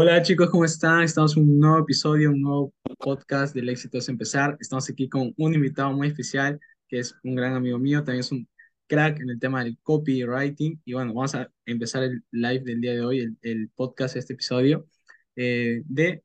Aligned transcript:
Hola 0.00 0.22
chicos, 0.22 0.48
¿cómo 0.50 0.64
están? 0.64 1.02
Estamos 1.02 1.36
en 1.36 1.42
un 1.42 1.58
nuevo 1.58 1.80
episodio, 1.80 2.30
un 2.30 2.40
nuevo 2.40 2.72
podcast 3.00 3.52
del 3.52 3.68
éxito 3.68 3.98
es 3.98 4.08
empezar. 4.08 4.56
Estamos 4.60 4.88
aquí 4.88 5.08
con 5.08 5.34
un 5.36 5.54
invitado 5.54 5.92
muy 5.92 6.06
especial, 6.06 6.60
que 6.86 7.00
es 7.00 7.16
un 7.24 7.34
gran 7.34 7.54
amigo 7.54 7.80
mío, 7.80 8.04
también 8.04 8.20
es 8.20 8.30
un 8.30 8.48
crack 8.86 9.18
en 9.18 9.30
el 9.30 9.40
tema 9.40 9.64
del 9.64 9.76
copywriting. 9.82 10.80
Y 10.84 10.92
bueno, 10.92 11.12
vamos 11.14 11.34
a 11.34 11.50
empezar 11.66 12.04
el 12.04 12.22
live 12.30 12.60
del 12.60 12.80
día 12.80 12.92
de 12.92 13.00
hoy, 13.04 13.18
el, 13.18 13.36
el 13.42 13.70
podcast, 13.70 14.14
este 14.14 14.34
episodio, 14.34 14.86
eh, 15.34 15.82
de 15.86 16.22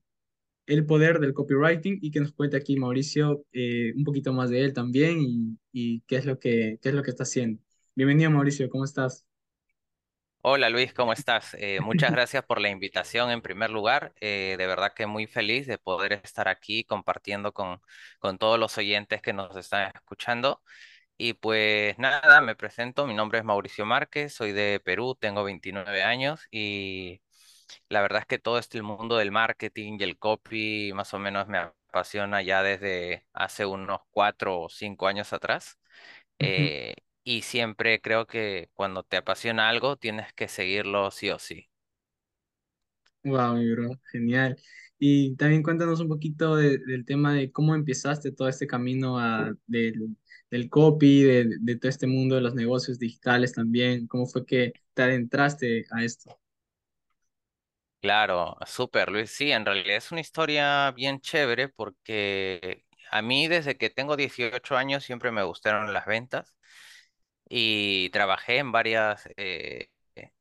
el 0.68 0.86
poder 0.86 1.20
del 1.20 1.34
copywriting 1.34 1.98
y 2.00 2.12
que 2.12 2.20
nos 2.20 2.34
cuente 2.34 2.58
aquí 2.58 2.78
Mauricio 2.78 3.44
eh, 3.54 3.92
un 3.96 4.04
poquito 4.04 4.34
más 4.34 4.52
de 4.52 4.62
él 4.66 4.74
también 4.74 5.18
y, 5.72 6.02
qué 6.02 6.18
es 6.18 6.26
lo 6.28 6.38
que, 6.38 6.78
qué 6.80 6.90
es 6.90 6.96
lo 6.96 7.02
que 7.02 7.10
está 7.10 7.24
haciendo. 7.24 7.60
Bienvenido 7.96 8.30
Mauricio, 8.30 8.70
¿cómo 8.70 8.86
estás? 8.86 9.26
Hola 10.46 10.70
Luis, 10.70 10.94
¿cómo 10.94 11.14
estás? 11.14 11.54
Eh, 11.60 11.80
muchas 11.82 12.12
gracias 12.12 12.44
por 12.46 12.60
la 12.60 12.70
invitación 12.70 13.32
en 13.32 13.42
primer 13.42 13.70
lugar. 13.70 14.14
Eh, 14.20 14.56
de 14.58 14.68
verdad 14.68 14.94
que 14.94 15.06
muy 15.08 15.26
feliz 15.28 15.68
de 15.68 15.78
poder 15.78 16.14
estar 16.14 16.48
aquí 16.50 16.84
compartiendo 16.84 17.54
con, 17.54 17.82
con 18.20 18.38
todos 18.38 18.60
los 18.60 18.78
oyentes 18.78 19.22
que 19.22 19.32
nos 19.34 19.56
están 19.56 19.92
escuchando. 19.96 20.62
Y 21.18 21.34
pues 21.34 21.98
nada, 22.00 22.42
me 22.42 22.56
presento, 22.56 23.08
mi 23.08 23.14
nombre 23.16 23.40
es 23.40 23.46
Mauricio 23.46 23.86
Márquez, 23.86 24.34
soy 24.34 24.52
de 24.54 24.82
Perú, 24.84 25.16
tengo 25.20 25.44
29 25.46 26.04
años 26.04 26.42
y 26.52 27.22
la 27.90 28.02
verdad 28.02 28.22
es 28.22 28.28
que 28.28 28.40
todo 28.40 28.58
este 28.60 28.82
mundo 28.82 29.18
del 29.18 29.32
marketing 29.32 29.98
y 30.00 30.04
el 30.04 30.18
copy 30.20 30.94
más 30.94 31.14
o 31.14 31.20
menos 31.20 31.48
me 31.48 31.60
apasiona 31.60 32.42
ya 32.42 32.64
desde 32.64 33.26
hace 33.34 33.66
unos 33.66 34.02
cuatro 34.12 34.62
o 34.62 34.70
cinco 34.70 35.08
años 35.08 35.34
atrás. 35.34 35.80
Eh, 36.40 36.96
y 37.24 37.42
siempre 37.44 38.02
creo 38.02 38.28
que 38.28 38.70
cuando 38.74 39.04
te 39.04 39.18
apasiona 39.18 39.70
algo 39.70 39.98
tienes 39.98 40.34
que 40.34 40.48
seguirlo 40.48 41.12
sí 41.12 41.30
o 41.32 41.40
sí. 41.40 41.70
Wow, 43.24 43.56
mi 43.56 43.72
bro, 43.72 43.90
genial. 44.12 44.58
Y 45.00 45.36
también 45.38 45.64
cuéntanos 45.64 46.00
un 46.02 46.10
poquito 46.10 46.56
de- 46.58 46.78
del 46.80 47.06
tema 47.06 47.34
de 47.34 47.52
cómo 47.52 47.74
empezaste 47.76 48.32
todo 48.32 48.50
este 48.50 48.68
camino 48.68 49.18
a- 49.20 49.54
del, 49.66 50.18
del 50.52 50.70
copy, 50.70 51.24
de, 51.24 51.58
de 51.60 51.76
todo 51.78 51.90
este 51.90 52.08
mundo 52.08 52.36
de 52.36 52.42
los 52.42 52.54
negocios 52.56 53.00
digitales 53.00 53.54
también. 53.54 54.08
¿Cómo 54.08 54.26
fue 54.28 54.46
que 54.46 54.74
te 54.94 55.04
adentraste 55.04 55.86
a 55.92 56.04
esto? 56.04 56.38
Claro, 58.02 58.58
súper 58.66 59.10
Luis. 59.10 59.32
Sí, 59.32 59.52
en 59.52 59.66
realidad 59.66 59.96
es 59.96 60.12
una 60.12 60.20
historia 60.20 60.92
bien 60.92 61.22
chévere 61.22 61.70
porque 61.70 62.84
a 63.12 63.22
mí 63.22 63.48
desde 63.48 63.78
que 63.78 63.90
tengo 63.90 64.18
18 64.18 64.76
años 64.76 65.06
siempre 65.06 65.32
me 65.32 65.44
gustaron 65.44 65.94
las 65.94 66.06
ventas 66.06 66.58
y 67.56 68.10
trabajé 68.10 68.58
en 68.58 68.72
varias, 68.72 69.30
eh, 69.38 69.90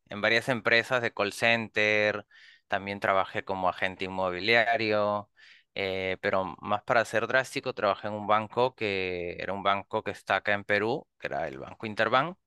en 0.09 0.21
varias 0.23 0.49
empresas 0.49 1.03
de 1.03 1.13
call 1.13 1.33
center, 1.35 2.27
también 2.69 3.01
trabajé 3.01 3.45
como 3.45 3.69
agente 3.69 4.07
inmobiliario, 4.07 5.31
eh, 5.75 6.17
pero 6.23 6.57
más 6.61 6.83
para 6.85 7.05
ser 7.05 7.27
drástico, 7.27 7.75
trabajé 7.75 8.09
en 8.09 8.15
un 8.15 8.27
banco 8.27 8.75
que 8.75 9.37
era 9.39 9.53
un 9.53 9.63
banco 9.63 10.03
que 10.03 10.11
está 10.13 10.37
acá 10.37 10.55
en 10.55 10.65
Perú, 10.65 11.07
que 11.19 11.27
era 11.29 11.47
el 11.49 11.59
Banco 11.59 11.87
Interbank. 11.87 12.39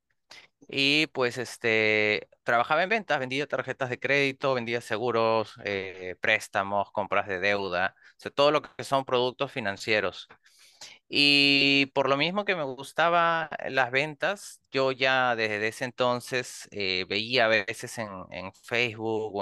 Y 0.68 1.08
pues 1.08 1.38
este, 1.38 2.30
trabajaba 2.44 2.84
en 2.84 2.90
ventas, 2.90 3.20
vendía 3.20 3.48
tarjetas 3.48 3.90
de 3.90 4.00
crédito, 4.00 4.54
vendía 4.56 4.82
seguros, 4.82 5.56
eh, 5.64 6.16
préstamos, 6.22 6.92
compras 6.92 7.28
de 7.28 7.40
deuda, 7.40 7.96
o 7.98 8.16
sea, 8.18 8.32
todo 8.32 8.52
lo 8.52 8.62
que 8.64 8.84
son 8.84 9.06
productos 9.06 9.52
financieros. 9.52 10.28
Y 11.08 11.88
por 11.94 12.10
lo 12.10 12.18
mismo 12.18 12.46
que 12.46 12.56
me 12.56 12.64
gustaba 12.64 13.50
las 13.70 13.92
ventas, 13.92 14.62
yo 14.72 14.92
ya 14.92 15.36
desde 15.36 15.68
ese 15.68 15.86
entonces 15.86 16.68
eh, 16.72 17.06
veía 17.10 17.46
a 17.46 17.48
veces 17.50 17.98
en, 17.98 18.10
en 18.32 18.52
Facebook 18.54 19.36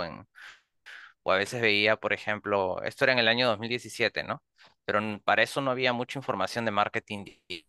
o, 1.23 1.31
a 1.33 1.38
veces 1.38 1.61
veía, 1.61 1.95
por 1.97 2.13
ejemplo, 2.13 2.81
esto 2.83 3.05
era 3.05 3.13
en 3.13 3.19
el 3.19 3.27
año 3.27 3.47
2017, 3.47 4.23
¿no? 4.23 4.44
Pero 4.85 4.99
para 5.23 5.44
eso 5.44 5.61
no 5.61 5.71
había 5.71 5.94
mucha 5.94 6.19
información 6.19 6.66
de 6.66 6.71
marketing 6.71 7.23
di- 7.25 7.65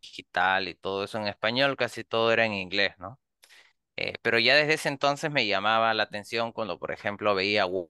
digital 0.00 0.68
y 0.68 0.74
todo 0.74 1.04
eso 1.04 1.18
en 1.18 1.26
español, 1.28 1.76
casi 1.76 2.04
todo 2.04 2.32
era 2.32 2.44
en 2.46 2.54
inglés, 2.54 2.94
¿no? 2.98 3.18
Eh, 3.96 4.14
pero 4.22 4.38
ya 4.40 4.56
desde 4.56 4.74
ese 4.74 4.90
entonces 4.90 5.30
me 5.32 5.46
llamaba 5.48 5.94
la 5.94 6.04
atención 6.04 6.52
cuando, 6.52 6.78
por 6.80 6.92
ejemplo, 6.92 7.34
veía 7.36 7.66
we- 7.66 7.88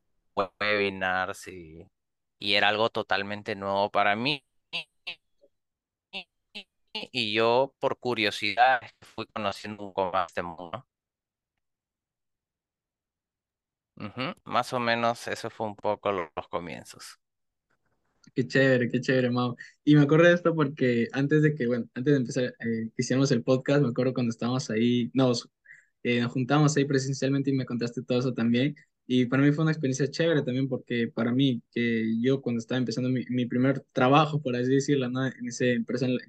webinars 0.60 1.48
y, 1.48 1.86
y 2.41 2.54
era 2.56 2.69
algo 2.70 2.91
totalmente 2.91 3.56
nuevo 3.56 3.91
para 3.92 4.16
mí. 4.16 4.44
Y 7.12 7.32
yo, 7.34 7.74
por 7.80 7.98
curiosidad, 7.98 8.80
fui 9.02 9.26
conociendo 9.26 9.84
un 9.84 9.92
poco 9.92 10.12
más 10.12 10.32
de 10.34 10.42
mundo. 10.42 10.86
Más 14.44 14.72
o 14.72 14.80
menos 14.80 15.28
eso 15.28 15.50
fue 15.50 15.66
un 15.68 15.76
poco 15.76 16.10
lo- 16.12 16.32
los 16.34 16.48
comienzos. 16.48 17.20
Qué 18.34 18.46
chévere, 18.46 18.90
qué 18.90 19.00
chévere, 19.00 19.30
Mau. 19.30 19.56
Y 19.84 19.94
me 19.96 20.02
acuerdo 20.02 20.26
de 20.28 20.34
esto 20.34 20.54
porque 20.54 21.08
antes 21.12 21.42
de 21.42 21.54
que, 21.54 21.66
bueno, 21.66 21.86
antes 21.94 22.12
de 22.12 22.18
empezar, 22.20 22.44
eh, 22.44 22.54
que 22.94 23.02
hiciéramos 23.02 23.30
el 23.32 23.42
podcast, 23.42 23.82
me 23.82 23.88
acuerdo 23.88 24.14
cuando 24.14 24.30
estábamos 24.30 24.70
ahí, 24.70 25.10
nos, 25.14 25.48
eh, 26.02 26.20
nos 26.20 26.32
juntamos 26.32 26.76
ahí 26.76 26.84
presencialmente 26.84 27.50
y 27.50 27.54
me 27.54 27.66
contaste 27.66 28.02
todo 28.02 28.18
eso 28.20 28.34
también. 28.34 28.76
Y 29.08 29.26
para 29.26 29.42
mí 29.42 29.52
fue 29.52 29.64
una 29.64 29.72
experiencia 29.72 30.10
chévere 30.10 30.42
también 30.44 30.69
porque 30.69 31.08
para 31.08 31.32
mí, 31.32 31.62
que 31.72 32.14
yo 32.22 32.42
cuando 32.42 32.60
estaba 32.60 32.78
empezando 32.78 33.10
mi, 33.10 33.24
mi 33.30 33.46
primer 33.46 33.80
trabajo, 33.92 34.42
por 34.42 34.56
así 34.56 34.70
decirlo, 34.74 35.10
¿no? 35.10 35.26
En 35.26 35.48
esa 35.48 35.66
empresa 35.66 36.06
en 36.06 36.16
la, 36.16 36.22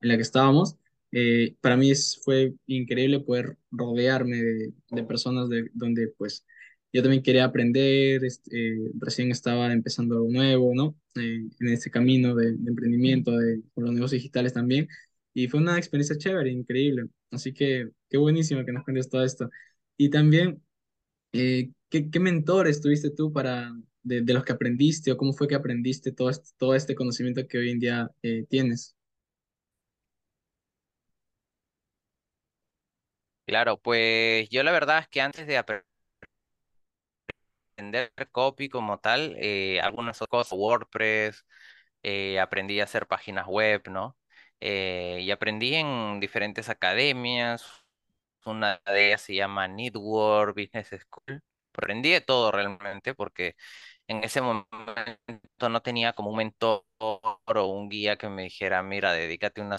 en 0.00 0.08
la 0.08 0.16
que 0.16 0.22
estábamos, 0.22 0.76
eh, 1.12 1.56
para 1.60 1.76
mí 1.76 1.90
es, 1.90 2.20
fue 2.24 2.54
increíble 2.66 3.20
poder 3.20 3.56
rodearme 3.70 4.36
de, 4.42 4.72
de 4.90 5.04
personas 5.04 5.48
de, 5.48 5.70
donde 5.74 6.08
pues 6.18 6.46
yo 6.92 7.02
también 7.02 7.22
quería 7.22 7.44
aprender, 7.44 8.24
este, 8.24 8.50
eh, 8.74 8.90
recién 8.98 9.30
estaba 9.30 9.72
empezando 9.72 10.16
algo 10.16 10.30
nuevo, 10.30 10.72
¿no? 10.74 10.96
Eh, 11.16 11.48
en 11.60 11.68
este 11.68 11.90
camino 11.90 12.34
de, 12.34 12.52
de 12.56 12.70
emprendimiento, 12.70 13.36
de, 13.36 13.62
con 13.74 13.84
los 13.84 13.94
negocios 13.94 14.22
digitales 14.22 14.54
también. 14.54 14.88
Y 15.34 15.48
fue 15.48 15.60
una 15.60 15.76
experiencia 15.78 16.16
chévere, 16.18 16.50
increíble. 16.50 17.04
Así 17.30 17.52
que 17.52 17.90
qué 18.08 18.16
buenísimo 18.18 18.64
que 18.64 18.72
nos 18.72 18.84
cuentes 18.84 19.08
todo 19.10 19.22
esto. 19.24 19.50
Y 19.96 20.10
también, 20.10 20.62
eh, 21.32 21.70
¿qué, 21.90 22.20
mentores 22.20 22.80
tuviste 22.80 23.10
tú 23.10 23.32
para, 23.32 23.72
de, 24.02 24.22
los 24.32 24.44
que 24.44 24.52
aprendiste 24.52 25.12
o 25.12 25.16
cómo 25.16 25.32
fue 25.32 25.48
que 25.48 25.54
aprendiste 25.54 26.12
todo 26.12 26.74
este, 26.74 26.94
conocimiento 26.94 27.46
que 27.46 27.58
hoy 27.58 27.70
en 27.70 27.78
día 27.78 28.10
eh, 28.22 28.44
tienes? 28.48 28.96
Claro, 33.46 33.78
pues 33.80 34.48
yo 34.50 34.62
la 34.62 34.72
verdad 34.72 34.98
es 34.98 35.08
que 35.08 35.20
antes 35.22 35.46
de 35.46 35.56
aprender 35.56 35.84
copy 38.32 38.68
como 38.68 38.98
tal, 38.98 39.34
eh, 39.38 39.80
algunas 39.80 40.18
cosas, 40.28 40.52
WordPress, 40.52 41.44
aprendí 42.40 42.80
a 42.80 42.84
hacer 42.84 43.06
páginas 43.06 43.46
web, 43.46 43.82
¿no? 43.90 44.16
Y 44.60 45.30
aprendí 45.30 45.74
en 45.74 46.20
diferentes 46.20 46.68
academias. 46.68 47.87
Una 48.48 48.80
de 48.86 49.08
ellas 49.08 49.22
se 49.22 49.34
llama 49.34 49.68
Network 49.68 50.54
Business 50.56 50.88
School. 51.02 51.42
Aprendí 51.74 52.10
de 52.10 52.20
todo 52.20 52.50
realmente 52.50 53.14
porque 53.14 53.54
en 54.08 54.24
ese 54.24 54.40
momento 54.40 55.68
no 55.70 55.82
tenía 55.82 56.12
como 56.14 56.30
un 56.30 56.36
mentor 56.38 56.84
o 56.98 57.66
un 57.66 57.88
guía 57.88 58.16
que 58.16 58.28
me 58.28 58.44
dijera, 58.44 58.82
mira, 58.82 59.12
dedícate 59.12 59.60
una 59.60 59.78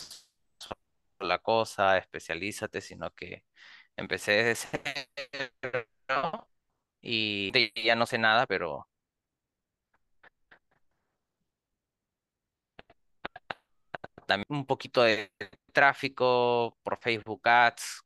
sola 1.20 1.40
cosa, 1.40 1.98
especialízate, 1.98 2.82
sino 2.82 3.12
que 3.12 3.44
empecé 3.96 4.32
desde 4.44 4.70
cero 6.08 6.48
y 7.02 7.52
ya 7.84 7.96
no 7.96 8.06
sé 8.06 8.18
nada, 8.18 8.46
pero 8.48 8.88
también 14.26 14.46
un 14.50 14.66
poquito 14.66 15.02
de 15.04 15.32
tráfico 15.74 16.78
por 16.84 16.98
Facebook 17.00 17.42
Ads. 17.48 18.04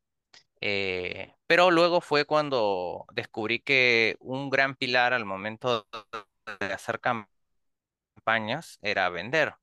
Eh, 0.65 1.33
pero 1.47 1.71
luego 1.71 2.01
fue 2.01 2.25
cuando 2.25 3.05
descubrí 3.13 3.59
que 3.61 4.15
un 4.19 4.49
gran 4.49 4.75
pilar 4.75 5.13
al 5.13 5.25
momento 5.25 5.87
de 6.59 6.67
hacer 6.73 6.99
campañas 8.15 8.79
era 8.81 9.09
vender. 9.09 9.55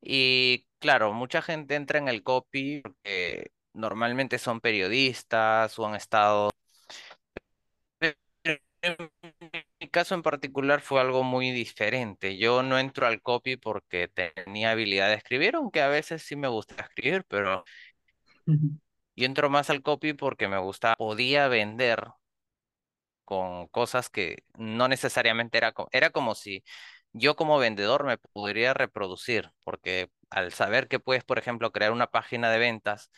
Y 0.00 0.66
claro, 0.78 1.12
mucha 1.12 1.42
gente 1.42 1.74
entra 1.74 1.98
en 1.98 2.08
el 2.08 2.22
copy 2.22 2.82
porque 2.82 3.50
normalmente 3.72 4.38
son 4.38 4.60
periodistas 4.60 5.78
o 5.78 5.86
han 5.86 5.94
estado... 5.96 6.50
En 8.82 9.10
mi 9.80 9.88
caso 9.88 10.14
en 10.14 10.22
particular 10.22 10.80
fue 10.80 11.00
algo 11.00 11.22
muy 11.24 11.50
diferente. 11.52 12.38
Yo 12.38 12.62
no 12.62 12.78
entro 12.78 13.06
al 13.06 13.20
copy 13.22 13.56
porque 13.56 14.08
tenía 14.08 14.70
habilidad 14.72 15.08
de 15.08 15.14
escribir, 15.14 15.56
aunque 15.56 15.82
a 15.82 15.88
veces 15.88 16.22
sí 16.22 16.36
me 16.36 16.48
gusta 16.48 16.82
escribir, 16.82 17.24
pero 17.28 17.64
yo 19.16 19.26
entro 19.26 19.50
más 19.50 19.70
al 19.70 19.82
copy 19.82 20.12
porque 20.14 20.48
me 20.48 20.58
gusta, 20.58 20.94
podía 20.96 21.48
vender 21.48 22.08
con 23.24 23.66
cosas 23.68 24.08
que 24.10 24.44
no 24.56 24.88
necesariamente 24.88 25.58
era, 25.58 25.74
era 25.92 26.10
como 26.10 26.34
si 26.34 26.64
yo 27.12 27.34
como 27.36 27.58
vendedor 27.58 28.04
me 28.04 28.18
podría 28.18 28.74
reproducir, 28.74 29.50
porque 29.64 30.10
al 30.30 30.52
saber 30.52 30.86
que 30.88 31.00
puedes, 31.00 31.24
por 31.24 31.38
ejemplo, 31.38 31.72
crear 31.72 31.92
una 31.92 32.08
página 32.10 32.50
de 32.50 32.58
ventas 32.58 33.10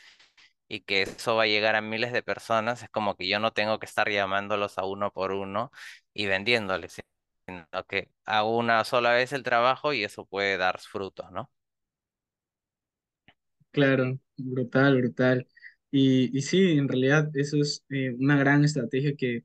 y 0.69 0.83
que 0.83 1.03
eso 1.03 1.37
va 1.37 1.45
a 1.45 1.47
llegar 1.47 1.77
a 1.77 1.83
miles 1.83 2.13
de 2.13 2.23
personas, 2.23 2.83
es 2.83 2.91
como 2.91 3.17
que 3.17 3.29
yo 3.29 3.41
no 3.41 3.53
tengo 3.53 3.79
que 3.81 3.87
estar 3.87 4.09
llamándolos 4.11 4.79
a 4.79 4.87
uno 4.87 5.13
por 5.13 5.33
uno 5.33 5.73
y 6.15 6.27
vendiéndoles, 6.27 7.01
sino 7.49 7.67
que 7.89 8.11
hago 8.27 8.57
una 8.59 8.85
sola 8.85 9.13
vez 9.15 9.33
el 9.33 9.43
trabajo 9.45 9.93
y 9.95 10.05
eso 10.05 10.27
puede 10.27 10.57
dar 10.59 10.81
frutos, 10.81 11.31
¿no? 11.33 11.51
Claro, 13.79 14.19
brutal, 14.37 14.97
brutal. 14.97 15.47
Y, 15.91 16.37
y 16.37 16.43
sí, 16.43 16.73
en 16.79 16.89
realidad 16.89 17.31
eso 17.35 17.57
es 17.59 17.85
eh, 17.91 18.11
una 18.19 18.37
gran 18.37 18.65
estrategia 18.65 19.15
que 19.17 19.45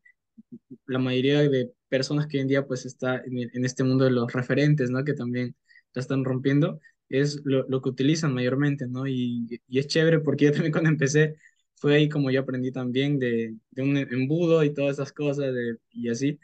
la 0.88 1.00
mayoría 1.00 1.42
de 1.42 1.72
personas 1.90 2.28
que 2.28 2.38
hoy 2.38 2.42
en 2.44 2.48
día 2.50 2.68
pues 2.68 2.86
está 2.86 3.18
en, 3.26 3.40
en 3.54 3.66
este 3.66 3.84
mundo 3.84 4.06
de 4.06 4.12
los 4.12 4.32
referentes, 4.34 4.90
¿no? 4.92 5.04
Que 5.06 5.14
también 5.14 5.56
la 5.94 6.02
están 6.02 6.26
rompiendo, 6.26 6.82
es 7.10 7.42
lo, 7.46 7.68
lo 7.70 7.82
que 7.82 7.90
utilizan 7.90 8.34
mayormente, 8.34 8.88
¿no? 8.88 9.08
Y, 9.08 9.62
y 9.68 9.80
es 9.80 9.88
chévere 9.88 10.20
porque 10.22 10.46
yo 10.46 10.52
también 10.54 10.72
cuando 10.74 10.90
empecé 10.92 11.36
fue 11.76 11.96
ahí 11.96 12.10
como 12.10 12.32
yo 12.32 12.42
aprendí 12.42 12.72
también 12.72 13.20
de, 13.20 13.56
de 13.72 13.82
un 13.84 13.98
embudo 13.98 14.64
y 14.64 14.74
todas 14.74 14.94
esas 14.96 15.14
cosas 15.14 15.54
de, 15.54 15.78
y 15.92 16.10
así. 16.10 16.40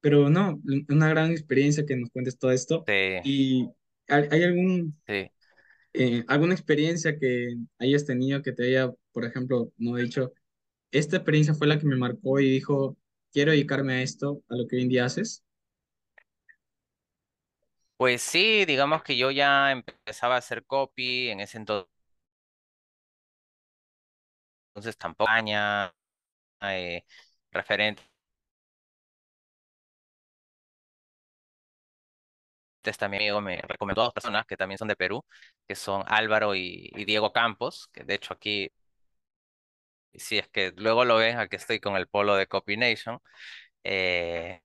Pero 0.00 0.30
no, 0.30 0.60
una 0.90 1.08
gran 1.10 1.32
experiencia 1.32 1.86
que 1.86 1.96
nos 1.96 2.10
cuentes 2.10 2.38
todo 2.38 2.52
esto. 2.52 2.86
Sí, 2.86 3.22
¿Y 3.22 3.68
hay, 4.08 4.28
hay 4.30 4.44
algún 4.44 4.98
sí. 5.06 5.30
Eh, 5.98 6.24
alguna 6.28 6.54
experiencia 6.54 7.18
que 7.18 7.56
hayas 7.78 8.06
tenido 8.06 8.42
que 8.42 8.52
te 8.52 8.64
haya, 8.66 8.92
por 9.12 9.24
ejemplo, 9.24 9.72
no 9.78 9.98
he 9.98 10.02
dicho, 10.04 10.32
esta 10.92 11.16
experiencia 11.16 11.54
fue 11.54 11.66
la 11.66 11.78
que 11.78 11.86
me 11.86 11.96
marcó 11.96 12.40
y 12.40 12.50
dijo, 12.50 12.96
quiero 13.32 13.52
dedicarme 13.52 13.94
a 13.94 14.02
esto, 14.02 14.42
a 14.48 14.56
lo 14.56 14.66
que 14.68 14.76
hoy 14.76 14.82
en 14.82 14.88
día 14.90 15.04
haces? 15.06 15.44
Pues 17.96 18.22
sí, 18.22 18.64
digamos 18.64 19.02
que 19.02 19.16
yo 19.16 19.30
ya 19.32 19.72
empezaba 19.72 20.36
a 20.36 20.38
hacer 20.38 20.64
copy 20.64 21.30
en 21.30 21.40
ese 21.40 21.58
entonces, 21.58 21.88
tampoco, 24.98 25.30
eh, 26.62 27.04
referentes 27.52 28.04
también 32.98 33.22
amigo 33.22 33.40
me 33.40 33.60
recomendó 33.62 34.02
a 34.02 34.04
dos 34.06 34.14
personas 34.14 34.46
que 34.46 34.56
también 34.56 34.78
son 34.78 34.88
de 34.88 34.96
Perú, 34.96 35.24
que 35.66 35.74
son 35.74 36.02
Álvaro 36.06 36.54
y, 36.54 36.90
Diego 37.04 37.32
Campos, 37.32 37.88
que 37.92 38.04
de 38.04 38.14
hecho 38.14 38.34
aquí, 38.34 38.70
si 40.14 40.38
es 40.38 40.48
que 40.48 40.72
luego 40.76 41.04
lo 41.04 41.16
ven, 41.16 41.38
aquí 41.38 41.56
estoy 41.56 41.80
con 41.80 41.96
el 41.96 42.08
polo 42.08 42.34
de 42.36 42.46
Copy 42.46 42.76
Nation. 42.76 43.18
eh, 43.84 44.62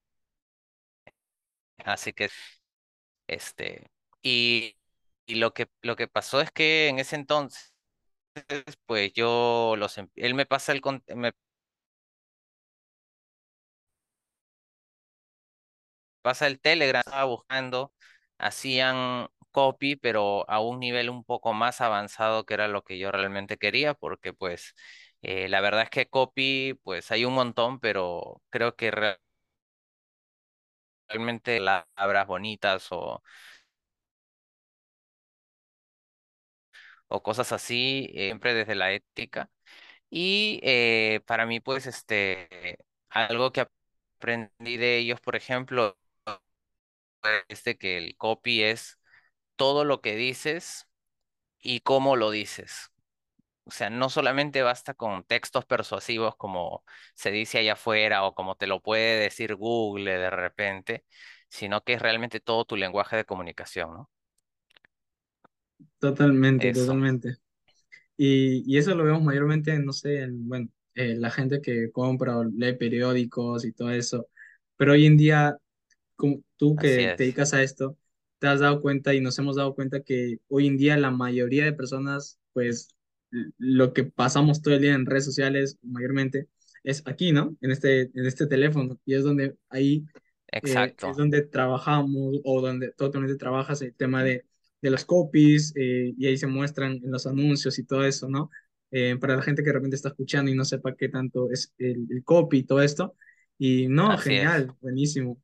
así 1.84 2.12
que, 2.12 2.28
este, 3.26 3.90
y, 4.22 4.76
y 5.26 5.36
lo 5.36 5.54
que, 5.54 5.68
lo 5.82 5.96
que 5.96 6.08
pasó 6.08 6.40
es 6.40 6.50
que 6.52 6.88
en 6.88 6.98
ese 6.98 7.16
entonces, 7.16 7.74
pues 8.86 9.12
yo 9.12 9.74
los, 9.78 9.98
em- 9.98 10.08
él 10.16 10.34
me 10.34 10.46
pasa 10.46 10.72
el, 10.72 10.82
me 11.16 11.32
pasa 16.24 16.48
el 16.48 16.60
Telegram, 16.60 17.02
estaba 17.06 17.24
buscando, 17.26 17.92
hacían 18.38 19.28
copy, 19.52 19.96
pero 19.96 20.48
a 20.50 20.60
un 20.60 20.80
nivel 20.80 21.10
un 21.10 21.24
poco 21.24 21.52
más 21.54 21.80
avanzado 21.82 22.44
que 22.46 22.54
era 22.54 22.68
lo 22.68 22.82
que 22.84 22.98
yo 22.98 23.12
realmente 23.12 23.58
quería, 23.58 23.94
porque 23.94 24.32
pues 24.34 24.74
eh, 25.22 25.48
la 25.48 25.60
verdad 25.62 25.84
es 25.84 25.90
que 25.90 26.06
copy, 26.08 26.74
pues 26.82 27.10
hay 27.12 27.24
un 27.26 27.34
montón, 27.34 27.80
pero 27.80 28.42
creo 28.50 28.76
que 28.76 28.90
re- 28.92 29.18
realmente 31.08 31.60
las 31.60 31.84
palabras 31.94 32.26
bonitas 32.26 32.88
o, 32.92 33.22
o 37.08 37.22
cosas 37.22 37.52
así, 37.52 38.10
eh, 38.14 38.26
siempre 38.28 38.54
desde 38.54 38.74
la 38.74 38.92
ética. 38.92 39.50
Y 40.10 40.60
eh, 40.64 41.22
para 41.26 41.46
mí, 41.46 41.60
pues, 41.60 41.86
este, 41.86 42.78
algo 43.10 43.52
que 43.52 43.62
aprendí 44.18 44.78
de 44.78 44.98
ellos, 44.98 45.20
por 45.20 45.36
ejemplo, 45.36 45.98
es 47.48 47.64
de 47.64 47.76
que 47.78 47.98
el 47.98 48.16
copy 48.16 48.62
es 48.62 48.98
todo 49.56 49.84
lo 49.84 50.00
que 50.02 50.16
dices 50.16 50.88
y 51.60 51.80
cómo 51.80 52.16
lo 52.16 52.30
dices. 52.30 52.90
O 53.64 53.70
sea, 53.70 53.90
no 53.90 54.10
solamente 54.10 54.62
basta 54.62 54.94
con 54.94 55.24
textos 55.24 55.64
persuasivos 55.66 56.36
como 56.36 56.84
se 57.14 57.30
dice 57.30 57.58
allá 57.58 57.74
afuera 57.74 58.24
o 58.24 58.34
como 58.34 58.56
te 58.56 58.66
lo 58.66 58.82
puede 58.82 59.20
decir 59.20 59.56
Google 59.56 60.18
de 60.18 60.30
repente, 60.30 61.04
sino 61.48 61.82
que 61.82 61.94
es 61.94 62.02
realmente 62.02 62.40
todo 62.40 62.64
tu 62.66 62.76
lenguaje 62.76 63.16
de 63.16 63.24
comunicación, 63.24 63.92
¿no? 63.94 64.10
Totalmente, 65.98 66.70
Eso, 66.70 66.72
totalmente. 66.72 67.36
Y, 68.16 68.64
y 68.72 68.78
eso 68.78 68.94
lo 68.94 69.04
vemos 69.04 69.22
mayormente, 69.22 69.78
no 69.80 69.92
sé, 69.92 70.22
en, 70.22 70.48
bueno, 70.48 70.68
eh, 70.94 71.16
la 71.16 71.30
gente 71.30 71.60
que 71.62 71.90
compra 71.92 72.38
o 72.38 72.44
lee 72.44 72.74
periódicos 72.74 73.64
y 73.64 73.72
todo 73.72 73.90
eso. 73.90 74.28
Pero 74.76 74.92
hoy 74.92 75.06
en 75.06 75.16
día 75.16 75.56
como 76.16 76.42
tú 76.56 76.78
que 76.78 77.10
te 77.16 77.22
es. 77.22 77.24
dedicas 77.24 77.54
a 77.54 77.62
esto, 77.62 77.96
te 78.38 78.46
has 78.48 78.60
dado 78.60 78.80
cuenta 78.82 79.14
y 79.14 79.20
nos 79.20 79.38
hemos 79.38 79.56
dado 79.56 79.74
cuenta 79.74 80.02
que 80.02 80.38
hoy 80.48 80.66
en 80.66 80.76
día 80.78 80.96
la 80.96 81.10
mayoría 81.10 81.64
de 81.64 81.72
personas, 81.72 82.38
pues 82.52 82.88
lo 83.58 83.92
que 83.92 84.04
pasamos 84.04 84.62
todo 84.62 84.74
el 84.74 84.82
día 84.82 84.94
en 84.94 85.06
redes 85.06 85.24
sociales 85.24 85.78
mayormente 85.82 86.48
es 86.84 87.02
aquí, 87.06 87.32
¿no? 87.32 87.56
En 87.60 87.70
este, 87.70 88.02
en 88.02 88.26
este 88.26 88.46
teléfono. 88.46 89.00
Y 89.04 89.14
es 89.14 89.24
donde 89.24 89.56
ahí 89.70 90.06
eh, 90.62 90.94
es 91.00 91.16
Exacto. 91.16 91.16
donde 91.16 91.42
trabajamos 91.42 92.40
o 92.44 92.60
donde 92.60 92.92
totalmente 92.92 93.36
trabajas 93.36 93.82
el 93.82 93.94
tema 93.94 94.24
de, 94.24 94.46
de 94.80 94.90
los 94.90 95.04
copies 95.04 95.72
eh, 95.76 96.14
y 96.16 96.26
ahí 96.26 96.36
se 96.36 96.46
muestran 96.46 96.94
en 97.04 97.10
los 97.10 97.26
anuncios 97.26 97.78
y 97.78 97.84
todo 97.84 98.04
eso, 98.04 98.28
¿no? 98.28 98.50
Eh, 98.90 99.16
para 99.20 99.36
la 99.36 99.42
gente 99.42 99.62
que 99.62 99.68
de 99.68 99.72
repente 99.74 99.96
está 99.96 100.08
escuchando 100.10 100.50
y 100.50 100.54
no 100.54 100.64
sepa 100.64 100.94
qué 100.96 101.08
tanto 101.08 101.50
es 101.50 101.72
el, 101.78 102.06
el 102.10 102.24
copy 102.24 102.58
y 102.58 102.62
todo 102.64 102.82
esto. 102.82 103.16
Y 103.58 103.88
no, 103.88 104.16
Así 104.16 104.36
es. 104.36 104.54
genial, 104.54 104.74
buenísimo. 104.80 105.40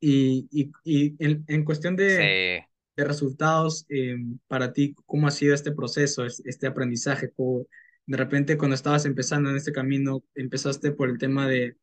Y, 0.00 0.48
y, 0.50 0.70
y 0.84 1.16
en, 1.24 1.44
en 1.48 1.64
cuestión 1.64 1.96
de, 1.96 2.16
Sí. 2.62 2.66
de 2.96 3.04
resultados, 3.04 3.86
eh, 3.88 4.16
para 4.46 4.72
ti, 4.72 4.94
¿cómo 5.06 5.26
ha 5.26 5.30
sido 5.30 5.54
este 5.54 5.72
proceso, 5.72 6.24
es- 6.24 6.42
este 6.44 6.66
aprendizaje? 6.66 7.30
¿Cómo- 7.32 7.66
de 8.06 8.16
repente, 8.16 8.56
cuando 8.56 8.74
estabas 8.74 9.04
empezando 9.06 9.50
en 9.50 9.56
este 9.56 9.72
camino, 9.72 10.22
empezaste 10.34 10.92
por 10.92 11.10
el 11.10 11.18
tema 11.18 11.46
de, 11.48 11.76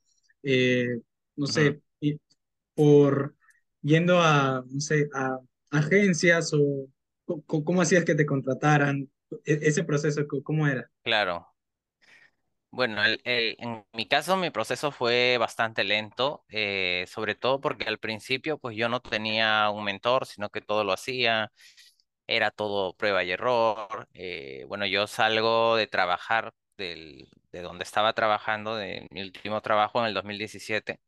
eh, 0.44 1.00
no 1.36 1.46
sé, 1.48 1.82
y 2.00 2.20
por 2.74 3.36
yendo 3.82 4.20
a, 4.22 4.64
no 4.68 4.80
sé, 4.80 5.10
a 5.14 5.40
agencias 5.72 6.52
o 6.54 6.88
cómo 7.46 7.82
hacías 7.82 8.06
que 8.06 8.16
te 8.16 8.26
contrataran? 8.26 9.10
E- 9.46 9.60
ese 9.64 9.84
proceso, 9.84 10.26
¿cómo 10.44 10.68
era? 10.68 10.90
Claro. 11.04 11.48
Bueno, 12.76 13.04
el- 13.06 13.22
el- 13.24 13.56
en 13.60 13.86
mi 13.94 14.06
caso 14.06 14.36
mi 14.36 14.50
proceso 14.50 14.92
fue 14.92 15.38
bastante 15.38 15.84
lento, 15.86 16.44
eh, 16.50 17.06
sobre 17.08 17.34
todo 17.36 17.62
porque 17.62 17.86
al 17.86 18.00
principio 18.00 18.58
pues 18.58 18.76
yo 18.76 18.90
no 18.90 19.00
tenía 19.02 19.70
un 19.70 19.86
mentor, 19.86 20.26
sino 20.26 20.50
que 20.50 20.60
todo 20.62 20.84
lo 20.84 20.92
hacía, 20.92 21.52
era 22.28 22.52
todo 22.52 22.96
prueba 22.98 23.24
y 23.24 23.32
error. 23.32 24.10
eh, 24.14 24.66
bueno, 24.68 24.86
yo 24.88 25.08
salgo 25.08 25.76
de 25.78 25.88
trabajar 25.88 26.54
del, 26.78 27.30
de 27.52 27.62
donde 27.62 27.84
estaba 27.86 28.14
trabajando, 28.14 28.76
de 28.76 29.08
mi 29.12 29.22
último 29.24 29.62
trabajo 29.62 30.00
en 30.02 30.08
el 30.08 30.14
2017, 30.16 31.00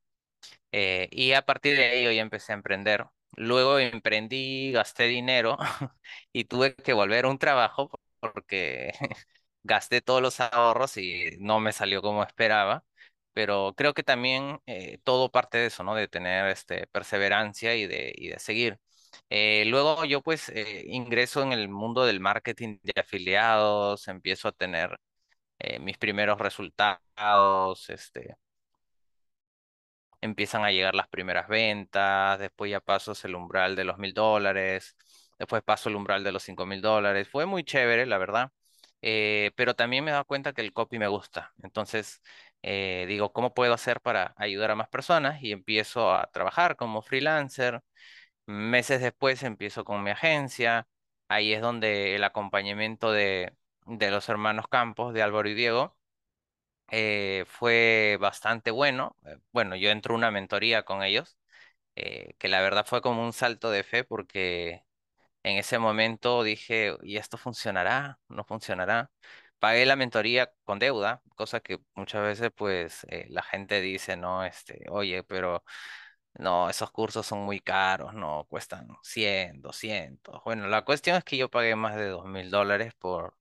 eh, 0.71 1.09
y 1.11 1.33
a 1.33 1.43
partir 1.43 1.77
de 1.77 1.85
ahí 1.85 2.03
yo 2.05 2.11
ya 2.11 2.21
empecé 2.21 2.53
a 2.53 2.55
emprender. 2.55 3.05
Luego 3.37 3.79
emprendí, 3.79 4.71
gasté 4.73 5.05
dinero 5.05 5.57
y 6.33 6.45
tuve 6.45 6.75
que 6.75 6.93
volver 6.93 7.25
a 7.25 7.29
un 7.29 7.39
trabajo 7.39 7.91
porque 8.21 8.93
gasté 9.67 10.01
todos 10.01 10.21
los 10.21 10.39
ahorros 10.39 10.97
y 10.97 11.37
no 11.39 11.59
me 11.59 11.73
salió 11.73 12.01
como 12.01 12.23
esperaba, 12.23 12.85
pero 13.33 13.73
creo 13.77 13.93
que 13.93 14.03
también 14.03 14.59
eh, 14.65 14.99
todo 15.03 15.31
parte 15.31 15.57
de 15.59 15.67
eso, 15.67 15.83
¿no? 15.83 15.95
De 15.95 16.07
tener 16.07 16.47
este, 16.47 16.87
perseverancia 16.87 17.75
y 17.75 17.87
de, 17.87 18.13
y 18.15 18.29
de 18.29 18.39
seguir. 18.39 18.79
Eh, 19.29 19.65
luego 19.67 20.05
yo 20.05 20.21
pues 20.21 20.49
eh, 20.49 20.83
ingreso 20.87 21.43
en 21.43 21.53
el 21.53 21.69
mundo 21.69 22.05
del 22.05 22.19
marketing 22.19 22.79
de 22.83 22.93
afiliados, 22.99 24.07
empiezo 24.07 24.47
a 24.49 24.51
tener 24.53 24.97
mis 25.81 25.97
primeros 25.97 26.39
resultados, 26.39 27.89
este, 27.89 28.37
empiezan 30.21 30.63
a 30.63 30.71
llegar 30.71 30.95
las 30.95 31.07
primeras 31.07 31.47
ventas, 31.47 32.39
después 32.39 32.71
ya 32.71 32.79
paso 32.81 33.13
el 33.23 33.35
umbral 33.35 33.75
de 33.75 33.83
los 33.85 33.97
mil 33.97 34.13
dólares, 34.13 34.95
después 35.39 35.63
paso 35.63 35.89
el 35.89 35.95
umbral 35.95 36.23
de 36.23 36.31
los 36.31 36.43
cinco 36.43 36.65
mil 36.65 36.81
dólares. 36.81 37.27
Fue 37.29 37.45
muy 37.45 37.63
chévere, 37.63 38.05
la 38.05 38.17
verdad, 38.17 38.51
eh, 39.01 39.51
pero 39.55 39.75
también 39.75 40.03
me 40.03 40.11
he 40.11 40.13
dado 40.13 40.25
cuenta 40.25 40.53
que 40.53 40.61
el 40.61 40.73
copy 40.73 40.99
me 40.99 41.07
gusta. 41.07 41.53
Entonces, 41.63 42.21
eh, 42.63 43.05
digo, 43.07 43.31
¿cómo 43.33 43.53
puedo 43.53 43.73
hacer 43.73 44.01
para 44.01 44.33
ayudar 44.37 44.71
a 44.71 44.75
más 44.75 44.89
personas? 44.89 45.41
Y 45.43 45.51
empiezo 45.51 46.13
a 46.13 46.29
trabajar 46.31 46.75
como 46.75 47.01
freelancer. 47.01 47.81
Meses 48.45 49.01
después 49.01 49.43
empiezo 49.43 49.83
con 49.85 50.03
mi 50.03 50.11
agencia. 50.11 50.87
Ahí 51.29 51.53
es 51.53 51.61
donde 51.61 52.15
el 52.15 52.23
acompañamiento 52.23 53.11
de, 53.11 53.55
de 53.85 54.11
los 54.11 54.29
hermanos 54.29 54.67
Campos, 54.69 55.13
de 55.13 55.21
Álvaro 55.23 55.49
y 55.49 55.53
Diego, 55.55 55.97
eh, 56.91 57.45
fue 57.47 58.17
bastante 58.21 58.71
bueno. 58.71 59.15
Bueno, 59.51 59.75
yo 59.75 59.89
entro 59.89 60.15
una 60.15 60.31
mentoría 60.31 60.83
con 60.83 61.03
ellos, 61.03 61.37
que 61.95 62.47
la 62.47 62.61
verdad 62.61 62.85
fue 62.85 63.01
como 63.01 63.23
un 63.25 63.33
salto 63.33 63.71
de 63.71 63.83
fe 63.83 64.03
porque 64.03 64.83
en 65.51 65.57
ese 65.57 65.79
momento 65.79 66.43
dije, 66.43 66.95
¿y 67.03 67.17
esto 67.17 67.37
funcionará? 67.37 68.19
¿No 68.29 68.43
funcionará? 68.43 69.11
Pagué 69.59 69.85
la 69.85 69.95
mentoría 69.95 70.51
con 70.63 70.79
deuda, 70.79 71.21
cosa 71.35 71.59
que 71.61 71.79
muchas 71.95 72.23
veces 72.23 72.51
pues 72.55 73.05
eh, 73.09 73.25
la 73.29 73.41
gente 73.43 73.81
dice, 73.81 74.17
no, 74.17 74.43
este, 74.45 74.85
oye, 74.89 75.23
pero 75.23 75.63
no, 76.35 76.69
esos 76.69 76.91
cursos 76.91 77.25
son 77.25 77.39
muy 77.39 77.59
caros, 77.59 78.13
no, 78.13 78.45
cuestan 78.49 78.87
100, 79.03 79.61
200. 79.61 80.41
Bueno, 80.45 80.67
la 80.67 80.83
cuestión 80.85 81.17
es 81.17 81.23
que 81.23 81.37
yo 81.37 81.49
pagué 81.49 81.75
más 81.75 81.95
de 81.95 82.07
dos 82.09 82.25
mil 82.25 82.51
dólares 82.51 82.93
por, 82.95 83.35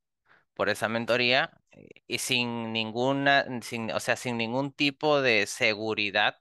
por 0.54 0.68
esa 0.70 0.88
mentoría 0.88 1.52
eh, 1.72 1.88
y 2.08 2.18
sin 2.18 2.72
ninguna, 2.72 3.46
sin, 3.62 3.90
o 3.92 4.00
sea, 4.00 4.16
sin 4.16 4.36
ningún 4.38 4.72
tipo 4.72 5.22
de 5.22 5.46
seguridad 5.46 6.38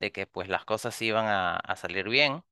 de 0.00 0.12
que 0.12 0.26
pues 0.26 0.48
las 0.48 0.64
cosas 0.64 1.00
iban 1.02 1.26
a 1.28 1.76
salir 1.76 2.08
bien. 2.08 2.44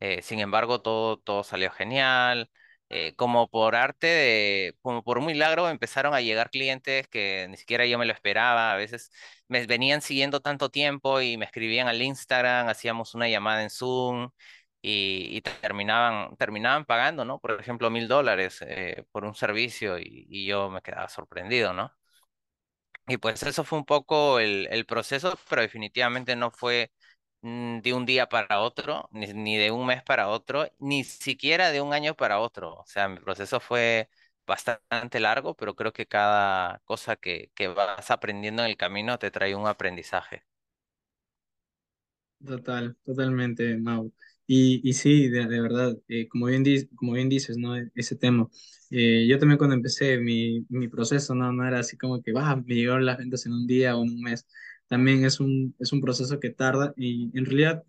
Eh, 0.00 0.22
sin 0.22 0.40
embargo, 0.40 0.80
todo, 0.82 1.18
todo 1.18 1.42
salió 1.44 1.70
genial. 1.70 2.50
Eh, 2.90 3.14
como 3.16 3.48
por 3.48 3.74
arte 3.76 4.06
de, 4.06 4.76
como 4.80 5.02
por 5.04 5.18
un 5.18 5.26
milagro, 5.26 5.68
empezaron 5.68 6.14
a 6.14 6.22
llegar 6.22 6.50
clientes 6.50 7.06
que 7.08 7.46
ni 7.50 7.56
siquiera 7.58 7.84
yo 7.86 7.98
me 7.98 8.06
lo 8.06 8.12
esperaba. 8.12 8.72
A 8.72 8.76
veces 8.76 9.10
me 9.48 9.66
venían 9.66 10.00
siguiendo 10.00 10.40
tanto 10.40 10.70
tiempo 10.70 11.20
y 11.20 11.36
me 11.36 11.44
escribían 11.44 11.88
al 11.88 12.00
Instagram, 12.00 12.68
hacíamos 12.68 13.14
una 13.14 13.28
llamada 13.28 13.62
en 13.62 13.70
Zoom 13.70 14.30
y, 14.80 15.40
terminaban, 15.60 16.36
terminaban 16.36 16.84
pagando, 16.86 17.24
¿no? 17.24 17.38
Por 17.40 17.60
ejemplo, 17.60 17.90
mil 17.90 18.08
dólares 18.08 18.58
eh, 18.66 19.04
por 19.12 19.24
un 19.24 19.34
servicio 19.34 19.98
y, 19.98 20.26
y 20.30 20.46
yo 20.46 20.70
me 20.70 20.80
quedaba 20.82 21.08
sorprendido, 21.08 21.72
¿no? 21.74 21.92
Y 23.06 23.16
pues 23.16 23.42
eso 23.42 23.64
fue 23.64 23.78
un 23.78 23.84
poco 23.86 24.38
el, 24.38 24.68
el 24.70 24.84
proceso, 24.84 25.38
pero 25.48 25.62
definitivamente 25.62 26.36
no 26.36 26.50
fue 26.50 26.92
de 27.42 27.92
un 27.94 28.06
día 28.06 28.28
para 28.28 28.60
otro, 28.60 29.08
ni, 29.12 29.26
ni 29.32 29.56
de 29.56 29.70
un 29.70 29.86
mes 29.86 30.02
para 30.02 30.28
otro, 30.28 30.68
ni 30.78 31.04
siquiera 31.04 31.70
de 31.70 31.80
un 31.80 31.92
año 31.92 32.14
para 32.16 32.40
otro. 32.40 32.74
O 32.76 32.84
sea, 32.86 33.08
mi 33.08 33.18
proceso 33.20 33.60
fue 33.60 34.08
bastante 34.46 35.20
largo, 35.20 35.54
pero 35.56 35.74
creo 35.76 35.92
que 35.92 36.06
cada 36.06 36.80
cosa 36.84 37.16
que, 37.16 37.50
que 37.54 37.68
vas 37.68 38.10
aprendiendo 38.10 38.62
en 38.64 38.70
el 38.70 38.76
camino 38.76 39.18
te 39.18 39.30
trae 39.30 39.54
un 39.54 39.66
aprendizaje. 39.66 40.44
Total, 42.44 42.96
totalmente, 43.04 43.76
Mau. 43.78 44.12
Y, 44.46 44.80
y 44.88 44.92
sí, 44.94 45.28
de, 45.28 45.46
de 45.46 45.60
verdad, 45.60 45.98
eh, 46.08 46.28
como 46.28 46.46
bien, 46.46 46.62
di- 46.62 46.86
como 46.94 47.12
bien 47.14 47.28
dices, 47.28 47.56
¿no? 47.58 47.76
E- 47.76 47.90
Ese 47.96 48.14
tema. 48.16 48.48
Eh, 48.90 49.26
yo 49.28 49.38
también 49.38 49.58
cuando 49.58 49.74
empecé 49.74 50.18
mi, 50.18 50.64
mi 50.68 50.86
proceso, 50.88 51.34
¿no? 51.34 51.52
No 51.52 51.66
era 51.66 51.80
así 51.80 51.96
como 51.98 52.22
que, 52.22 52.32
va, 52.32 52.54
me 52.56 52.74
llegaron 52.76 53.04
las 53.04 53.18
ventas 53.18 53.44
en 53.46 53.52
un 53.52 53.66
día 53.66 53.96
o 53.96 54.04
en 54.04 54.10
un 54.10 54.20
mes. 54.22 54.46
También 54.88 55.24
es 55.24 55.40
un, 55.40 55.74
es 55.78 55.92
un 55.92 56.00
proceso 56.00 56.40
que 56.40 56.50
tarda 56.50 56.94
y 56.96 57.30
en 57.38 57.44
realidad 57.46 57.84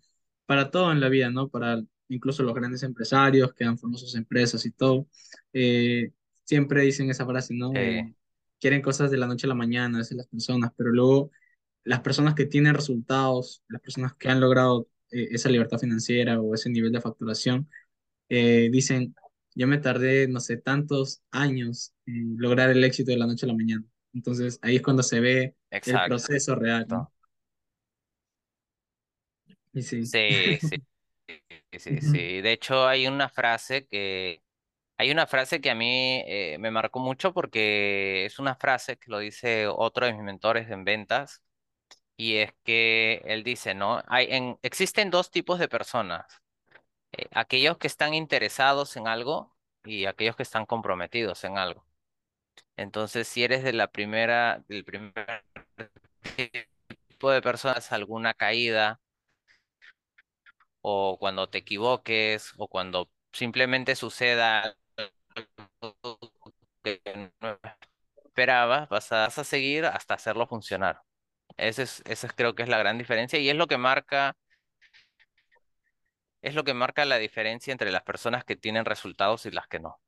para 0.46 0.70
todo 0.70 0.92
en 0.92 1.00
la 1.00 1.08
vida, 1.08 1.30
¿no? 1.30 1.48
Para 1.48 1.82
incluso 2.08 2.42
los 2.42 2.54
grandes 2.54 2.82
empresarios 2.82 3.54
que 3.54 3.64
han 3.64 3.78
formado 3.78 3.98
sus 3.98 4.14
empresas 4.16 4.66
y 4.66 4.72
todo, 4.72 5.06
eh, 5.52 6.12
siempre 6.44 6.82
dicen 6.82 7.10
esa 7.10 7.26
frase, 7.26 7.54
¿no? 7.54 7.72
Eh, 7.74 8.14
quieren 8.60 8.82
cosas 8.82 9.10
de 9.10 9.16
la 9.16 9.26
noche 9.26 9.46
a 9.46 9.48
la 9.48 9.54
mañana, 9.54 9.98
a 9.98 10.00
veces 10.00 10.16
las 10.16 10.26
personas, 10.26 10.72
pero 10.76 10.90
luego 10.90 11.30
las 11.84 12.00
personas 12.00 12.34
que 12.34 12.46
tienen 12.46 12.74
resultados, 12.74 13.62
las 13.68 13.80
personas 13.80 14.14
que 14.16 14.28
han 14.28 14.40
logrado 14.40 14.88
eh, 15.10 15.28
esa 15.32 15.48
libertad 15.48 15.78
financiera 15.78 16.40
o 16.40 16.54
ese 16.54 16.70
nivel 16.70 16.92
de 16.92 17.00
facturación, 17.00 17.68
eh, 18.28 18.70
dicen, 18.72 19.14
yo 19.54 19.66
me 19.66 19.78
tardé, 19.78 20.28
no 20.28 20.40
sé, 20.40 20.56
tantos 20.56 21.22
años 21.30 21.94
en 22.06 22.36
lograr 22.38 22.70
el 22.70 22.84
éxito 22.84 23.10
de 23.12 23.18
la 23.18 23.26
noche 23.26 23.46
a 23.46 23.48
la 23.48 23.54
mañana. 23.56 23.84
Entonces 24.14 24.58
ahí 24.62 24.76
es 24.76 24.82
cuando 24.82 25.02
se 25.02 25.20
ve 25.20 25.56
el 25.84 26.02
exacto. 26.02 26.04
proceso 26.04 26.54
real, 26.54 26.86
¿no? 26.88 27.12
Y 29.72 29.82
sí. 29.82 30.06
Sí, 30.12 30.58
sí, 31.72 31.78
sí, 31.78 32.00
sí. 32.00 32.40
De 32.40 32.52
hecho, 32.52 32.86
hay 32.86 33.06
una 33.06 33.28
frase 33.28 33.86
que, 33.86 34.42
hay 34.98 35.10
una 35.10 35.26
frase 35.26 35.60
que 35.60 35.70
a 35.70 35.76
mí 35.76 36.22
eh, 36.26 36.58
me 36.60 36.70
marcó 36.70 37.00
mucho 37.00 37.34
porque 37.34 38.26
es 38.26 38.38
una 38.40 38.56
frase 38.56 38.98
que 38.98 39.10
lo 39.10 39.20
dice 39.20 39.68
otro 39.68 40.06
de 40.06 40.14
mis 40.14 40.22
mentores 40.22 40.70
en 40.70 40.84
ventas 40.84 41.42
Y 42.16 42.36
es 42.38 42.52
que 42.64 43.22
él 43.26 43.44
dice, 43.44 43.74
¿no? 43.74 44.02
Hay 44.08 44.28
en, 44.30 44.58
existen 44.62 45.10
dos 45.10 45.30
tipos 45.30 45.58
de 45.60 45.68
personas, 45.68 46.42
eh, 47.12 47.26
aquellos 47.32 47.78
que 47.78 47.88
están 47.88 48.14
interesados 48.14 48.96
en 48.96 49.08
algo 49.08 49.56
y 49.84 50.06
aquellos 50.06 50.36
que 50.36 50.44
están 50.44 50.66
comprometidos 50.66 51.44
en 51.44 51.58
algo. 51.58 51.86
Entonces, 52.76 53.28
si 53.28 53.44
eres 53.44 53.62
de 53.64 53.72
la 53.72 53.88
primera, 53.92 54.64
del 54.68 54.84
primer 54.84 55.14
tipo 57.08 57.30
de 57.30 57.42
personas, 57.42 57.92
alguna 57.92 58.34
caída 58.34 59.00
o 60.82 61.18
cuando 61.18 61.48
te 61.48 61.58
equivoques 61.58 62.52
o 62.58 62.68
cuando 62.68 63.10
simplemente 63.32 63.96
suceda 63.96 64.76
algo 65.80 66.18
que 66.82 67.02
no 67.40 67.58
esperabas, 68.26 68.88
vas 68.88 69.12
a, 69.12 69.26
a 69.26 69.30
seguir 69.44 69.86
hasta 69.86 70.14
hacerlo 70.14 70.46
funcionar. 70.46 71.02
Ese 71.56 71.84
es, 71.84 72.02
esa 72.06 72.28
es- 72.28 72.34
creo 72.34 72.54
que 72.54 72.64
es 72.64 72.68
la 72.68 72.78
gran 72.78 72.98
diferencia 72.98 73.38
y 73.38 73.50
es 73.50 73.56
lo 73.56 73.68
que 73.68 73.78
marca 73.78 74.36
Es 76.42 76.54
lo 76.54 76.64
que 76.64 76.74
marca 76.74 77.06
la 77.06 77.16
diferencia 77.16 77.72
entre 77.72 77.90
las 77.90 78.02
personas 78.02 78.44
que 78.44 78.54
tienen 78.54 78.84
resultados 78.84 79.46
y 79.46 79.50
las 79.52 79.66
que 79.68 79.80
no. 79.80 80.00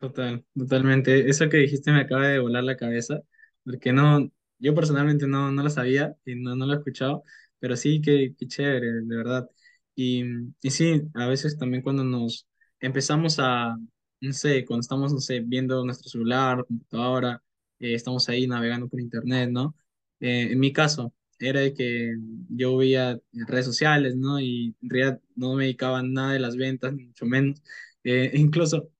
Total, 0.00 0.44
totalmente. 0.56 1.28
Eso 1.28 1.48
que 1.50 1.58
dijiste 1.58 1.92
me 1.92 2.00
acaba 2.00 2.26
de 2.28 2.38
volar 2.38 2.64
la 2.64 2.76
cabeza, 2.76 3.20
porque 3.64 3.92
no, 3.92 4.30
yo 4.58 4.74
personalmente 4.74 5.26
no, 5.26 5.52
no 5.52 5.62
lo 5.62 5.68
sabía 5.68 6.16
y 6.24 6.36
no, 6.36 6.56
no 6.56 6.64
lo 6.66 6.72
he 6.72 6.76
escuchado, 6.78 7.22
pero 7.58 7.76
sí, 7.76 8.00
qué, 8.00 8.34
qué 8.38 8.46
chévere, 8.46 8.86
de 9.02 9.16
verdad. 9.16 9.46
Y, 9.94 10.24
y 10.62 10.70
sí, 10.70 11.02
a 11.14 11.26
veces 11.26 11.58
también 11.58 11.82
cuando 11.82 12.02
nos 12.02 12.46
empezamos 12.80 13.36
a, 13.40 13.76
no 14.22 14.32
sé, 14.32 14.64
cuando 14.64 14.80
estamos, 14.80 15.12
no 15.12 15.20
sé, 15.20 15.40
viendo 15.40 15.84
nuestro 15.84 16.08
celular, 16.08 16.64
computadora, 16.66 17.42
eh, 17.78 17.92
estamos 17.94 18.26
ahí 18.30 18.46
navegando 18.46 18.88
por 18.88 19.00
internet, 19.00 19.50
¿no? 19.50 19.76
Eh, 20.20 20.48
en 20.52 20.58
mi 20.60 20.72
caso, 20.72 21.12
era 21.38 21.60
de 21.60 21.74
que 21.74 22.14
yo 22.48 22.76
veía 22.78 23.18
redes 23.32 23.66
sociales, 23.66 24.16
¿no? 24.16 24.40
Y 24.40 24.74
en 24.82 24.88
realidad 24.90 25.20
no 25.36 25.54
me 25.54 25.64
dedicaba 25.64 26.02
nada 26.02 26.32
de 26.32 26.38
las 26.38 26.56
ventas, 26.56 26.94
mucho 26.94 27.26
menos. 27.26 27.62
Eh, 28.04 28.30
incluso 28.34 28.90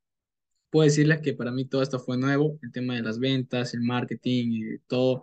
puedo 0.71 0.85
decirles 0.85 1.21
que 1.23 1.35
para 1.35 1.51
mí 1.53 1.65
todo 1.67 1.83
esto 1.83 1.99
fue 1.99 2.17
nuevo, 2.19 2.59
el 2.63 2.73
tema 2.73 2.95
de 2.97 3.03
las 3.03 3.19
ventas, 3.19 3.75
el 3.75 3.83
marketing, 3.83 4.49
y 4.75 4.79
todo, 4.89 5.23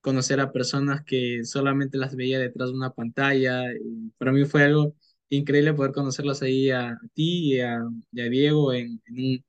conocer 0.00 0.40
a 0.40 0.52
personas 0.52 1.02
que 1.04 1.44
solamente 1.44 1.98
las 1.98 2.16
veía 2.16 2.38
detrás 2.38 2.70
de 2.70 2.76
una 2.76 2.92
pantalla. 2.92 3.64
para 4.18 4.32
mí 4.32 4.44
fue 4.44 4.64
algo 4.64 4.94
increíble 5.28 5.74
poder 5.74 5.92
conocerlos 5.92 6.42
ahí 6.42 6.70
a 6.70 6.98
ti 7.14 7.54
y 7.56 7.60
a, 7.60 7.80
y 8.12 8.20
a 8.20 8.24
Diego 8.28 8.72
en, 8.72 9.00
en, 9.06 9.14
un- 9.18 9.44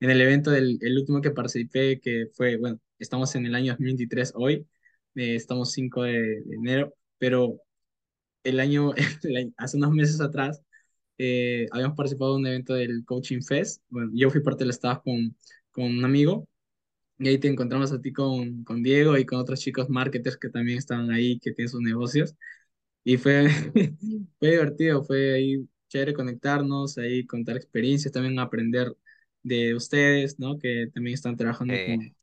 en 0.00 0.10
el 0.10 0.20
evento 0.20 0.50
del 0.50 0.78
el 0.82 0.98
último 0.98 1.20
que 1.20 1.30
participé, 1.30 2.00
que 2.00 2.26
fue, 2.34 2.56
bueno, 2.56 2.80
estamos 2.98 3.34
en 3.34 3.46
el 3.46 3.54
año 3.54 3.72
2023 3.72 4.32
hoy, 4.36 4.66
eh, 5.14 5.34
estamos 5.36 5.72
5 5.72 6.02
de, 6.02 6.12
de 6.44 6.54
enero, 6.56 6.94
pero 7.18 7.60
el 8.44 8.60
año, 8.60 8.92
el 9.24 9.36
año- 9.36 9.52
hace 9.56 9.76
unos 9.76 9.92
meses 9.92 10.20
atrás, 10.20 10.62
eh, 11.18 11.66
habíamos 11.72 11.96
participado 11.96 12.34
en 12.36 12.40
un 12.42 12.46
evento 12.48 12.74
del 12.74 13.04
Coaching 13.04 13.42
Fest. 13.42 13.82
Bueno, 13.90 14.10
yo 14.14 14.30
fui 14.30 14.40
parte 14.42 14.64
del 14.64 14.70
staff 14.70 15.00
con, 15.04 15.36
con 15.72 15.84
un 15.86 16.04
amigo 16.04 16.48
y 17.18 17.28
ahí 17.28 17.38
te 17.38 17.48
encontramos 17.48 17.92
a 17.92 18.00
ti 18.00 18.12
con, 18.12 18.64
con 18.64 18.82
Diego 18.82 19.18
y 19.18 19.26
con 19.26 19.38
otros 19.40 19.60
chicos 19.60 19.88
marketers 19.90 20.36
que 20.38 20.50
también 20.50 20.78
estaban 20.78 21.10
ahí, 21.10 21.38
que 21.40 21.52
tienen 21.52 21.70
sus 21.70 21.80
negocios. 21.82 22.36
Y 23.04 23.16
fue, 23.18 23.48
fue 24.38 24.50
divertido, 24.50 25.04
fue 25.04 25.34
ahí 25.34 25.68
chévere 25.88 26.14
conectarnos, 26.14 26.98
ahí 26.98 27.26
contar 27.26 27.56
experiencias, 27.56 28.12
también 28.12 28.38
aprender 28.38 28.96
de 29.42 29.74
ustedes, 29.74 30.38
¿no? 30.38 30.58
Que 30.58 30.88
también 30.94 31.14
están 31.14 31.36
trabajando 31.36 31.80
Eh, 31.80 31.82
con, 31.82 32.14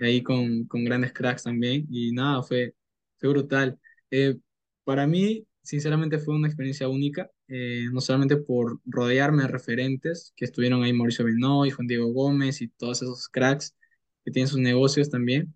ahí 0.00 0.22
con, 0.22 0.64
con 0.66 0.84
grandes 0.84 1.12
cracks 1.12 1.44
también. 1.44 1.86
Y 1.90 2.12
nada, 2.12 2.42
fue, 2.42 2.74
fue 3.18 3.30
brutal. 3.30 3.78
Eh, 4.10 4.38
para 4.84 5.06
mí 5.06 5.46
sinceramente 5.62 6.18
fue 6.18 6.34
una 6.34 6.48
experiencia 6.48 6.88
única, 6.88 7.30
eh, 7.52 7.86
no 7.92 8.00
solamente 8.02 8.36
por 8.38 8.80
rodearme 8.86 9.42
de 9.44 9.48
referentes 9.48 10.32
que 10.36 10.46
estuvieron 10.46 10.82
ahí, 10.84 10.92
Mauricio 10.94 11.24
Benoy, 11.26 11.70
Juan 11.70 11.88
Diego 11.88 12.12
Gómez 12.12 12.62
y 12.62 12.68
todos 12.68 13.02
esos 13.02 13.28
cracks 13.28 13.76
que 14.24 14.32
tienen 14.32 14.48
sus 14.48 14.60
negocios 14.60 15.10
también, 15.10 15.54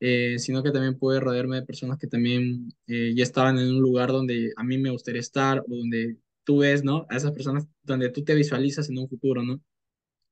eh, 0.00 0.38
sino 0.38 0.62
que 0.62 0.72
también 0.72 0.98
pude 0.98 1.20
rodearme 1.20 1.56
de 1.56 1.66
personas 1.66 1.98
que 1.98 2.08
también 2.08 2.70
eh, 2.88 3.14
ya 3.16 3.22
estaban 3.24 3.58
en 3.58 3.68
un 3.70 3.80
lugar 3.80 4.10
donde 4.12 4.52
a 4.56 4.64
mí 4.64 4.78
me 4.78 4.90
gustaría 4.90 5.20
estar 5.20 5.60
o 5.60 5.64
donde 5.68 6.18
tú 6.44 6.58
ves, 6.60 6.84
¿no? 6.84 7.06
A 7.10 7.16
esas 7.16 7.32
personas 7.32 7.66
donde 7.82 8.10
tú 8.10 8.24
te 8.24 8.34
visualizas 8.34 8.88
en 8.90 8.98
un 8.98 9.08
futuro, 9.08 9.42
¿no? 9.42 9.60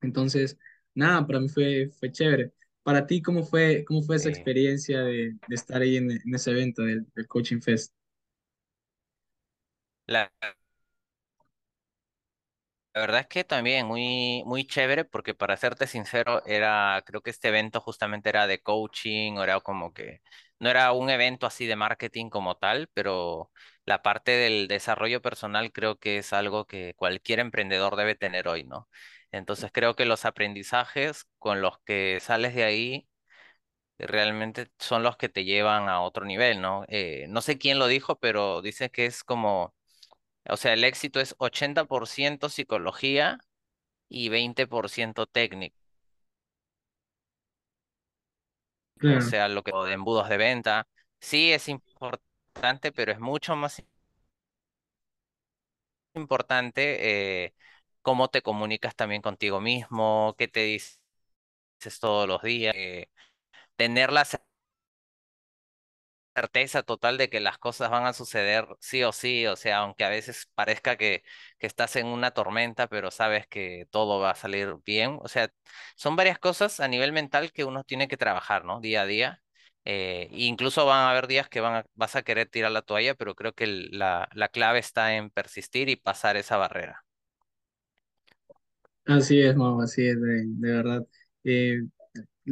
Entonces, 0.03 0.59
nada, 0.95 1.27
para 1.27 1.41
mí 1.41 1.49
fue, 1.49 1.91
fue 1.99 2.13
chévere. 2.13 2.53
Para 2.83 3.07
ti, 3.07 3.23
¿cómo 3.23 3.43
fue, 3.45 3.85
cómo 3.87 4.03
fue 4.03 4.17
esa 4.17 4.29
experiencia 4.29 5.03
de, 5.03 5.39
de 5.47 5.55
estar 5.55 5.83
ahí 5.83 5.97
en, 5.97 6.11
en 6.11 6.35
ese 6.35 6.51
evento 6.53 6.83
del, 6.83 7.07
del 7.15 7.27
Coaching 7.29 7.61
Fest? 7.61 7.95
La, 10.07 10.33
la 12.95 13.01
verdad 13.01 13.21
es 13.23 13.27
que 13.27 13.45
también 13.45 13.87
muy, 13.87 14.43
muy 14.47 14.67
chévere 14.67 15.05
porque 15.05 15.35
para 15.35 15.57
serte 15.57 15.87
sincero, 15.87 16.45
era, 16.47 17.03
creo 17.07 17.23
que 17.23 17.31
este 17.31 17.49
evento 17.49 17.81
justamente 17.81 18.29
era 18.29 18.47
de 18.47 18.63
coaching, 18.63 19.35
era 19.39 19.61
como 19.61 19.93
que, 19.93 20.23
no 20.61 20.71
era 20.71 20.93
un 20.93 21.11
evento 21.11 21.47
así 21.47 21.67
de 21.67 21.75
marketing 21.77 22.31
como 22.31 22.57
tal, 22.57 22.89
pero 22.95 23.51
la 23.85 24.03
parte 24.03 24.31
del 24.33 24.69
desarrollo 24.69 25.21
personal 25.23 25.73
creo 25.73 25.99
que 25.99 26.19
es 26.19 26.33
algo 26.33 26.67
que 26.67 26.95
cualquier 26.95 27.41
emprendedor 27.41 27.97
debe 27.97 28.15
tener 28.15 28.47
hoy, 28.49 28.65
¿no? 28.65 28.89
Entonces 29.33 29.71
creo 29.73 29.97
que 29.97 30.05
los 30.05 30.25
aprendizajes 30.25 31.27
con 31.39 31.61
los 31.61 31.79
que 31.81 32.19
sales 32.21 32.55
de 32.55 32.63
ahí 32.65 33.09
realmente 33.99 34.69
son 34.79 35.03
los 35.03 35.17
que 35.17 35.29
te 35.29 35.45
llevan 35.45 35.89
a 35.89 36.01
otro 36.01 36.25
nivel, 36.25 36.61
¿no? 36.61 36.85
Eh, 36.89 37.27
no 37.29 37.41
sé 37.43 37.59
quién 37.59 37.79
lo 37.79 37.87
dijo, 37.87 38.19
pero 38.19 38.61
dice 38.63 38.91
que 38.91 39.07
es 39.07 39.23
como, 39.25 39.75
o 40.51 40.57
sea, 40.57 40.73
el 40.75 40.85
éxito 40.85 41.21
es 41.21 41.35
80% 41.39 42.49
psicología 42.49 43.39
y 44.09 44.29
20% 44.31 45.27
técnico, 45.27 45.77
o 49.07 49.21
Claro. 49.21 49.21
sea, 49.21 49.49
lo 49.49 49.63
que 49.63 49.73
o 49.73 49.85
de 49.85 49.95
embudos 49.95 50.29
de 50.29 50.37
venta. 50.37 50.89
Sí 51.21 51.53
es 51.53 51.69
importante, 51.69 52.93
pero 52.93 53.13
es 53.13 53.21
mucho 53.21 53.57
más 53.57 53.83
importante 56.15 57.45
eh, 57.47 57.55
cómo 58.03 58.29
te 58.29 58.43
comunicas 58.43 58.95
también 58.97 59.23
contigo 59.23 59.61
mismo, 59.61 60.35
qué 60.39 60.49
te 60.49 60.61
dices 60.61 61.01
todos 62.01 62.27
los 62.29 62.43
días, 62.43 62.75
eh, 62.77 63.09
tener 63.77 64.13
la 64.13 64.25
certeza 66.35 66.83
total 66.83 67.19
de 67.19 67.29
que 67.31 67.41
las 67.41 67.59
cosas 67.59 67.91
van 67.91 68.07
a 68.07 68.13
suceder 68.13 68.67
sí 68.81 69.03
o 69.05 69.13
sí, 69.13 69.47
o 69.47 69.57
sea, 69.57 69.79
aunque 69.79 70.05
a 70.05 70.09
veces 70.09 70.49
parezca 70.55 70.97
que, 70.97 71.23
que 71.59 71.67
estás 71.67 71.97
en 71.97 72.07
una 72.07 72.33
tormenta, 72.33 72.89
pero 72.89 73.11
sabes 73.11 73.47
que 73.47 73.87
todo 73.91 74.21
va 74.21 74.31
a 74.31 74.35
salir 74.35 74.75
bien, 74.85 75.19
o 75.23 75.29
sea, 75.29 75.51
son 75.97 76.17
varias 76.17 76.39
cosas 76.39 76.81
a 76.81 76.89
nivel 76.89 77.13
mental 77.13 77.53
que 77.53 77.65
uno 77.65 77.85
tiene 77.85 78.09
que 78.09 78.17
trabajar, 78.17 78.65
¿no? 78.65 78.81
Día 78.81 79.03
a 79.03 79.07
día. 79.07 79.43
Eh, 79.87 80.29
incluso 80.33 80.87
van 80.87 81.01
a 81.01 81.11
haber 81.11 81.27
días 81.27 81.49
que 81.49 81.61
van 81.61 81.75
a- 81.77 81.87
vas 81.95 82.17
a 82.17 82.23
querer 82.23 82.49
tirar 82.49 82.71
la 82.73 82.83
toalla, 82.83 83.15
pero 83.15 83.35
creo 83.35 83.53
que 83.55 83.67
la, 83.67 84.29
la 84.33 84.49
clave 84.49 84.79
está 84.79 85.15
en 85.17 85.31
persistir 85.31 85.89
y 85.91 85.97
pasar 85.97 86.37
esa 86.37 86.57
barrera. 86.57 87.05
Así 89.07 89.41
es, 89.41 89.55
Mau, 89.57 89.81
así 89.83 90.07
es, 90.07 90.21
de, 90.21 90.45
de 90.47 90.73
verdad. 90.73 91.07
Eh, 91.45 91.83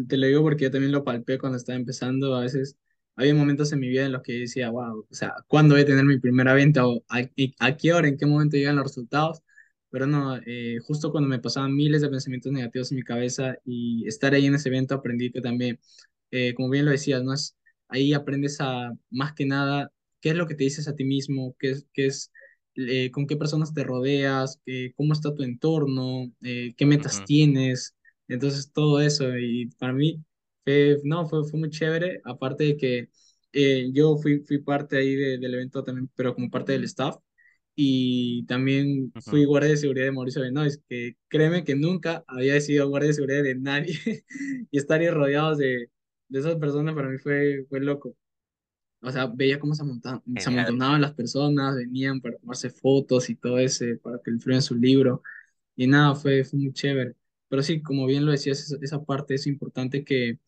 te 0.08 0.16
lo 0.16 0.26
digo 0.26 0.42
porque 0.42 0.64
yo 0.64 0.70
también 0.70 0.92
lo 0.92 1.04
palpé 1.04 1.38
cuando 1.38 1.58
estaba 1.58 1.76
empezando. 1.78 2.34
A 2.36 2.42
veces 2.42 2.76
había 3.16 3.34
momentos 3.34 3.72
en 3.72 3.80
mi 3.80 3.88
vida 3.88 4.06
en 4.06 4.12
los 4.12 4.22
que 4.22 4.32
decía, 4.40 4.70
wow, 4.70 5.06
o 5.10 5.14
sea, 5.14 5.34
¿cuándo 5.48 5.74
voy 5.74 5.82
a 5.82 5.86
tener 5.86 6.04
mi 6.04 6.18
primera 6.18 6.54
venta? 6.54 6.86
¿O 6.86 7.02
a, 7.08 7.22
a 7.60 7.76
qué 7.76 7.92
hora, 7.92 8.08
en 8.08 8.16
qué 8.18 8.26
momento 8.26 8.56
llegan 8.56 8.76
los 8.76 8.84
resultados? 8.86 9.42
Pero 9.90 10.06
no, 10.06 10.36
eh, 10.46 10.78
justo 10.86 11.10
cuando 11.12 11.28
me 11.28 11.38
pasaban 11.38 11.74
miles 11.74 12.00
de 12.02 12.08
pensamientos 12.08 12.50
negativos 12.52 12.90
en 12.92 12.96
mi 12.96 13.02
cabeza 13.04 13.56
y 13.64 14.06
estar 14.08 14.32
ahí 14.34 14.46
en 14.46 14.54
ese 14.54 14.68
evento 14.70 14.94
aprendí 14.94 15.30
que 15.30 15.40
también, 15.42 15.78
eh, 16.30 16.54
como 16.54 16.70
bien 16.70 16.84
lo 16.86 16.90
decías, 16.92 17.22
¿no? 17.22 17.34
Es, 17.34 17.56
ahí 17.88 18.12
aprendes 18.14 18.58
a, 18.60 18.92
más 19.10 19.34
que 19.34 19.44
nada, 19.46 19.92
qué 20.20 20.30
es 20.30 20.36
lo 20.36 20.46
que 20.46 20.54
te 20.54 20.64
dices 20.64 20.88
a 20.88 20.94
ti 20.96 21.04
mismo, 21.04 21.54
qué 21.58 21.70
es, 21.72 21.86
qué 21.92 22.06
es 22.06 22.32
eh, 22.76 23.10
con 23.10 23.26
qué 23.26 23.36
personas 23.36 23.74
te 23.74 23.84
rodeas, 23.84 24.60
eh, 24.66 24.92
cómo 24.96 25.12
está 25.12 25.34
tu 25.34 25.42
entorno, 25.42 26.32
eh, 26.42 26.74
qué 26.76 26.86
metas 26.86 27.22
Ujú, 27.22 27.24
tienes, 27.24 27.94
entonces 28.28 28.72
todo 28.72 29.00
eso 29.00 29.36
y 29.38 29.66
para 29.78 29.92
mí 29.92 30.22
fue, 30.64 30.98
no, 31.04 31.26
fue, 31.28 31.44
fue 31.48 31.58
muy 31.60 31.70
chévere, 31.70 32.20
aparte 32.24 32.64
de 32.64 32.76
que 32.76 33.10
eh, 33.52 33.90
yo 33.92 34.16
fui, 34.18 34.40
fui 34.40 34.58
parte 34.58 34.96
ahí 34.96 35.14
de- 35.16 35.38
del 35.38 35.54
evento 35.54 35.82
también, 35.84 36.10
pero 36.14 36.34
como 36.34 36.50
parte 36.50 36.72
del 36.72 36.84
staff 36.84 37.16
y 37.74 38.44
también 38.46 39.14
fui 39.18 39.44
ujú. 39.44 39.46
guardia 39.46 39.70
de 39.70 39.76
seguridad 39.78 40.06
de 40.06 40.12
Mauricio 40.12 40.42
Benoist, 40.42 40.82
que 40.88 41.16
créeme 41.28 41.64
que 41.64 41.74
nunca 41.74 42.24
había 42.26 42.60
sido 42.60 42.88
guardia 42.88 43.08
de 43.08 43.14
seguridad 43.14 43.42
de 43.42 43.54
nadie 43.56 43.94
y 44.70 44.78
estar 44.78 45.00
ahí 45.00 45.10
rodeados 45.10 45.58
de, 45.58 45.90
de 46.28 46.38
esas 46.40 46.56
personas 46.56 46.94
para 46.94 47.08
mí 47.08 47.18
fue, 47.18 47.64
fue 47.68 47.80
loco. 47.80 48.16
O 49.02 49.10
sea, 49.10 49.26
veía 49.26 49.58
cómo 49.58 49.74
se 49.74 49.82
amonta- 49.82 50.22
se 50.38 50.48
amontonaban 50.48 51.00
las 51.00 51.14
personas, 51.14 51.74
venían 51.76 52.20
para 52.20 52.38
tomarse 52.38 52.70
fotos 52.70 53.30
y 53.30 53.34
todo 53.36 53.58
ese, 53.58 53.96
para 53.96 54.18
que 54.24 54.30
le 54.30 54.60
su 54.62 54.74
libro. 54.76 55.22
Y 55.76 55.86
nada, 55.88 56.14
fue, 56.16 56.44
fue 56.44 56.58
muy 56.60 56.72
chévere. 56.74 57.14
Pero 57.48 57.62
sí, 57.62 57.82
como 57.82 58.06
bien 58.06 58.26
lo 58.26 58.32
decías, 58.32 58.72
esa 58.82 59.04
parte 59.04 59.36
es 59.36 59.46
importante 59.48 60.04
que, 60.04 60.40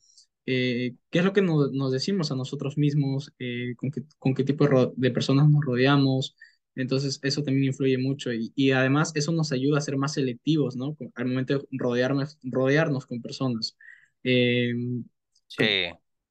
eh, 0.46 0.96
¿qué 1.10 1.18
es 1.20 1.24
lo 1.24 1.32
que 1.32 1.42
nos, 1.42 1.72
nos 1.72 1.92
decimos 1.92 2.30
a 2.32 2.36
nosotros 2.36 2.76
mismos? 2.78 3.32
Eh, 3.38 3.74
con 3.76 3.90
qué, 3.90 4.02
con 4.18 4.34
qué 4.34 4.44
tipo 4.44 4.66
de, 4.68 4.92
de 4.96 5.10
personas 5.10 5.48
nos 5.48 5.64
rodeamos? 5.64 6.36
Entonces, 6.74 7.20
eso 7.22 7.42
también 7.42 7.66
influye 7.66 7.98
mucho. 7.98 8.32
Y, 8.32 8.52
y 8.56 8.72
además, 8.72 9.12
eso 9.14 9.32
nos 9.32 9.52
ayuda 9.52 9.78
a 9.78 9.80
ser 9.80 9.96
más 9.96 10.14
selectivos, 10.14 10.76
¿no? 10.76 10.96
Al 11.14 11.26
momento 11.26 11.58
de 11.58 11.66
rodearnos, 11.72 12.38
rodearnos 12.42 13.06
con 13.06 13.22
personas. 13.22 13.76
Eh, 14.24 14.74
Sí, 15.46 15.64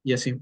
y 0.04 0.14
así. 0.14 0.36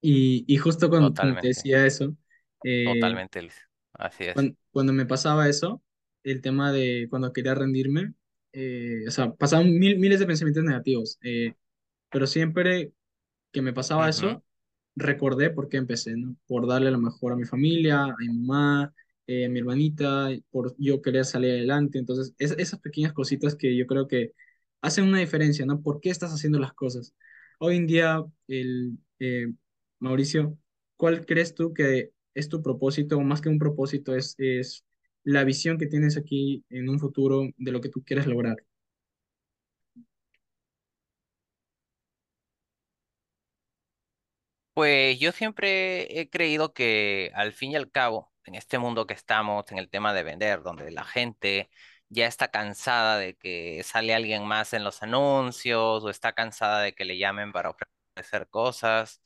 Y, 0.00 0.44
y 0.46 0.58
justo 0.58 0.90
cuando, 0.90 1.12
te 1.14 1.48
decía 1.48 1.86
eso, 1.86 2.14
eh, 2.62 2.84
totalmente. 2.94 3.48
Así 3.94 4.24
es. 4.24 4.34
cuando, 4.34 4.54
cuando 4.70 4.92
me 4.92 5.06
pasaba 5.06 5.48
eso, 5.48 5.82
el 6.22 6.40
tema 6.42 6.72
de 6.72 7.06
cuando 7.10 7.32
quería 7.32 7.54
rendirme, 7.54 8.12
eh, 8.54 9.04
o 9.08 9.12
sea, 9.12 9.34
pasaban 9.34 9.72
mil, 9.78 9.98
miles 10.00 10.20
de 10.20 10.26
pensamientos 10.26 10.64
negativos, 10.64 11.18
eh, 11.24 11.54
pero 12.10 12.26
siempre 12.26 12.92
que 13.52 13.62
me 13.62 13.72
pasaba 13.72 14.08
eso, 14.08 14.44
recordé 14.96 15.50
por 15.50 15.68
qué 15.68 15.76
empecé, 15.78 16.16
¿no? 16.16 16.36
Por 16.46 16.66
darle 16.68 16.90
lo 16.90 16.98
mejor 16.98 17.32
a 17.32 17.36
mi 17.36 17.44
familia, 17.44 18.04
a 18.04 18.16
mi 18.18 18.28
mamá, 18.28 18.94
eh, 19.26 19.46
a 19.46 19.48
mi 19.48 19.60
hermanita, 19.60 20.30
por 20.50 20.74
yo 20.78 21.02
querer 21.02 21.24
salir 21.24 21.52
adelante. 21.52 21.98
Entonces, 21.98 22.34
es- 22.38 22.52
esas 22.58 22.80
pequeñas 22.80 23.12
cositas 23.12 23.56
que 23.56 23.76
yo 23.76 23.86
creo 23.86 24.08
que 24.08 24.32
hacen 24.82 25.04
una 25.06 25.18
diferencia, 25.20 25.66
¿no? 25.66 25.82
¿Por 25.82 26.00
qué 26.00 26.10
estás 26.10 26.32
haciendo 26.32 26.58
las 26.58 26.72
cosas? 26.74 27.14
Hoy 27.58 27.76
en 27.76 27.86
día, 27.86 28.24
el, 28.48 28.98
eh, 29.20 29.46
Mauricio, 30.00 30.58
¿cuál 30.96 31.24
crees 31.26 31.54
tú 31.54 31.72
que 31.72 32.10
es 32.34 32.48
tu 32.48 32.62
propósito, 32.62 33.16
o 33.16 33.20
más 33.22 33.40
que 33.40 33.48
un 33.48 33.58
propósito, 33.58 34.14
es, 34.14 34.34
es 34.38 34.84
la 35.24 35.44
visión 35.44 35.78
que 35.78 35.86
tienes 35.86 36.16
aquí 36.16 36.64
en 36.70 36.88
un 36.88 36.98
futuro 37.00 37.42
de 37.56 37.72
lo 37.72 37.80
que 37.80 37.88
tú 37.90 38.02
quieres 38.04 38.26
lograr? 38.26 38.56
Pues 44.72 45.20
yo 45.20 45.30
siempre 45.30 46.20
he 46.20 46.28
creído 46.28 46.72
que 46.74 47.30
al 47.34 47.52
fin 47.52 47.70
y 47.72 47.76
al 47.76 47.90
cabo, 47.92 48.32
en 48.44 48.56
este 48.56 48.78
mundo 48.78 49.06
que 49.06 49.14
estamos, 49.14 49.70
en 49.70 49.78
el 49.78 49.88
tema 49.88 50.12
de 50.12 50.24
vender, 50.24 50.62
donde 50.62 50.90
la 50.90 51.04
gente 51.04 51.70
ya 52.08 52.26
está 52.26 52.48
cansada 52.50 53.18
de 53.18 53.36
que 53.36 53.82
sale 53.84 54.14
alguien 54.14 54.44
más 54.46 54.72
en 54.72 54.82
los 54.82 55.02
anuncios 55.04 56.02
o 56.02 56.10
está 56.10 56.32
cansada 56.32 56.80
de 56.82 56.92
que 56.94 57.04
le 57.04 57.18
llamen 57.18 57.52
para 57.52 57.70
ofrecer 57.70 58.48
cosas, 58.48 59.22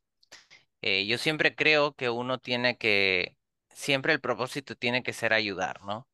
eh, 0.83 1.07
yo 1.07 1.19
siempre 1.19 1.57
creo 1.57 1.95
que 1.97 2.11
uno 2.11 2.39
tiene 2.41 2.79
que, 2.79 3.38
siempre 3.79 4.13
el 4.13 4.21
propósito 4.21 4.77
tiene 4.77 5.03
que 5.03 5.13
ser 5.13 5.33
ayudar, 5.33 5.83
¿no? 5.85 6.09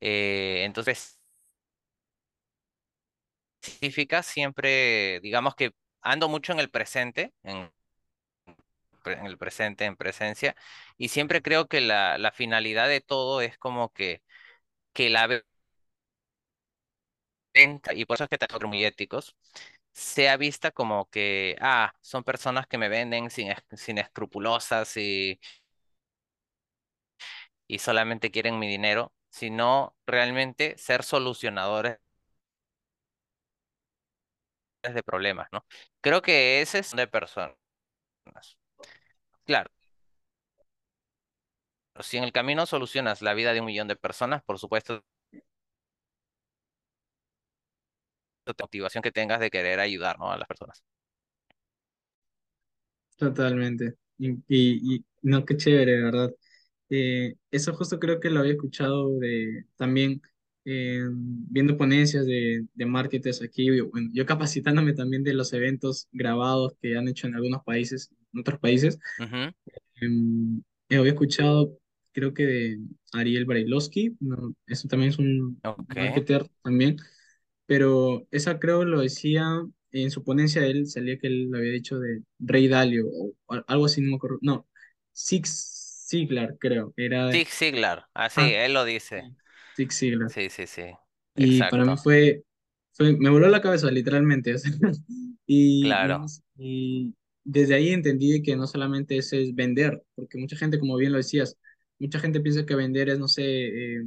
Eh, 0.00 0.62
entonces, 0.64 1.18
específica, 3.62 4.22
siempre, 4.22 5.20
digamos 5.20 5.54
que 5.54 5.72
ando 6.00 6.28
mucho 6.28 6.52
en 6.52 6.60
el 6.60 6.70
presente, 6.70 7.32
en 9.04 9.26
el 9.26 9.38
presente, 9.38 9.84
en 9.86 9.96
presencia, 9.96 10.54
y 10.98 11.08
siempre 11.08 11.42
creo 11.42 11.66
que 11.68 11.80
la, 11.80 12.18
la 12.18 12.30
finalidad 12.32 12.88
de 12.88 13.00
todo 13.00 13.40
es 13.40 13.56
como 13.58 13.92
que, 13.92 14.22
que 14.94 15.10
la 15.10 15.28
venta, 17.54 17.92
y 17.94 18.04
por 18.04 18.14
eso 18.16 18.24
es 18.24 18.30
que 18.30 18.38
ser 18.38 18.66
muy 18.66 18.84
éticos, 18.84 19.36
sea 19.98 20.36
vista 20.36 20.70
como 20.70 21.08
que, 21.10 21.56
ah, 21.60 21.92
son 22.00 22.24
personas 22.24 22.66
que 22.66 22.78
me 22.78 22.88
venden 22.88 23.30
sin, 23.30 23.52
sin 23.76 23.98
escrupulosas 23.98 24.96
y, 24.96 25.40
y 27.66 27.78
solamente 27.78 28.30
quieren 28.30 28.58
mi 28.58 28.68
dinero, 28.68 29.12
sino 29.30 29.96
realmente 30.06 30.76
ser 30.78 31.02
solucionadores 31.04 31.98
de 34.82 35.02
problemas, 35.02 35.48
¿no? 35.52 35.64
Creo 36.00 36.22
que 36.22 36.60
ese 36.62 36.78
es 36.80 36.92
de 36.96 37.06
personas. 37.06 37.56
claro, 39.44 39.70
si 42.00 42.16
en 42.16 42.24
el 42.24 42.32
camino 42.32 42.64
solucionas 42.66 43.20
la 43.22 43.34
vida 43.34 43.52
de 43.52 43.60
un 43.60 43.66
millón 43.66 43.88
de 43.88 43.96
personas, 43.96 44.42
por 44.42 44.58
supuesto, 44.58 45.04
la 48.37 48.37
motivación 48.58 49.02
que 49.02 49.12
tengas 49.12 49.40
de 49.40 49.50
querer 49.50 49.80
ayudar, 49.80 50.18
¿no? 50.18 50.30
a 50.32 50.38
las 50.38 50.48
personas. 50.48 50.82
Totalmente. 53.16 53.94
Y, 54.18 54.30
y, 54.48 54.96
y 54.96 55.04
no, 55.22 55.44
qué 55.44 55.56
chévere, 55.56 56.02
¿verdad? 56.02 56.30
Eh, 56.90 57.34
eso 57.50 57.74
justo 57.74 57.98
creo 57.98 58.20
que 58.20 58.30
lo 58.30 58.40
había 58.40 58.52
escuchado 58.52 59.18
de 59.18 59.64
también 59.76 60.22
eh, 60.64 61.00
viendo 61.12 61.76
ponencias 61.76 62.26
de, 62.26 62.66
de 62.74 62.86
marketers 62.86 63.42
aquí, 63.42 63.68
y, 63.70 63.80
bueno, 63.80 64.10
yo 64.12 64.26
capacitándome 64.26 64.94
también 64.94 65.24
de 65.24 65.34
los 65.34 65.52
eventos 65.52 66.08
grabados 66.12 66.74
que 66.80 66.96
han 66.96 67.08
hecho 67.08 67.26
en 67.26 67.34
algunos 67.36 67.62
países, 67.64 68.10
en 68.32 68.40
otros 68.40 68.60
países. 68.60 68.98
Ujú, 69.18 69.52
Em, 70.00 70.62
eh, 70.88 70.96
había 70.96 71.12
escuchado, 71.12 71.78
creo 72.12 72.32
que 72.34 72.44
de 72.46 72.78
Ariel 73.12 73.44
Barilowski, 73.44 74.16
no, 74.20 74.54
eso 74.66 74.88
también 74.88 75.10
es 75.10 75.18
un 75.18 75.62
Ok. 75.64 75.96
marketer 75.96 76.48
también, 76.62 76.96
pero 77.68 78.28
esa 78.32 78.60
creo 78.60 78.84
lo 78.86 79.02
decía 79.02 79.46
en 79.92 80.12
su 80.12 80.24
ponencia, 80.24 80.66
él 80.66 80.88
salía 80.88 81.18
que 81.20 81.28
él 81.28 81.50
lo 81.50 81.58
había 81.58 81.72
dicho 81.74 82.00
de 82.00 82.24
Rey 82.40 82.68
Dalio 82.68 83.06
o 83.08 83.34
al- 83.50 83.64
algo 83.68 83.86
así, 83.86 84.02
no 84.02 84.10
me 84.12 84.16
acuerdo, 84.18 84.38
no, 84.42 84.68
Zig 85.16 85.46
Ziglar 85.48 86.58
creo, 86.60 86.94
era 86.98 87.28
de, 87.28 87.42
Zig 87.42 87.48
Ziglar, 87.50 88.08
así, 88.14 88.42
ah, 88.42 88.54
él 88.54 88.74
lo 88.74 88.84
dice. 88.84 89.24
sí, 89.24 89.36
Zig 89.76 89.92
Ziglar. 89.92 90.32
Sí, 90.34 90.50
sí, 90.50 90.66
sí, 90.66 90.82
Y 91.34 91.64
para 91.64 91.84
mí 91.86 91.96
fue, 91.96 92.44
fue, 92.92 93.16
me 93.16 93.30
voló 93.30 93.48
la 93.48 93.62
cabeza 93.62 93.90
literalmente. 93.90 94.54
y, 95.46 95.78
claro, 95.78 96.32
y 96.56 97.14
desde 97.44 97.74
ahí 97.74 97.90
entendí 97.90 98.42
que 98.42 98.56
no 98.56 98.66
solamente 98.66 99.16
eso 99.18 99.36
es 99.36 99.54
vender, 99.54 100.02
porque 100.14 100.38
mucha 100.38 100.56
gente, 100.56 100.78
como 100.80 100.96
bien 100.96 101.12
lo 101.12 101.18
decías, 101.18 101.56
mucha 101.98 102.18
gente 102.20 102.40
piensa 102.40 102.66
que 102.66 102.74
vender 102.74 103.08
es, 103.10 103.18
no 103.18 103.28
sé, 103.28 103.44
eh, 103.98 104.02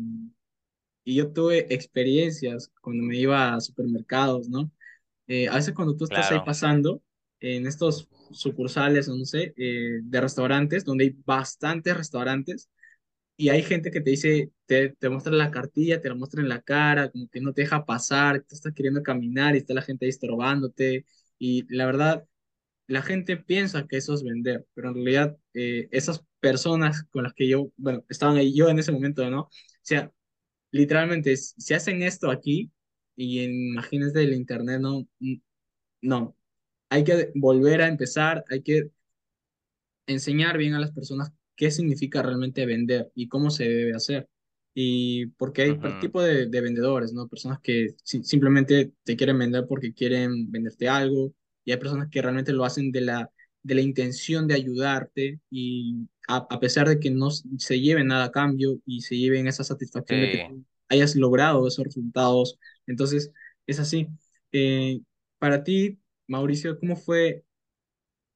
y 1.04 1.16
yo 1.16 1.32
tuve 1.32 1.74
experiencias 1.74 2.72
cuando 2.82 3.04
me 3.04 3.18
iba 3.18 3.54
a 3.56 3.62
supermercados, 3.62 4.50
¿no? 4.50 4.72
Eh, 5.28 5.48
a 5.50 5.56
veces 5.56 5.74
cuando 5.74 5.96
tú 5.96 6.06
estás 6.06 6.32
ahí 6.32 6.40
pasando 6.42 7.02
en 7.40 7.68
estos 7.68 8.10
sucursales, 8.32 9.10
o 9.10 9.16
no 9.16 9.26
sé, 9.26 9.54
eh, 9.58 10.00
de 10.04 10.22
restaurantes, 10.22 10.86
donde 10.86 11.06
hay 11.06 11.18
bastantes 11.26 11.98
restaurantes, 11.98 12.70
y 13.38 13.50
hay 13.50 13.64
gente 13.64 13.92
que 13.92 14.02
te 14.02 14.12
dice, 14.12 14.52
te, 14.66 14.90
te 14.90 15.10
muestra 15.10 15.34
la 15.34 15.52
cartilla, 15.52 16.02
te 16.02 16.10
la 16.10 16.16
muestra 16.16 16.42
en 16.42 16.50
la 16.50 16.62
cara, 16.62 17.10
como 17.10 17.28
que 17.30 17.42
no 17.42 17.54
te 17.54 17.62
deja 17.64 17.86
pasar, 17.86 18.42
tú 18.42 18.56
estás 18.56 18.74
queriendo 18.74 19.02
caminar 19.04 19.56
y 19.56 19.60
está 19.60 19.74
la 19.74 19.82
gente 19.82 20.06
ahí 20.06 20.10
estorbándote. 20.10 21.06
Y 21.40 21.66
la 21.76 21.86
verdad, 21.88 22.26
la 22.88 23.02
gente 23.02 23.38
piensa 23.38 23.88
que 23.88 23.98
eso 23.98 24.14
es 24.14 24.24
vender, 24.24 24.66
pero 24.74 24.90
en 24.90 24.96
realidad 24.96 25.38
eh, 25.54 25.88
esas 25.92 26.24
personas 26.40 27.04
con 27.12 27.24
las 27.24 27.34
que 27.34 27.48
yo, 27.48 27.72
bueno, 27.78 28.04
estaban 28.10 28.38
ahí 28.38 28.54
yo 28.56 28.70
en 28.70 28.80
ese 28.80 28.92
momento, 28.92 29.30
¿no? 29.30 29.42
O 29.44 29.50
sea, 29.82 30.12
literalmente, 30.72 31.36
si 31.38 31.74
hacen 31.74 32.02
esto 32.04 32.32
aquí, 32.32 32.72
y 33.16 33.44
en, 33.46 33.52
imagínense 33.74 34.22
el 34.24 34.34
internet, 34.34 34.80
no, 34.82 35.08
no, 36.02 36.36
hay 36.90 37.04
que 37.04 37.32
volver 37.36 37.82
a 37.82 37.88
empezar, 37.90 38.46
hay 38.50 38.64
que 38.64 38.92
enseñar 40.08 40.58
bien 40.58 40.74
a 40.76 40.80
las 40.80 40.92
personas 40.92 41.32
qué 41.56 41.72
significa 41.72 42.22
realmente 42.22 42.66
vender 42.66 43.12
y 43.16 43.28
cómo 43.28 43.50
se 43.52 43.66
debe 43.66 43.94
hacer. 43.96 44.28
Y 44.74 45.28
porque 45.38 45.64
hay 45.64 45.80
ujú, 45.80 45.92
tipo 46.00 46.22
de, 46.22 46.48
de 46.48 46.62
vendedores, 46.62 47.14
¿no? 47.14 47.28
Personas 47.28 47.60
que 47.62 47.90
si- 48.04 48.24
simplemente 48.24 48.94
te 49.04 49.16
quieren 49.18 49.38
vender 49.40 49.66
porque 49.68 49.94
quieren 49.94 50.50
venderte 50.52 50.88
algo 50.90 51.34
y 51.66 51.72
hay 51.72 51.78
personas 51.78 52.10
que 52.10 52.22
realmente 52.22 52.54
lo 52.54 52.64
hacen 52.66 52.92
de 52.92 53.02
la, 53.02 53.30
de 53.64 53.76
la 53.76 53.82
intención 53.82 54.48
de 54.48 54.56
ayudarte 54.56 55.40
y 55.50 56.08
a, 56.28 56.38
a 56.50 56.60
pesar 56.60 56.88
de 56.88 57.00
que 57.00 57.12
no 57.12 57.30
se 57.32 57.80
lleven 57.80 58.08
nada 58.08 58.26
a 58.26 58.32
cambio 58.32 58.80
y 58.86 59.02
se 59.02 59.18
lleven 59.18 59.48
esa 59.48 59.64
satisfacción 59.64 60.20
de 60.22 60.30
que 60.30 60.38
sí. 60.38 60.66
hayas 60.90 61.16
logrado 61.16 61.68
esos 61.68 61.86
resultados. 61.86 62.58
Entonces, 62.88 63.32
es 63.68 63.80
así. 63.80 64.08
Eh, 64.52 65.02
para 65.40 65.64
ti, 65.64 66.00
Mauricio, 66.28 66.80
¿cómo 66.80 66.96
fue 66.96 67.44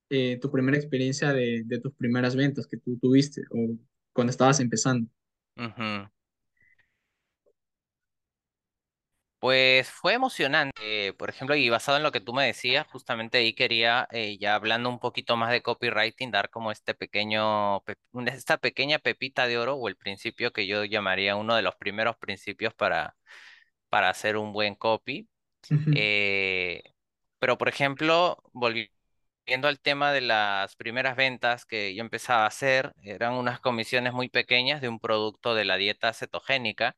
eh, 0.10 0.38
tu 0.42 0.52
primera 0.52 0.78
experiencia 0.78 1.34
de, 1.34 1.64
de 1.66 1.80
tus 1.80 1.94
primeras 1.94 2.36
ventas 2.36 2.68
que 2.68 2.78
tú 2.78 2.98
tuviste 3.00 3.42
o 3.52 3.76
cuando 4.14 4.32
estabas 4.32 4.60
empezando. 4.60 5.10
ujú. 5.58 6.08
Pues 9.40 9.90
fue 9.92 10.14
emocionante, 10.14 11.14
por 11.14 11.30
ejemplo, 11.30 11.56
y 11.56 11.70
basado 11.70 11.98
en 11.98 12.04
lo 12.04 12.12
que 12.12 12.20
tú 12.20 12.34
me 12.34 12.46
decías, 12.48 12.88
justamente 12.88 13.38
ahí 13.38 13.54
quería, 13.54 14.08
eh, 14.12 14.38
ya 14.40 14.56
hablando 14.56 14.90
un 14.90 15.00
poquito 15.00 15.38
más 15.38 15.52
de 15.52 15.62
copywriting, 15.62 16.32
dar 16.32 16.50
como 16.50 16.72
este 16.72 16.96
pequeño, 16.96 17.84
esta 18.26 18.58
pequeña 18.58 18.98
pepita 18.98 19.46
de 19.46 19.58
oro 19.60 19.76
o 19.76 19.88
el 19.88 19.98
principio 19.98 20.52
que 20.52 20.66
yo 20.66 20.84
llamaría 20.84 21.36
uno 21.36 21.56
de 21.56 21.62
los 21.62 21.76
primeros 21.76 22.18
principios 22.18 22.74
para, 22.74 23.16
para 23.90 24.10
hacer 24.10 24.38
un 24.38 24.54
buen 24.54 24.76
copy. 24.76 25.30
Eh, 25.92 26.84
pero, 27.40 27.58
por 27.58 27.70
ejemplo, 27.70 28.38
volviendo 28.54 29.68
al 29.68 29.80
tema 29.80 30.12
de 30.14 30.22
las 30.22 30.76
primeras 30.76 31.16
ventas 31.16 31.66
que 31.66 31.96
yo 31.96 32.02
empezaba 32.02 32.44
a 32.46 32.48
hacer, 32.48 32.94
eran 33.04 33.34
unas 33.34 33.60
comisiones 33.60 34.14
muy 34.14 34.30
pequeñas 34.30 34.82
de 34.82 34.90
un 34.90 35.00
producto 35.00 35.56
de 35.56 35.66
la 35.66 35.78
dieta 35.78 36.14
cetogénica 36.14 36.96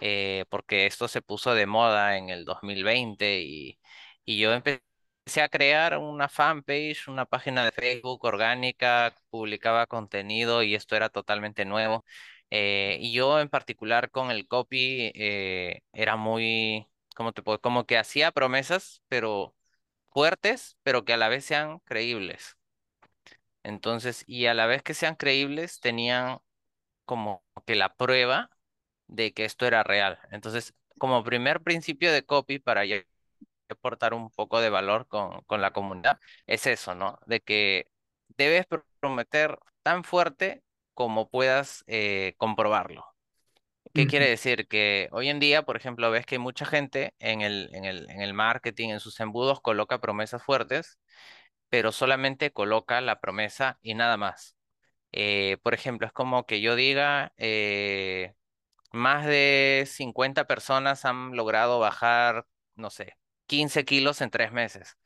eh, 0.00 0.44
porque 0.50 0.86
esto 0.86 1.08
se 1.08 1.22
puso 1.22 1.54
de 1.54 1.66
moda 1.66 2.16
en 2.18 2.30
el 2.30 2.44
2020 2.44 3.40
y, 3.42 3.78
y 4.24 4.38
yo 4.38 4.52
empecé 4.52 4.82
a 5.42 5.48
crear 5.48 5.98
una 5.98 6.28
fanpage, 6.28 7.08
una 7.08 7.26
página 7.26 7.64
de 7.64 7.72
Facebook 7.72 8.24
orgánica, 8.24 9.14
publicaba 9.30 9.86
contenido 9.86 10.62
y 10.62 10.74
esto 10.74 10.96
era 10.96 11.08
totalmente 11.08 11.64
nuevo. 11.64 12.04
Eh, 12.50 12.98
y 13.00 13.12
yo 13.12 13.40
en 13.40 13.48
particular 13.48 14.10
con 14.10 14.30
el 14.30 14.46
copy 14.46 15.10
eh, 15.14 15.80
era 15.92 16.16
muy, 16.16 16.86
¿cómo 17.16 17.32
te? 17.32 17.42
Como 17.42 17.86
que 17.86 17.98
hacía 17.98 18.30
promesas, 18.32 19.02
pero 19.08 19.54
fuertes, 20.10 20.78
pero 20.82 21.04
que 21.04 21.14
a 21.14 21.16
la 21.18 21.28
vez 21.28 21.44
sean 21.44 21.80
creíbles. 21.80 22.56
Entonces, 23.62 24.24
y 24.26 24.46
a 24.46 24.54
la 24.54 24.66
vez 24.66 24.82
que 24.82 24.94
sean 24.94 25.14
creíbles, 25.16 25.80
tenían 25.80 26.38
como 27.06 27.44
que 27.66 27.76
la 27.76 27.94
prueba 27.96 28.50
de 29.08 29.32
que 29.32 29.44
esto 29.44 29.66
era 29.66 29.82
real. 29.82 30.18
Entonces, 30.30 30.74
como 30.98 31.24
primer 31.24 31.62
principio 31.62 32.12
de 32.12 32.24
copy 32.24 32.58
para 32.58 32.84
aportar 33.68 34.14
un 34.14 34.30
poco 34.30 34.60
de 34.60 34.70
valor 34.70 35.06
con, 35.08 35.42
con 35.44 35.60
la 35.62 35.72
comunidad, 35.72 36.20
es 36.46 36.66
eso, 36.66 36.94
¿no? 36.94 37.18
De 37.26 37.40
que 37.40 37.88
debes 38.36 38.68
pr- 38.68 38.84
prometer 39.00 39.58
tan 39.82 40.04
fuerte 40.04 40.62
como 40.94 41.28
puedas 41.30 41.84
eh, 41.86 42.34
comprobarlo. 42.38 43.04
¿Qué 43.92 44.06
quiere 44.08 44.28
decir? 44.28 44.66
Que 44.68 45.08
hoy 45.12 45.28
en 45.28 45.38
día, 45.40 45.62
por 45.64 45.76
ejemplo, 45.76 46.10
ves 46.10 46.26
que 46.26 46.38
mucha 46.40 46.66
gente 46.66 47.14
en 47.20 47.42
el, 47.42 47.70
en 47.74 47.84
el, 47.84 48.10
en 48.10 48.20
el 48.22 48.34
marketing, 48.34 48.90
en 48.90 49.00
sus 49.00 49.20
embudos, 49.20 49.60
coloca 49.60 50.00
promesas 50.00 50.42
fuertes, 50.42 50.98
pero 51.68 51.92
solamente 51.92 52.52
coloca 52.52 53.00
la 53.00 53.20
promesa 53.20 53.78
y 53.82 53.94
nada 53.94 54.16
más. 54.16 54.56
Eh, 55.12 55.58
por 55.62 55.74
ejemplo, 55.74 56.06
es 56.06 56.12
como 56.14 56.46
que 56.46 56.60
yo 56.60 56.76
diga, 56.76 57.32
eh, 57.38 58.34
más 58.94 59.26
de 59.26 59.84
50 59.88 60.46
personas 60.46 61.04
han 61.04 61.36
logrado 61.36 61.78
bajar, 61.80 62.46
no 62.76 62.90
sé, 62.90 63.16
15 63.46 63.84
kilos 63.84 64.20
en 64.20 64.30
tres 64.30 64.52
meses. 64.52 64.96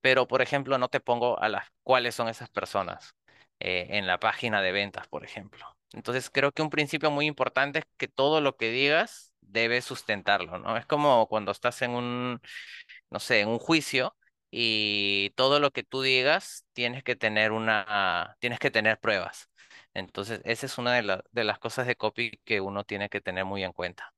Pero, 0.00 0.26
por 0.28 0.42
ejemplo, 0.42 0.78
no 0.78 0.88
te 0.88 1.00
pongo 1.00 1.38
a 1.40 1.48
las 1.48 1.66
cuáles 1.82 2.14
son 2.14 2.28
esas 2.28 2.50
personas 2.50 3.14
eh, 3.60 3.86
en 3.90 4.06
la 4.06 4.18
página 4.20 4.62
de 4.62 4.72
ventas, 4.72 5.08
por 5.08 5.24
ejemplo. 5.24 5.64
Entonces, 5.92 6.30
creo 6.30 6.52
que 6.52 6.62
un 6.62 6.70
principio 6.70 7.10
muy 7.10 7.26
importante 7.26 7.80
es 7.80 7.84
que 7.96 8.08
todo 8.08 8.40
lo 8.40 8.56
que 8.56 8.70
digas 8.70 9.32
debes 9.40 9.84
sustentarlo, 9.84 10.58
¿no? 10.58 10.76
Es 10.76 10.86
como 10.86 11.26
cuando 11.28 11.52
estás 11.52 11.80
en 11.82 11.92
un, 11.92 12.40
no 13.10 13.20
sé, 13.20 13.40
en 13.40 13.48
un 13.48 13.58
juicio 13.58 14.16
y 14.50 15.30
todo 15.36 15.60
lo 15.60 15.70
que 15.72 15.82
tú 15.84 16.02
digas 16.02 16.66
tienes 16.72 17.02
que 17.04 17.16
tener 17.16 17.52
una, 17.52 18.36
tienes 18.40 18.58
que 18.58 18.70
tener 18.70 18.98
pruebas. 19.00 19.50
Entonces, 19.96 20.40
esa 20.44 20.66
es 20.66 20.78
una 20.78 20.94
de, 20.94 21.02
la- 21.02 21.24
de 21.32 21.44
las 21.44 21.58
cosas 21.58 21.86
de 21.86 21.96
copy 21.96 22.40
que 22.44 22.60
uno 22.60 22.84
tiene 22.84 23.08
que 23.08 23.20
tener 23.20 23.44
muy 23.44 23.64
en 23.64 23.72
cuenta. 23.72 24.12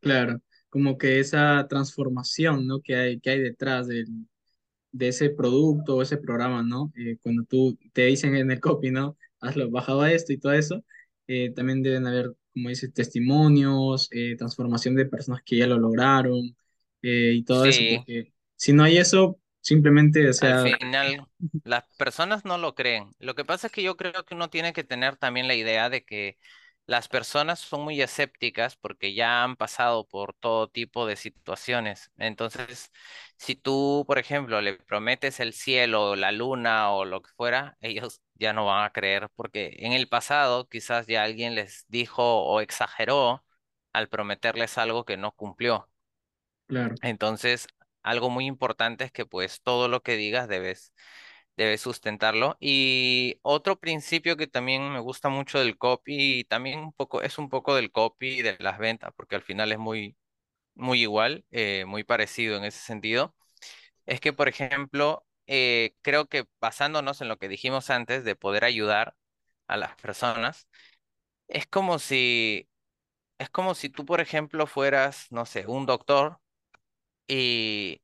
Claro, 0.00 0.40
como 0.68 0.98
que 0.98 1.20
esa 1.20 1.66
transformación, 1.68 2.66
¿no? 2.66 2.80
que 2.80 2.94
hay, 2.96 3.20
que 3.20 3.30
hay 3.30 3.40
detrás 3.40 3.86
del, 3.88 4.06
de 4.92 5.08
ese 5.08 5.30
producto 5.30 5.96
o 5.96 6.02
ese 6.02 6.18
programa, 6.18 6.62
¿no? 6.62 6.92
Eh, 6.96 7.18
cuando 7.22 7.44
tú 7.44 7.78
te 7.92 8.06
dicen 8.06 8.36
en 8.36 8.50
el 8.50 8.60
copy, 8.60 8.90
¿no? 8.90 9.16
Hazlo, 9.40 9.70
bajado 9.70 10.02
a 10.02 10.12
esto 10.12 10.32
y 10.32 10.38
todo 10.38 10.52
eso, 10.54 10.84
eh, 11.28 11.52
también 11.54 11.82
deben 11.82 12.06
haber, 12.06 12.34
como 12.54 12.70
dices, 12.70 12.92
testimonios, 12.94 14.08
eh, 14.12 14.36
transformación 14.36 14.94
de 14.96 15.06
personas 15.06 15.42
que 15.44 15.56
ya 15.58 15.66
lo 15.66 15.78
lograron 15.78 16.56
eh, 17.02 17.32
y 17.36 17.44
todo 17.44 17.66
eso, 17.66 17.86
porque 17.86 18.32
si 18.56 18.72
no 18.72 18.84
hay 18.84 18.98
eso, 18.98 19.40
simplemente, 19.60 20.28
o 20.28 20.32
al 20.40 20.54
sea, 20.54 20.58
final 20.58 21.28
las 21.64 21.84
personas 21.96 22.44
no 22.44 22.58
lo 22.58 22.74
creen. 22.74 23.14
Lo 23.18 23.34
que 23.34 23.44
pasa 23.44 23.66
es 23.68 23.72
que 23.72 23.82
yo 23.82 23.96
creo 23.96 24.24
que 24.24 24.34
uno 24.34 24.50
tiene 24.50 24.72
que 24.72 24.84
tener 24.84 25.16
también 25.16 25.48
la 25.48 25.54
idea 25.54 25.90
de 25.90 26.04
que 26.04 26.38
las 26.86 27.08
personas 27.08 27.58
son 27.60 27.82
muy 27.82 28.00
escépticas 28.00 28.76
porque 28.76 29.12
ya 29.14 29.42
han 29.44 29.56
pasado 29.56 30.06
por 30.08 30.32
todo 30.34 30.68
tipo 30.68 31.06
de 31.06 31.16
situaciones. 31.16 32.10
Entonces, 32.16 32.90
si 33.36 33.56
tú, 33.56 34.04
por 34.06 34.18
ejemplo, 34.18 34.60
le 34.62 34.74
prometes 34.78 35.40
el 35.40 35.52
cielo, 35.52 36.16
la 36.16 36.32
luna 36.32 36.92
o 36.92 37.04
lo 37.04 37.20
que 37.22 37.30
fuera, 37.36 37.76
ellos 37.80 38.22
ya 38.34 38.52
no 38.54 38.64
van 38.66 38.84
a 38.84 38.92
creer 38.92 39.28
porque 39.36 39.76
en 39.80 39.92
el 39.92 40.08
pasado 40.08 40.66
quizás 40.68 41.06
ya 41.06 41.24
alguien 41.24 41.54
les 41.54 41.84
dijo 41.88 42.22
o 42.44 42.60
exageró 42.60 43.44
al 43.92 44.08
prometerles 44.08 44.78
algo 44.78 45.04
que 45.04 45.16
no 45.18 45.32
cumplió. 45.32 45.90
Claro, 46.66 47.00
Entonces, 47.02 47.68
algo 48.02 48.30
muy 48.30 48.46
importante 48.46 49.04
es 49.04 49.12
que 49.12 49.26
pues 49.26 49.62
todo 49.62 49.88
lo 49.88 50.02
que 50.02 50.16
digas 50.16 50.48
debes, 50.48 50.92
debes 51.56 51.80
sustentarlo. 51.80 52.56
Y 52.60 53.38
otro 53.42 53.78
principio 53.80 54.36
que 54.36 54.46
también 54.46 54.90
me 54.92 55.00
gusta 55.00 55.28
mucho 55.28 55.58
del 55.58 55.78
copy, 55.78 56.40
y 56.40 56.44
también 56.44 56.80
un 56.80 56.92
poco, 56.92 57.22
es 57.22 57.38
un 57.38 57.48
poco 57.48 57.74
del 57.74 57.92
copy 57.92 58.42
de 58.42 58.56
las 58.60 58.78
ventas, 58.78 59.12
porque 59.16 59.36
al 59.36 59.42
final 59.42 59.72
es 59.72 59.78
muy, 59.78 60.16
muy 60.74 61.02
igual, 61.02 61.44
eh, 61.50 61.84
muy 61.86 62.04
parecido 62.04 62.56
en 62.56 62.64
ese 62.64 62.80
sentido, 62.80 63.34
es 64.06 64.20
que, 64.20 64.32
por 64.32 64.48
ejemplo, 64.48 65.26
eh, 65.46 65.94
creo 66.02 66.26
que 66.28 66.46
basándonos 66.60 67.20
en 67.20 67.28
lo 67.28 67.38
que 67.38 67.48
dijimos 67.48 67.90
antes 67.90 68.24
de 68.24 68.36
poder 68.36 68.64
ayudar 68.64 69.16
a 69.68 69.76
las 69.76 69.96
personas, 69.96 70.68
es 71.48 71.66
como 71.66 71.98
si, 71.98 72.68
es 73.38 73.50
como 73.50 73.74
si 73.74 73.88
tú, 73.90 74.04
por 74.06 74.20
ejemplo, 74.20 74.66
fueras, 74.66 75.26
no 75.32 75.46
sé, 75.46 75.66
un 75.66 75.86
doctor. 75.86 76.40
Y 77.28 78.02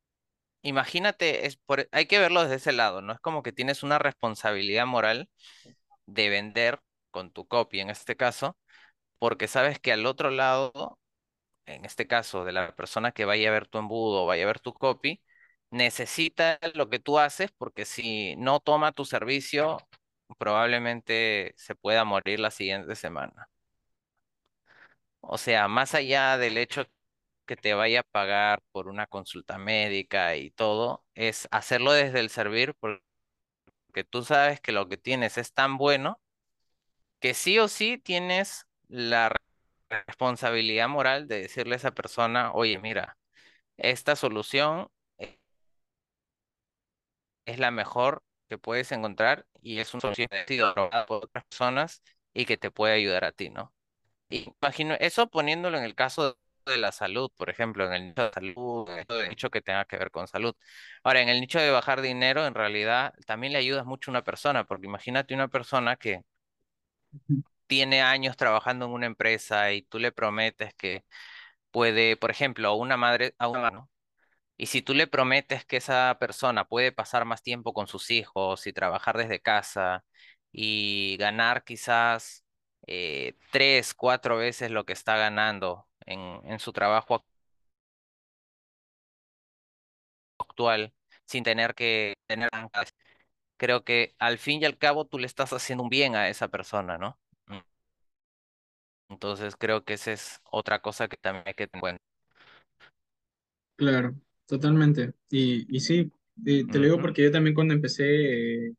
Imagínate, 0.62 1.46
es 1.46 1.56
por- 1.58 1.88
hay 1.92 2.06
que 2.06 2.18
verlo 2.20 2.42
desde 2.42 2.56
ese 2.56 2.72
lado, 2.72 3.02
¿no? 3.02 3.14
Es 3.14 3.20
como 3.20 3.42
que 3.42 3.52
tienes 3.52 3.82
una 3.84 3.98
responsabilidad 3.98 4.86
moral 4.86 5.30
de 6.06 6.28
vender 6.30 6.80
con 7.10 7.32
tu 7.32 7.46
copy 7.48 7.80
en 7.80 7.90
este 7.90 8.16
caso, 8.16 8.56
porque 9.18 9.48
sabes 9.48 9.78
que 9.80 9.92
al 9.92 10.06
otro 10.06 10.30
lado, 10.30 10.98
en 11.66 11.84
este 11.86 12.06
caso 12.08 12.44
de 12.44 12.52
la 12.52 12.74
persona 12.76 13.12
que 13.12 13.24
vaya 13.26 13.48
a 13.50 13.52
ver 13.52 13.68
tu 13.68 13.78
embudo 13.78 14.24
o 14.24 14.26
vaya 14.26 14.44
a 14.44 14.46
ver 14.48 14.60
tu 14.60 14.74
copy, 14.74 15.22
necesita 15.70 16.58
lo 16.74 16.90
que 16.90 16.98
tú 17.00 17.18
haces 17.20 17.52
porque 17.58 17.84
si 17.86 18.36
no 18.36 18.60
toma 18.60 18.92
tu 18.92 19.04
servicio, 19.06 19.78
probablemente 20.38 21.54
se 21.56 21.74
pueda 21.76 22.04
morir 22.04 22.40
la 22.40 22.50
siguiente 22.52 22.96
semana. 22.96 23.48
O 25.20 25.38
sea, 25.38 25.68
más 25.68 25.94
allá 25.94 26.36
del 26.38 26.58
hecho 26.58 26.84
que 27.46 27.56
te 27.56 27.74
vaya 27.74 28.00
a 28.00 28.02
pagar 28.04 28.62
por 28.72 28.88
una 28.88 29.06
consulta 29.06 29.58
médica 29.58 30.36
y 30.36 30.50
todo, 30.50 31.04
es 31.14 31.48
hacerlo 31.50 31.92
desde 31.92 32.20
el 32.20 32.30
servir 32.30 32.74
que 33.94 34.04
tú 34.04 34.22
sabes 34.24 34.60
que 34.60 34.72
lo 34.72 34.88
que 34.90 34.98
tienes 34.98 35.38
es 35.38 35.54
tan 35.54 35.78
bueno 35.78 36.20
que 37.20 37.34
sí 37.34 37.58
o 37.58 37.68
sí 37.68 37.98
tienes 37.98 38.66
la 38.88 39.30
re- 39.30 39.40
responsabilidad 40.06 40.88
moral 40.88 41.28
de 41.28 41.40
decirle 41.42 41.74
a 41.74 41.76
esa 41.78 41.92
persona, 41.94 42.52
oye, 42.52 42.78
mira, 42.78 43.18
esta 43.78 44.16
solución 44.16 44.88
eh, 45.18 45.40
es 47.46 47.58
la 47.58 47.70
mejor 47.70 48.22
que 48.48 48.58
puedes 48.58 48.92
encontrar 48.92 49.46
y 49.60 49.78
es 49.80 49.94
una 49.94 50.00
solución 50.02 50.28
por 51.06 51.24
otras 51.24 51.44
personas 51.44 52.02
y 52.34 52.46
que 52.46 52.56
te 52.56 52.70
puede 52.70 52.94
ayudar 52.94 53.24
a 53.24 53.32
ti, 53.32 53.50
¿no? 53.50 53.72
Imagino 54.62 54.94
eso 55.00 55.28
poniéndolo 55.28 55.78
en 55.78 55.84
el 55.84 55.94
caso 55.94 56.38
de 56.66 56.78
la 56.78 56.92
salud, 56.92 57.30
por 57.36 57.50
ejemplo, 57.50 57.86
en 57.86 57.92
el 57.94 58.08
nicho 58.08 58.22
de 58.24 58.32
salud, 58.32 58.88
en 58.90 59.06
el 59.22 59.28
nicho 59.28 59.50
que 59.50 59.62
tenga 59.62 59.84
que 59.84 59.96
ver 59.98 60.10
con 60.10 60.28
salud. 60.28 60.54
Ahora, 61.02 61.20
en 61.22 61.28
el 61.28 61.40
nicho 61.40 61.58
de 61.60 61.70
bajar 61.70 62.00
dinero, 62.02 62.46
en 62.46 62.54
realidad 62.54 63.14
también 63.26 63.52
le 63.52 63.58
ayudas 63.58 63.86
mucho 63.86 64.10
a 64.10 64.12
una 64.12 64.24
persona, 64.24 64.64
porque 64.64 64.86
imagínate 64.86 65.34
una 65.34 65.48
persona 65.48 65.96
que 65.96 66.22
tiene 67.66 68.02
años 68.02 68.36
trabajando 68.36 68.86
en 68.86 68.92
una 68.92 69.06
empresa 69.06 69.72
y 69.72 69.82
tú 69.82 69.98
le 69.98 70.12
prometes 70.12 70.74
que 70.74 71.04
puede, 71.70 72.16
por 72.16 72.30
ejemplo, 72.30 72.68
a 72.68 72.74
una 72.76 72.96
madre, 72.96 73.34
a 73.38 73.48
una 73.48 73.60
mano, 73.62 73.90
y 74.56 74.66
si 74.66 74.82
tú 74.82 74.94
le 74.94 75.06
prometes 75.08 75.64
que 75.66 75.78
esa 75.78 76.16
persona 76.20 76.66
puede 76.66 76.92
pasar 76.92 77.24
más 77.26 77.42
tiempo 77.42 77.72
con 77.74 77.86
sus 77.88 78.10
hijos 78.10 78.66
y 78.66 78.72
trabajar 78.72 79.18
desde 79.18 79.40
casa 79.40 80.04
y 80.52 81.16
ganar 81.18 81.64
quizás 81.64 82.44
eh, 82.86 83.34
tres, 83.52 83.94
cuatro 83.94 84.36
veces 84.38 84.70
lo 84.70 84.84
que 84.86 84.94
está 84.94 85.16
ganando 85.16 85.88
en, 86.06 86.20
en 86.50 86.58
su 86.58 86.72
trabajo 86.72 87.14
ac- 87.16 87.24
actual, 90.38 90.94
sin 91.26 91.44
tener 91.44 91.74
que 91.74 92.14
tener, 92.26 92.50
creo 93.56 93.84
que 93.84 94.14
al 94.18 94.38
fin 94.38 94.62
y 94.62 94.64
al 94.66 94.78
cabo 94.78 95.06
tú 95.06 95.18
le 95.18 95.26
estás 95.26 95.52
haciendo 95.52 95.82
un 95.84 95.90
bien 95.90 96.16
a 96.16 96.28
esa 96.28 96.48
persona, 96.48 96.98
¿no? 96.98 97.18
Mm, 97.46 97.58
Entonces 99.08 99.56
creo 99.56 99.82
que 99.84 99.94
esa 99.94 100.12
es 100.12 100.40
otra 100.50 100.82
cosa 100.82 101.08
que 101.08 101.16
también 101.16 101.44
hay 101.46 101.54
que 101.54 101.66
tener 101.66 101.78
en 101.78 101.80
cuenta. 101.80 102.02
claro, 103.76 104.14
totalmente. 104.46 105.14
Y, 105.30 105.66
y 105.74 105.80
sí, 105.80 106.12
te 106.44 106.78
lo 106.78 106.84
digo 106.84 107.00
porque 107.00 107.22
yo 107.24 107.30
también 107.32 107.54
cuando 107.54 107.74
empecé, 107.74 108.66
eh, 108.68 108.74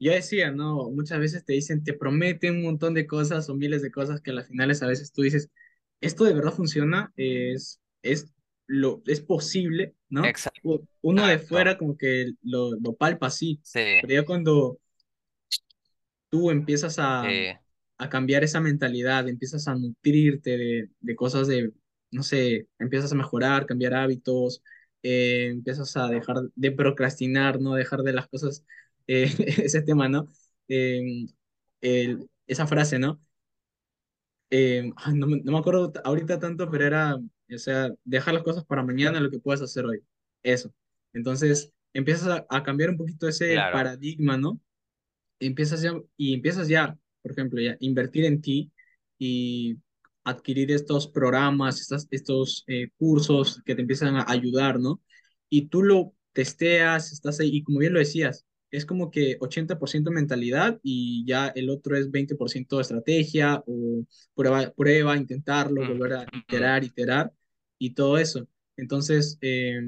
ya 0.00 0.14
decía, 0.14 0.52
¿no? 0.52 0.90
Muchas 0.90 1.20
veces 1.20 1.44
te 1.46 1.54
dicen, 1.54 1.84
te 1.84 1.94
prometen 1.94 2.56
un 2.58 2.64
montón 2.64 2.94
de 2.94 3.08
cosas 3.08 3.50
o 3.50 3.56
miles 3.56 3.82
de 3.82 3.92
cosas 3.92 4.22
que 4.22 4.32
a 4.32 4.34
las 4.34 4.48
finales 4.48 4.82
a 4.82 4.88
veces 4.88 5.12
tú 5.12 5.22
dices, 5.22 5.50
¿esto 6.00 6.24
de 6.24 6.34
verdad 6.34 6.52
funciona? 6.52 7.12
¿Es, 7.16 7.80
es, 8.02 8.32
lo, 8.66 9.02
es 9.06 9.20
posible? 9.20 9.94
¿No? 10.08 10.38
U- 10.62 10.86
Uno 11.02 11.26
de 11.26 11.38
Exacto. 11.38 11.38
fuera 11.38 11.78
como 11.78 11.96
que 11.96 12.32
lo, 12.42 12.72
lo 12.80 12.94
palpa 12.96 13.26
así, 13.28 13.62
Sí, 13.62 13.80
pero 14.00 14.14
ya 14.14 14.24
cuando 14.26 14.78
tú 16.28 16.50
empiezas 16.50 16.98
a, 16.98 17.32
sí, 17.32 17.58
a 17.98 18.08
cambiar 18.08 18.44
esa 18.44 18.60
mentalidad, 18.60 19.28
empiezas 19.28 19.68
a 19.68 19.74
nutrirte 19.74 20.56
de, 20.58 20.90
de 21.00 21.16
cosas 21.16 21.48
de, 21.48 21.72
no 22.10 22.22
sé, 22.22 22.68
empiezas 22.78 23.12
a 23.12 23.14
mejorar, 23.16 23.66
cambiar 23.66 23.94
hábitos, 23.94 24.62
eh, 25.02 25.48
empiezas 25.52 25.96
a 25.96 26.08
dejar 26.08 26.36
de 26.54 26.72
procrastinar, 26.72 27.60
¿no? 27.60 27.74
Dejar 27.74 28.02
de 28.02 28.12
las 28.12 28.28
cosas, 28.28 28.64
eh, 29.06 29.24
ese 29.64 29.82
tema, 29.82 30.08
¿no? 30.08 30.28
Eh, 30.68 31.26
el- 31.80 32.28
esa 32.46 32.66
frase, 32.66 32.98
¿no? 32.98 33.20
Eh, 34.50 34.90
no, 35.14 35.26
me 35.26 35.40
no 35.42 35.52
me 35.52 35.58
acuerdo 35.58 35.92
ahorita 36.04 36.38
tanto, 36.38 36.70
pero 36.70 36.86
era, 36.86 37.16
o 37.16 37.58
sea, 37.58 37.90
dejar 38.04 38.34
las 38.34 38.42
cosas 38.42 38.64
para 38.64 38.82
mañana 38.82 39.20
lo 39.20 39.30
que 39.30 39.38
puedas 39.38 39.62
hacer 39.62 39.84
hoy. 39.86 40.00
Eso. 40.42 40.72
Entonces, 41.12 41.72
empiezas 41.92 42.28
a, 42.28 42.46
a 42.48 42.62
cambiar 42.62 42.90
un 42.90 42.96
poquito 42.96 43.28
ese 43.28 43.52
claro. 43.52 43.72
paradigma, 43.72 44.36
¿no? 44.36 44.60
empiezas 45.40 45.82
ya, 45.82 45.92
y 46.16 46.34
empiezas 46.34 46.68
ya, 46.68 46.96
por 47.22 47.32
ejemplo, 47.32 47.60
ya 47.60 47.76
invertir 47.80 48.24
en 48.24 48.40
ti 48.40 48.70
y 49.18 49.78
adquirir 50.24 50.70
estos 50.70 51.08
programas, 51.08 51.80
estas, 51.80 52.06
estos 52.10 52.64
eh, 52.66 52.90
cursos 52.96 53.62
que 53.64 53.74
te 53.74 53.80
empiezan 53.82 54.16
a 54.16 54.26
ayudar, 54.28 54.78
¿no? 54.78 55.00
Y 55.48 55.68
tú 55.68 55.82
lo 55.82 56.14
testeas, 56.32 57.12
estás 57.12 57.40
ahí, 57.40 57.50
y 57.56 57.62
como 57.62 57.78
bien 57.80 57.92
lo 57.94 57.98
decías, 57.98 58.46
es 58.70 58.86
como 58.86 59.10
que 59.10 59.36
80% 59.40 60.10
mentalidad 60.10 60.78
y 60.82 61.24
ya 61.26 61.48
el 61.48 61.70
otro 61.70 61.96
es 61.96 62.10
20% 62.10 62.80
estrategia 62.80 63.62
o 63.66 64.04
prueba, 64.34 64.72
prueba, 64.76 65.16
intentarlo, 65.16 65.84
volver 65.84 66.12
a 66.14 66.28
Ujú, 66.32 66.32
iterar, 66.32 66.84
iterar 66.84 67.32
y 67.78 67.90
todo 67.94 68.18
eso. 68.18 68.46
Entonces, 68.76 69.38
eh, 69.42 69.80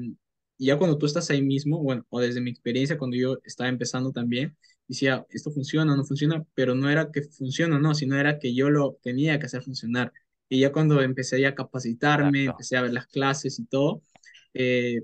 ya 0.57 0.77
cuando 0.77 0.97
tú 0.97 1.05
estás 1.05 1.29
ahí 1.29 1.41
mismo, 1.41 1.79
bueno, 1.83 2.05
o 2.09 2.19
desde 2.19 2.41
mi 2.41 2.51
experiencia 2.51 2.97
cuando 2.97 3.17
yo 3.17 3.37
estaba 3.43 3.69
empezando 3.69 4.11
también, 4.11 4.55
decía, 4.87 5.25
esto 5.29 5.51
funciona 5.51 5.93
o 5.93 5.97
no 5.97 6.05
funciona, 6.05 6.45
pero 6.53 6.75
no 6.75 6.89
era 6.89 7.11
que 7.11 7.23
funciona 7.23 7.77
o 7.77 7.79
no, 7.79 7.95
sino 7.95 8.17
era 8.17 8.39
que 8.39 8.53
yo 8.55 8.69
lo 8.69 8.97
tenía 9.01 9.39
que 9.39 9.45
hacer 9.47 9.63
funcionar. 9.63 10.13
Y 10.49 10.59
ya 10.61 10.71
cuando 10.71 11.01
empecé 11.01 11.41
ya 11.41 11.49
a 11.49 11.55
capacitarme, 11.55 12.45
Exacto. 12.45 12.45
empecé 12.45 12.77
a 12.77 12.81
ver 12.83 12.93
las 12.93 13.07
clases 13.07 13.59
y 13.59 13.65
todo, 13.65 14.01
eh, 14.53 15.01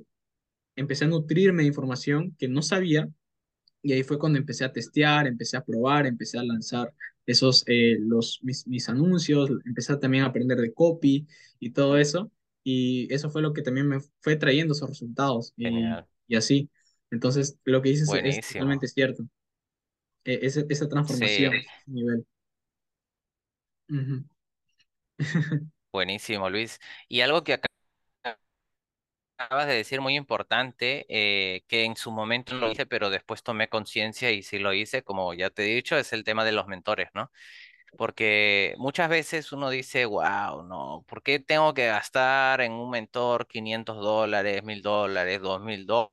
empecé 0.75 1.05
a 1.05 1.07
nutrirme 1.07 1.63
de 1.63 1.67
información 1.69 2.35
que 2.39 2.47
no 2.47 2.61
sabía 2.61 3.09
y 3.81 3.93
ahí 3.93 4.03
fue 4.03 4.19
cuando 4.19 4.37
empecé 4.39 4.65
a 4.65 4.73
testear, 4.73 5.27
empecé 5.27 5.57
a 5.57 5.63
probar, 5.65 6.05
empecé 6.07 6.37
a 6.39 6.43
lanzar 6.43 6.93
esos, 7.25 7.63
eh, 7.67 7.97
los, 7.99 8.39
mis, 8.43 8.67
mis 8.67 8.89
anuncios, 8.89 9.49
empecé 9.65 9.95
también 9.97 10.23
a 10.23 10.27
aprender 10.27 10.57
de 10.59 10.73
copy 10.73 11.27
y 11.59 11.71
todo 11.71 11.97
eso. 11.97 12.31
Y 12.63 13.11
eso 13.13 13.29
fue 13.29 13.41
lo 13.41 13.53
que 13.53 13.61
también 13.61 13.87
me 13.87 13.99
fue 14.21 14.35
trayendo 14.35 14.73
esos 14.73 14.89
resultados 14.89 15.53
y, 15.57 16.35
así. 16.35 16.69
Entonces, 17.11 17.57
lo 17.65 17.81
que 17.81 17.89
dices 17.89 18.13
es 18.23 18.41
totalmente 18.41 18.87
cierto 18.87 19.23
eh, 20.25 20.39
ese- 20.43 20.65
esa 20.69 20.87
transformación, 20.89 21.53
Sí, 21.55 21.67
ese 21.75 21.91
nivel. 21.91 22.25
Buenísimo, 25.91 26.49
Luis. 26.49 26.79
Y 27.07 27.21
algo 27.21 27.43
que 27.43 27.53
acabas 29.39 29.67
de 29.67 29.73
decir 29.75 30.01
muy 30.01 30.15
importante, 30.15 31.05
eh, 31.09 31.63
que 31.67 31.85
en 31.85 31.95
su 31.95 32.11
momento 32.11 32.53
no 32.55 32.61
lo 32.61 32.71
hice, 32.71 32.85
pero 32.85 33.09
después 33.09 33.43
tomé 33.43 33.69
conciencia 33.69 34.31
y 34.31 34.43
sí 34.43 34.59
lo 34.59 34.73
hice, 34.73 35.03
como 35.03 35.33
ya 35.33 35.49
te 35.49 35.63
he 35.63 35.75
dicho, 35.75 35.97
es 35.97 36.13
el 36.13 36.23
tema 36.23 36.43
de 36.45 36.51
los 36.51 36.67
mentores, 36.67 37.09
¿no? 37.13 37.31
Porque 37.97 38.75
muchas 38.77 39.09
veces 39.09 39.51
uno 39.51 39.69
dice, 39.69 40.05
wow, 40.05 40.63
no, 40.63 41.03
¿por 41.07 41.23
qué 41.23 41.39
tengo 41.39 41.73
que 41.73 41.87
gastar 41.87 42.61
en 42.61 42.73
un 42.73 42.89
mentor 42.91 43.47
500 43.47 43.97
dólares, 43.97 44.63
1000 44.63 44.81
dólares, 44.83 45.41
2000 45.41 45.87
dólares, 45.87 46.11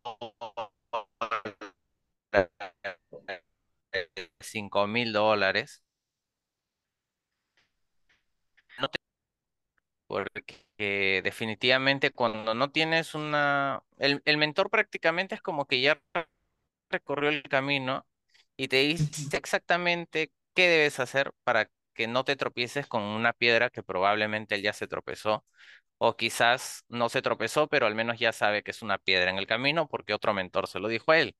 5000 4.40 5.12
dólares? 5.12 5.82
porque 10.06 10.65
definitivamente 10.78 12.10
cuando 12.10 12.54
no 12.54 12.70
tienes 12.70 13.14
una... 13.14 13.82
El, 13.98 14.22
el 14.24 14.36
mentor 14.36 14.70
prácticamente 14.70 15.34
es 15.34 15.42
como 15.42 15.66
que 15.66 15.80
ya 15.80 16.00
recorrió 16.90 17.30
el 17.30 17.42
camino 17.44 18.06
y 18.56 18.68
te 18.68 18.76
dice 18.78 19.36
exactamente 19.36 20.32
qué 20.54 20.68
debes 20.68 21.00
hacer 21.00 21.32
para 21.44 21.70
que 21.94 22.06
no 22.08 22.24
te 22.24 22.36
tropieces 22.36 22.86
con 22.86 23.02
una 23.02 23.32
piedra 23.32 23.70
que 23.70 23.82
probablemente 23.82 24.54
él 24.56 24.62
ya 24.62 24.72
se 24.72 24.86
tropezó. 24.86 25.44
O 25.98 26.16
quizás 26.16 26.84
no 26.88 27.08
se 27.08 27.22
tropezó, 27.22 27.68
pero 27.68 27.86
al 27.86 27.94
menos 27.94 28.18
ya 28.18 28.32
sabe 28.32 28.62
que 28.62 28.70
es 28.72 28.82
una 28.82 28.98
piedra 28.98 29.30
en 29.30 29.38
el 29.38 29.46
camino 29.46 29.88
porque 29.88 30.14
otro 30.14 30.34
mentor 30.34 30.68
se 30.68 30.80
lo 30.80 30.88
dijo 30.88 31.12
a 31.12 31.18
él. 31.18 31.36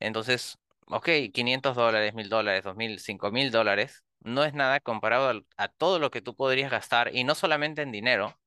Entonces, 0.00 0.58
ok, 0.86 1.08
500 1.32 1.76
dólares, 1.76 2.14
1000 2.14 2.28
dólares, 2.28 2.64
2000, 2.64 2.98
5000 3.00 3.50
dólares, 3.50 4.04
no 4.20 4.44
es 4.44 4.54
nada 4.54 4.80
comparado 4.80 5.44
a, 5.56 5.68
todo 5.68 5.98
lo 5.98 6.10
que 6.10 6.22
tú 6.22 6.36
podrías 6.36 6.70
gastar, 6.70 7.14
y 7.14 7.24
no 7.24 7.34
solamente 7.34 7.82
en 7.82 7.92
dinero, 7.92 8.38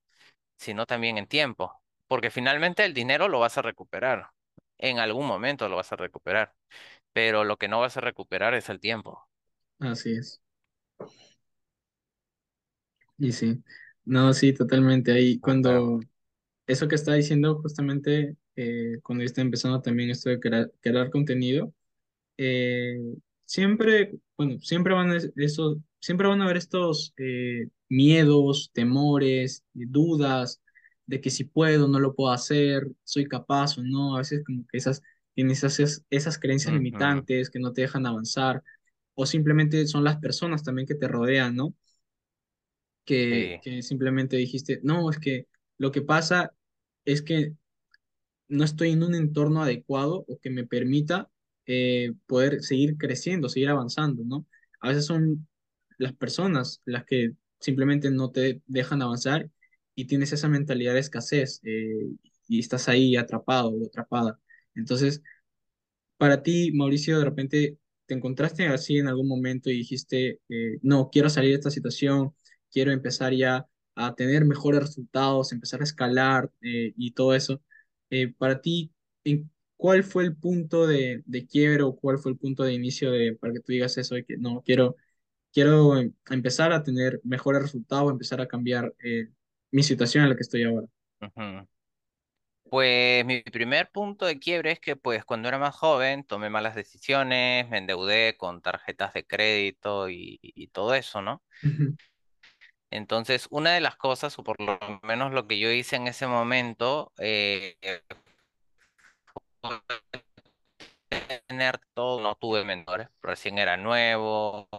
sino 0.58 0.86
también 0.86 1.18
en 1.18 1.28
tiempo, 1.28 1.82
porque 2.08 2.32
finalmente 2.32 2.86
el 2.86 2.94
dinero 2.94 3.28
lo 3.28 3.40
vas 3.40 3.58
a 3.58 3.62
recuperar, 3.62 4.30
en 4.78 5.00
algún 5.00 5.28
momento 5.28 5.70
lo 5.70 5.78
vas 5.78 5.92
a 5.92 5.96
recuperar, 5.96 6.54
pero 7.14 7.44
lo 7.44 7.58
que 7.58 7.68
no 7.68 7.80
vas 7.80 7.98
a 7.98 8.02
recuperar 8.02 8.54
es 8.54 8.70
el 8.70 8.80
tiempo. 8.80 9.28
Así 9.80 10.14
es. 10.16 10.42
Y 13.18 13.32
sí. 13.32 13.64
No, 14.06 14.34
sí, 14.34 14.54
totalmente. 14.54 15.12
Ahí 15.12 15.40
cuando 15.40 16.00
eso 16.68 16.88
que 16.88 16.96
está 16.96 17.14
diciendo 17.14 17.62
justamente 17.62 18.38
eh, 18.56 19.00
cuando 19.04 19.24
yo 19.24 19.28
estaba 19.28 19.46
empezando 19.46 19.82
también 19.82 20.10
esto 20.10 20.30
de 20.30 20.40
crear, 20.40 20.72
crear 20.82 21.10
contenido, 21.12 21.74
eh, 22.38 22.98
siempre, 23.46 24.14
bueno, 24.38 24.60
siempre 24.62 24.94
van 24.94 25.12
a, 25.12 25.18
eso, 25.38 25.82
siempre 26.06 26.28
van 26.28 26.42
a 26.42 26.46
haber 26.46 26.58
estos 26.58 27.14
eh, 27.18 27.68
miedos, 27.90 28.70
temores, 28.74 29.64
dudas 29.74 30.62
de 31.08 31.20
que 31.22 31.32
si 31.32 31.46
puedo, 31.46 31.88
no 31.88 32.00
lo 32.00 32.14
puedo 32.16 32.32
hacer, 32.32 32.88
soy 33.04 33.26
capaz 33.28 33.78
o 33.80 33.84
no, 33.84 34.16
a 34.16 34.20
veces 34.20 34.44
como 34.46 34.66
que 34.68 34.78
esas, 34.78 35.02
tienes 35.34 35.64
esas, 35.64 36.06
esas 36.12 36.38
creencias 36.40 36.74
limitantes 36.76 37.50
que 37.50 37.60
no 37.60 37.74
te 37.74 37.82
dejan 37.82 38.06
avanzar, 38.06 38.64
o 39.16 39.26
simplemente 39.26 39.88
son 39.88 40.04
las 40.04 40.18
personas 40.18 40.64
también 40.64 40.88
que 40.88 40.96
te 40.96 41.08
rodean, 41.08 41.56
¿no? 41.56 41.74
Que, 43.06 43.60
Sí. 43.64 43.70
que 43.72 43.82
simplemente 43.84 44.36
dijiste, 44.38 44.80
no, 44.84 45.10
es 45.10 45.20
que 45.20 45.48
lo 45.78 45.92
que 45.92 46.02
pasa 46.02 46.54
es 47.06 47.22
que 47.22 47.54
no 48.48 48.64
estoy 48.64 48.92
en 48.92 49.04
un 49.04 49.16
entorno 49.16 49.64
adecuado 49.64 50.26
o 50.28 50.40
que 50.40 50.50
me 50.52 50.66
permita 50.66 51.30
eh, 51.66 52.14
poder 52.28 52.64
seguir 52.64 52.98
creciendo, 52.98 53.50
seguir 53.50 53.70
avanzando, 53.70 54.24
¿no? 54.26 54.46
A 54.82 54.90
veces 54.90 55.06
son 55.06 55.48
las 55.98 56.14
personas 56.14 56.82
las 56.86 57.06
que 57.06 57.34
simplemente 57.60 58.12
no 58.12 58.32
te 58.32 58.62
dejan 58.68 59.02
avanzar 59.02 59.50
y 59.96 60.06
tienes 60.06 60.34
esa 60.34 60.50
mentalidad 60.50 60.94
de 60.94 61.00
escasez 61.00 61.62
eh, 61.64 62.10
y 62.48 62.60
estás 62.60 62.90
ahí 62.90 63.16
atrapado 63.16 63.70
o 63.70 63.86
atrapada. 63.88 64.40
Entonces, 64.76 65.22
para 66.18 66.44
ti, 66.44 66.72
Mauricio, 66.74 67.20
de 67.20 67.26
repente 67.26 67.78
te 68.06 68.14
encontraste 68.14 68.68
así 68.68 68.98
en 68.98 69.08
algún 69.08 69.28
momento 69.28 69.70
y 69.70 69.78
dijiste, 69.78 70.42
eh, 70.50 70.80
no, 70.82 71.10
quiero 71.12 71.30
salir 71.30 71.52
de 71.52 71.56
esta 71.58 71.72
situación, 71.72 72.36
quiero 72.72 72.92
empezar 72.92 73.34
ya 73.34 73.68
a 73.96 74.16
tener 74.16 74.46
mejores 74.46 74.82
resultados, 74.82 75.52
empezar 75.52 75.82
a 75.82 75.86
escalar 75.86 76.52
eh, 76.62 76.94
y 76.98 77.12
todo 77.12 77.34
eso. 77.36 77.62
Para 78.38 78.62
ti, 78.62 78.94
¿en 79.26 79.52
¿cuál 79.78 80.04
fue 80.04 80.24
el 80.24 80.36
punto 80.36 80.88
de, 80.88 81.24
de 81.26 81.46
quiebre 81.48 81.84
o 81.84 81.96
cuál 81.96 82.18
fue 82.20 82.32
el 82.32 82.38
punto 82.38 82.64
de 82.64 82.74
inicio 82.74 83.12
de, 83.12 83.36
para 83.36 83.54
que 83.54 83.60
tú 83.60 83.72
digas 83.72 83.98
eso 83.98 84.16
de 84.16 84.26
que 84.26 84.38
no, 84.38 84.62
quiero, 84.66 84.96
quiero 85.56 85.98
em- 85.98 86.14
empezar 86.30 86.74
a 86.74 86.84
tener 86.84 87.22
mejores 87.24 87.62
resultados, 87.62 88.12
empezar 88.12 88.42
a 88.42 88.48
cambiar 88.48 88.94
eh, 89.02 89.30
mi 89.72 89.84
situación 89.84 90.26
en 90.26 90.30
la 90.30 90.36
que 90.36 90.42
estoy 90.42 90.64
ahora? 90.64 90.88
Pues 92.70 93.26
mi 93.26 93.42
primer 93.42 93.90
punto 93.90 94.26
de 94.26 94.38
quiebre 94.38 94.72
es 94.72 94.80
que 94.82 94.98
pues 94.98 95.24
cuando 95.24 95.48
era 95.48 95.58
más 95.58 95.74
joven 95.74 96.26
tomé 96.26 96.50
malas 96.50 96.76
decisiones, 96.76 97.70
me 97.70 97.78
endeudé 97.78 98.36
con 98.38 98.62
tarjetas 98.62 99.14
de 99.14 99.26
crédito 99.26 100.10
y, 100.10 100.40
y 100.42 100.68
todo 100.68 100.94
eso, 100.94 101.22
¿no? 101.22 101.42
Entonces, 102.92 103.48
una 103.50 103.74
de 103.74 103.82
las 103.82 103.96
cosas, 103.96 104.38
o 104.38 104.44
por 104.44 104.60
lo 104.60 104.78
menos 105.04 105.32
lo 105.34 105.48
que 105.48 105.58
yo 105.58 105.72
hice 105.72 105.96
en 105.96 106.08
ese 106.08 106.28
momento, 106.28 107.14
eh, 107.18 107.78
fue 109.62 109.82
tener 111.48 111.80
todo, 111.94 112.22
no 112.22 112.36
tuve 112.36 112.64
mentores, 112.66 113.10
recién 113.22 113.58
era 113.58 113.78
nuevo, 113.78 114.70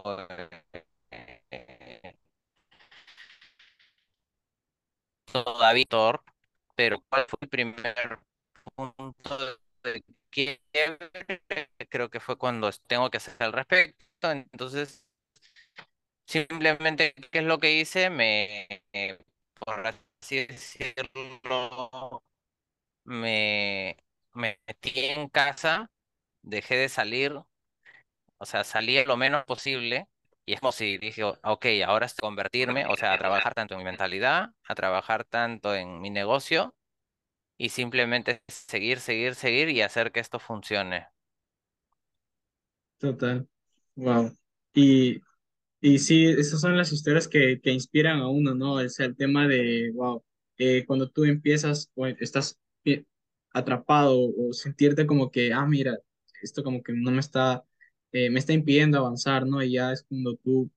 eh, 1.11 1.43
eh, 1.51 2.17
todavía, 5.31 5.85
pero 6.75 7.01
¿cuál 7.09 7.25
fue 7.27 7.39
el 7.41 7.49
primer 7.49 8.19
punto 8.75 9.37
de 9.83 10.03
quiebre? 10.29 11.41
Creo 11.89 12.09
que 12.09 12.19
fue 12.19 12.37
cuando 12.37 12.71
tengo 12.87 13.09
que 13.09 13.17
hacer 13.17 13.35
al 13.41 13.53
respecto, 13.53 14.31
entonces 14.31 15.05
simplemente, 16.25 17.13
¿qué 17.31 17.39
es 17.39 17.45
lo 17.45 17.59
que 17.59 17.79
hice? 17.79 18.09
Me, 18.09 18.67
eh, 18.93 19.17
por 19.65 19.87
así 19.87 20.45
decirlo, 20.45 22.23
me 23.05 23.97
metí 24.33 25.05
en 25.05 25.29
casa, 25.29 25.89
dejé 26.49 26.75
de 26.77 26.89
salir, 26.89 27.33
o 28.37 28.45
sea, 28.45 28.63
salí 28.63 29.03
lo 29.05 29.17
menos 29.17 29.45
posible. 29.45 30.07
Y 30.45 30.53
es 30.53 30.59
como 30.61 30.71
si 30.71 30.97
dije, 30.97 31.23
"O- 31.23 31.37
ok, 31.43 31.65
ahora 31.85 32.05
es 32.05 32.15
convertirme, 32.15 32.85
o 32.85 32.95
sea, 32.95 33.13
a 33.13 33.17
trabajar 33.17 33.53
tanto 33.53 33.73
en 33.73 33.79
mi 33.79 33.83
mentalidad, 33.85 34.51
a 34.67 34.75
trabajar 34.75 35.25
tanto 35.25 35.75
en 35.75 35.99
mi 36.01 36.09
negocio 36.09 36.73
y 37.57 37.69
simplemente 37.69 38.43
seguir, 38.49 38.99
seguir, 39.01 39.35
seguir 39.35 39.69
y 39.69 39.81
hacer 39.83 40.11
que 40.13 40.21
esto 40.21 40.39
funcione. 40.39 41.07
Total. 42.99 43.47
Wow. 43.95 44.31
Y 44.73 45.21
Y 45.81 45.99
sí, 45.99 46.25
esas 46.27 46.61
son 46.61 46.77
las 46.77 46.93
historias 46.93 47.27
que, 47.27 47.61
que 47.61 47.71
inspiran 47.73 48.19
a 48.21 48.29
uno, 48.29 48.55
¿no? 48.55 48.75
O 48.75 48.89
sea, 48.89 49.05
el 49.07 49.15
tema 49.17 49.47
de, 49.47 49.91
wow, 49.95 50.23
eh, 50.57 50.85
cuando 50.87 51.09
tú 51.09 51.25
empiezas 51.25 51.91
o 51.95 52.07
estás 52.07 52.57
eh, 52.85 53.05
atrapado 53.53 54.19
o 54.19 54.53
sentirte 54.53 55.07
como 55.07 55.31
que, 55.31 55.53
ah, 55.53 55.65
mira, 55.67 55.97
esto 56.47 56.63
como 56.63 56.81
que 56.83 56.93
no 56.93 57.11
me 57.11 57.19
está, 57.19 57.63
eh, 58.11 58.29
me 58.29 58.39
está 58.39 58.53
impidiendo 58.53 58.97
avanzar, 58.99 59.45
¿no? 59.47 59.61
Y 59.63 59.73
ya 59.73 59.91
es 59.93 60.03
cuando 60.03 60.35
tú 60.37 60.71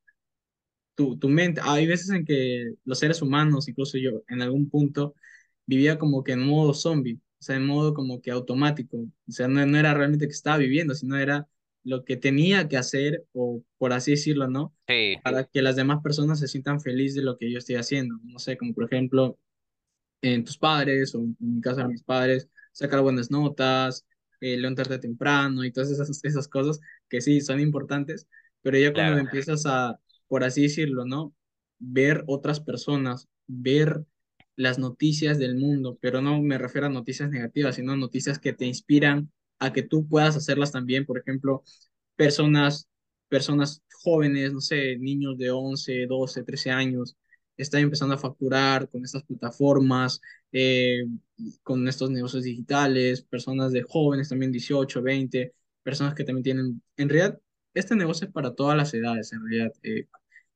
tu, 0.95 1.19
tu 1.19 1.29
mente, 1.29 1.61
hay 1.65 1.87
veces 1.87 2.11
en 2.11 2.25
que 2.25 2.75
los 2.85 2.99
seres 2.99 3.23
humanos, 3.23 3.69
incluso 3.69 3.99
yo, 3.99 4.23
en 4.29 4.43
algún 4.43 4.69
punto, 4.69 5.15
vivía 5.67 5.99
como 5.99 6.23
que 6.25 6.33
en 6.33 6.47
modo 6.47 6.75
zombie, 6.75 7.17
o 7.17 7.43
sea, 7.43 7.57
en 7.57 7.67
modo 7.67 7.95
como 7.95 8.21
que 8.21 8.31
automático, 8.31 8.99
o 8.99 9.33
sea, 9.33 9.49
no, 9.49 9.65
no 9.67 9.79
era 9.79 9.95
realmente 9.95 10.27
que 10.27 10.33
estaba 10.33 10.59
viviendo, 10.59 10.95
sino 10.95 11.17
era 11.19 11.49
lo 11.85 12.05
que 12.05 12.17
tenía 12.17 12.69
que 12.69 12.77
hacer, 12.77 13.25
o 13.33 13.63
por 13.79 13.93
así 13.93 14.11
decirlo, 14.13 14.49
¿no? 14.49 14.75
Sí, 14.87 15.17
Para 15.23 15.45
que 15.45 15.63
las 15.63 15.77
demás 15.77 16.03
personas 16.03 16.39
se 16.41 16.49
sientan 16.49 16.81
felices 16.81 17.17
de 17.17 17.23
lo 17.23 17.39
que 17.39 17.51
yo 17.51 17.59
estoy 17.59 17.77
haciendo, 17.77 18.17
no 18.25 18.39
sé, 18.39 18.57
como 18.59 18.75
por 18.75 18.85
ejemplo, 18.85 19.39
en 20.23 20.45
tus 20.45 20.59
padres, 20.59 21.15
o 21.15 21.21
en 21.21 21.37
mi 21.41 21.61
caso 21.61 21.79
de 21.79 21.89
mis 21.89 22.03
padres, 22.03 22.49
sacar 22.73 23.01
buenas 23.03 23.31
notas, 23.31 24.07
eh, 24.41 24.57
levantarte 24.57 24.99
temprano 24.99 25.65
y 25.65 25.73
todas 25.73 25.91
esas, 25.91 26.25
esas 26.25 26.49
cosas 26.49 26.81
que 27.09 27.21
sí 27.21 27.41
son 27.41 27.61
importantes, 27.61 28.27
pero 28.63 28.79
ya 28.79 28.93
cuando 28.93 29.15
claro. 29.15 29.19
empiezas 29.19 29.67
a, 29.67 30.01
por 30.29 30.45
así 30.45 30.63
decirlo, 30.63 31.05
¿no? 31.05 31.35
Ver 31.79 32.25
otras 32.27 32.61
personas, 32.61 33.29
ver 33.47 34.05
las 34.57 34.79
noticias 34.79 35.39
del 35.39 35.57
mundo, 35.57 35.99
pero 36.01 36.21
no 36.21 36.41
me 36.43 36.59
refiero 36.59 36.87
a 36.87 36.91
noticias 36.91 37.31
negativas, 37.31 37.77
sino 37.77 37.97
noticias 37.97 38.39
que 38.39 38.53
te 38.53 38.67
inspiran 38.67 39.31
a 39.59 39.73
que 39.73 39.83
tú 39.83 40.07
puedas 40.07 40.37
hacerlas 40.37 40.73
también, 40.73 41.07
por 41.07 41.19
ejemplo, 41.19 41.63
personas, 42.17 42.89
personas 43.29 43.83
jóvenes, 44.03 44.53
no 44.53 44.61
sé, 44.61 44.97
niños 44.99 45.39
de 45.39 45.51
11 45.51 46.07
12 46.07 46.43
13 46.43 46.71
años, 46.71 47.17
están 47.63 47.83
empezando 47.83 48.15
a 48.15 48.19
facturar 48.19 48.89
con 48.89 49.05
estas 49.05 49.23
plataformas, 49.25 50.21
eh, 50.53 51.05
con 51.63 51.87
estos 51.89 52.11
negocios 52.11 52.45
digitales, 52.45 53.23
personas 53.23 53.73
de 53.73 53.83
jóvenes 53.83 54.29
también 54.29 54.53
18 54.53 55.03
20 55.03 55.55
personas 55.83 56.15
que 56.15 56.25
también 56.25 56.45
tienen, 56.45 56.83
en 56.97 57.09
realidad, 57.09 57.41
este 57.75 57.97
negocio 57.97 58.27
es 58.27 58.33
para 58.33 58.55
todas 58.55 58.77
las 58.77 58.93
edades, 58.95 59.33
en 59.33 59.43
realidad. 59.49 59.73
eh, 59.83 60.07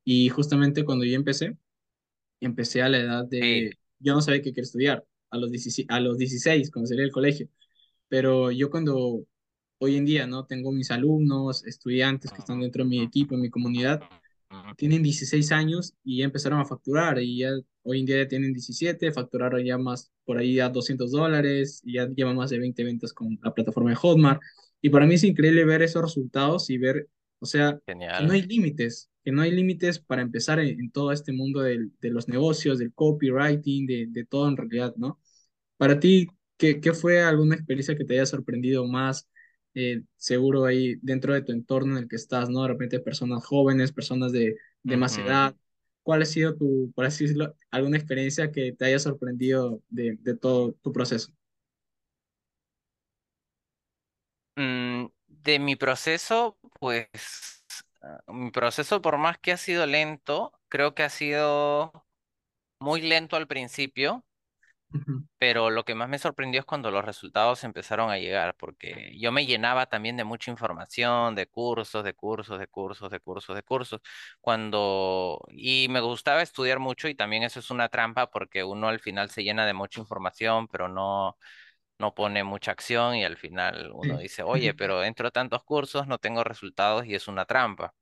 y 0.05 0.29
justamente 0.29 0.85
cuando 0.85 1.05
yo 1.05 1.15
empecé, 1.17 1.57
empecé 2.41 2.83
a 2.83 2.89
la 2.89 2.99
edad 2.99 3.25
de, 3.27 3.79
yo 3.99 4.15
no 4.15 4.23
sabía 4.23 4.43
qué 4.43 4.51
quería 4.53 4.65
estudiar, 4.65 5.05
a 5.31 5.39
los 5.39 5.51
16, 5.51 5.89
a 5.91 6.01
los 6.01 6.19
16 6.19 6.71
cuando 6.71 6.89
salí 6.89 7.01
del 7.03 7.13
colegio. 7.13 7.49
Pero 8.09 8.51
yo 8.53 8.71
cuando 8.71 9.27
hoy 9.79 9.97
en 9.97 10.05
día, 10.07 10.27
¿no? 10.27 10.47
Tengo 10.47 10.73
mis 10.73 10.91
alumnos, 10.91 11.65
estudiantes 11.67 12.33
que 12.33 12.39
están 12.41 12.61
dentro 12.61 12.85
de 12.85 12.91
mi 12.91 13.03
equipo, 13.03 13.35
en 13.35 13.43
mi 13.43 13.51
comunidad, 13.51 14.03
tienen 14.77 15.03
16 15.03 15.53
años 15.53 15.95
y 16.05 16.19
ya 16.19 16.25
empezaron 16.27 16.61
a 16.61 16.65
facturar 16.65 17.19
y 17.21 17.39
ya 17.39 17.51
hoy 17.83 18.01
en 18.01 18.07
día 18.07 18.19
ya 18.23 18.29
tienen 18.29 18.53
17, 18.53 19.13
facturaron 19.13 19.65
ya 19.65 19.79
más 19.79 20.13
por 20.25 20.39
ahí 20.39 20.61
a 20.61 20.69
200 20.69 21.11
dólares 21.13 21.81
y 21.85 21.95
ya 21.95 22.09
llevan 22.09 22.37
más 22.37 22.51
de 22.51 22.59
20 22.59 22.85
ventas 22.85 23.13
con 23.13 23.39
la 23.43 23.55
plataforma 23.55 23.91
de 23.91 23.97
Hotmart. 23.97 24.41
Y 24.81 24.91
para 24.91 25.07
mí 25.07 25.15
es 25.15 25.25
increíble 25.25 25.65
ver 25.65 25.83
esos 25.83 26.03
resultados 26.03 26.71
y 26.71 26.79
ver, 26.79 27.09
o 27.39 27.47
sea, 27.47 27.81
que 28.13 28.25
no 28.25 28.33
genial. 28.33 28.33
hay 28.33 28.43
límites. 28.43 29.11
que 29.25 29.33
no 29.33 29.41
hay 29.43 29.51
límites 29.53 29.99
para 30.01 30.21
empezar 30.23 30.59
en, 30.61 30.79
en 30.81 30.91
todo 30.91 31.11
este 31.13 31.33
mundo 31.33 31.61
del- 31.63 31.93
de 32.01 32.11
los 32.11 32.29
negocios, 32.29 32.79
del 32.79 32.93
copywriting, 32.93 33.87
de, 33.87 34.07
de 34.11 34.25
todo 34.27 34.49
en 34.49 34.57
realidad, 34.59 34.95
¿no? 34.97 35.19
Para 35.77 35.99
ti, 36.01 36.27
¿qué, 36.57 36.81
qué 36.81 36.93
fue 36.95 37.23
alguna 37.23 37.55
experiencia 37.57 37.97
que 37.97 38.05
te 38.05 38.15
haya 38.15 38.27
sorprendido 38.27 38.87
más, 38.87 39.29
eh, 39.75 40.03
seguro 40.17 40.65
ahí 40.67 40.97
dentro 41.03 41.35
de 41.35 41.43
tu 41.43 41.53
entorno 41.53 41.97
en 41.97 42.05
el 42.05 42.09
que 42.09 42.17
estás, 42.17 42.49
¿no? 42.51 42.63
De 42.63 42.69
repente 42.69 43.01
personas 43.01 43.45
jóvenes, 43.47 43.93
personas 43.93 44.33
de, 44.33 44.57
de 44.83 44.97
más 44.97 45.19
edad. 45.19 45.55
¿Cuál 46.03 46.23
ha 46.23 46.27
sido 46.27 46.55
tu, 46.57 46.93
por 46.95 47.07
así 47.07 47.25
decirlo, 47.25 47.57
alguna 47.71 47.97
experiencia 47.97 48.53
que 48.53 48.73
te 48.73 48.85
haya 48.87 48.99
sorprendido 48.99 49.83
de, 49.89 50.19
de 50.21 50.37
todo 50.37 50.73
tu 50.83 50.93
proceso? 50.93 51.33
Mm, 54.57 55.07
de 55.29 55.59
mi 55.59 55.77
proceso, 55.77 56.59
pues 56.81 57.65
ah, 58.03 58.21
mi 58.29 58.51
proceso 58.51 59.03
por 59.03 59.19
más 59.19 59.39
que 59.39 59.53
ha 59.53 59.57
sido 59.57 59.87
lento, 59.87 60.53
creo 60.69 60.95
que 60.95 61.03
ha 61.03 61.11
sido 61.11 61.93
muy 62.81 63.03
lento 63.03 63.37
al 63.37 63.49
principio 63.49 64.25
Pero 65.39 65.69
lo 65.71 65.85
que 65.85 65.95
más 65.95 66.09
me 66.09 66.19
sorprendió 66.19 66.61
es 66.61 66.67
cuando 66.67 66.91
los 66.91 67.05
resultados 67.05 67.65
empezaron 67.65 68.11
a 68.11 68.19
llegar, 68.19 68.55
porque 68.57 69.13
yo 69.19 69.31
me 69.33 69.45
llenaba 69.45 69.87
también 69.87 70.17
de 70.17 70.25
mucha 70.25 70.51
información, 70.51 71.35
de 71.35 71.47
cursos, 71.47 72.03
de 72.05 72.15
cursos, 72.15 72.59
de 72.59 72.67
cursos, 72.69 73.11
de 73.11 73.21
cursos, 73.21 73.55
de 73.57 73.63
cursos, 73.63 74.01
cuando, 74.41 75.41
y 75.51 75.89
me 75.91 76.01
gustaba 76.01 76.41
estudiar 76.43 76.79
mucho 76.79 77.09
y 77.09 77.15
también 77.15 77.43
eso 77.43 77.61
es 77.61 77.71
una 77.71 77.89
trampa 77.91 78.31
porque 78.31 78.65
uno 78.65 78.89
al 78.89 79.01
final 79.01 79.29
se 79.31 79.43
llena 79.45 79.67
de 79.67 79.75
mucha 79.75 80.01
información, 80.01 80.67
pero 80.69 80.89
no, 80.89 81.37
no 81.99 82.15
pone 82.15 82.45
mucha 82.45 82.73
acción 82.73 83.17
y 83.17 83.25
al 83.25 83.37
final 83.37 83.93
uno 83.95 84.19
dice, 84.19 84.43
oye, 84.45 84.75
pero 84.75 85.05
entro 85.05 85.29
a 85.29 85.31
tantos 85.33 85.65
cursos, 85.65 86.07
no 86.07 86.19
tengo 86.19 86.45
resultados 86.45 87.07
y 87.07 87.15
es 87.15 87.29
una 87.29 87.45
trampa. 87.47 87.95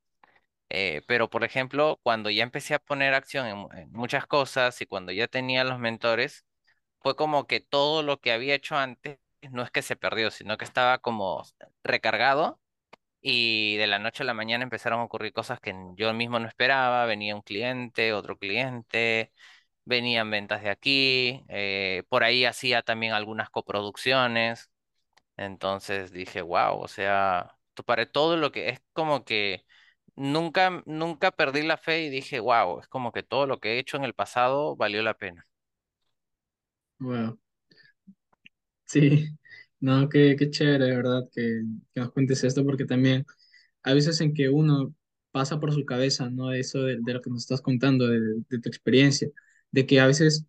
Eh, 0.70 1.02
pero, 1.06 1.28
por 1.30 1.44
ejemplo, 1.44 2.00
cuando 2.02 2.30
ya 2.30 2.42
empecé 2.42 2.74
a 2.74 2.78
poner 2.78 3.12
acción 3.14 3.46
en 3.46 3.78
en 3.78 3.92
muchas 3.92 4.26
cosas 4.26 4.80
y 4.80 4.86
cuando 4.86 5.12
ya 5.12 5.28
tenía 5.28 5.64
los 5.64 5.78
mentores, 5.78 6.46
fue 7.02 7.16
como 7.16 7.46
que 7.46 7.60
todo 7.60 8.02
lo 8.02 8.20
que 8.20 8.32
había 8.32 8.54
hecho 8.54 8.76
antes 8.76 9.18
no 9.50 9.62
es 9.62 9.70
que 9.70 9.82
se 9.82 9.96
perdió, 9.96 10.30
sino 10.30 10.56
que 10.56 10.64
estaba 10.64 10.98
como 10.98 11.42
recargado 11.84 12.60
y 13.20 13.76
de 13.76 13.86
la 13.86 13.98
noche 13.98 14.22
a 14.24 14.26
la 14.26 14.34
mañana 14.34 14.64
empezaron 14.64 15.00
a 15.00 15.04
ocurrir 15.04 15.32
cosas 15.32 15.60
que 15.60 15.74
yo 15.96 16.12
mismo 16.14 16.38
no 16.38 16.48
esperaba, 16.48 17.06
venía 17.06 17.34
un 17.36 17.42
cliente, 17.42 18.12
otro 18.12 18.38
cliente, 18.38 19.32
venían 19.84 20.30
ventas 20.30 20.62
de 20.62 20.70
aquí, 20.70 21.44
eh, 21.48 22.04
por 22.08 22.24
ahí 22.24 22.44
hacía 22.44 22.82
también 22.82 23.12
algunas 23.14 23.50
coproducciones, 23.50 24.70
entonces 25.36 26.12
dije, 26.12 26.42
wow, 26.42 26.78
o 26.80 26.88
sea, 26.88 27.56
para 27.86 28.06
todo 28.10 28.36
lo 28.36 28.52
que 28.52 28.68
es 28.70 28.82
como 28.92 29.24
que 29.24 29.64
nunca, 30.16 30.82
nunca 30.86 31.30
perdí 31.32 31.62
la 31.62 31.76
fe 31.78 32.02
y 32.04 32.10
dije, 32.10 32.40
wow, 32.40 32.80
es 32.80 32.88
como 32.88 33.12
que 33.12 33.22
todo 33.22 33.46
lo 33.46 33.60
que 33.60 33.74
he 33.74 33.78
hecho 33.78 33.96
en 33.96 34.04
el 34.04 34.14
pasado 34.14 34.76
valió 34.76 35.02
la 35.02 35.14
pena. 35.18 35.46
Wow. 37.02 37.36
Sí, 38.84 39.00
no, 39.80 40.08
qué, 40.08 40.36
qué 40.38 40.50
chévere, 40.50 40.86
de 40.86 40.96
verdad, 40.96 41.28
que, 41.32 41.62
que 41.94 42.00
nos 42.00 42.12
cuentes 42.12 42.44
esto, 42.44 42.64
porque 42.64 42.84
también 42.84 43.24
hay 43.82 43.94
veces 43.94 44.20
en 44.20 44.34
que 44.34 44.48
uno 44.48 44.94
pasa 45.30 45.58
por 45.60 45.72
su 45.72 45.84
cabeza, 45.84 46.30
¿no? 46.30 46.52
Eso 46.52 46.82
de, 46.82 46.98
de 47.02 47.12
lo 47.14 47.22
que 47.22 47.30
nos 47.30 47.42
estás 47.42 47.62
contando, 47.62 48.06
de, 48.08 48.20
de 48.48 48.58
tu 48.60 48.68
experiencia, 48.68 49.28
de 49.70 49.86
que 49.86 50.00
a 50.00 50.06
veces 50.06 50.46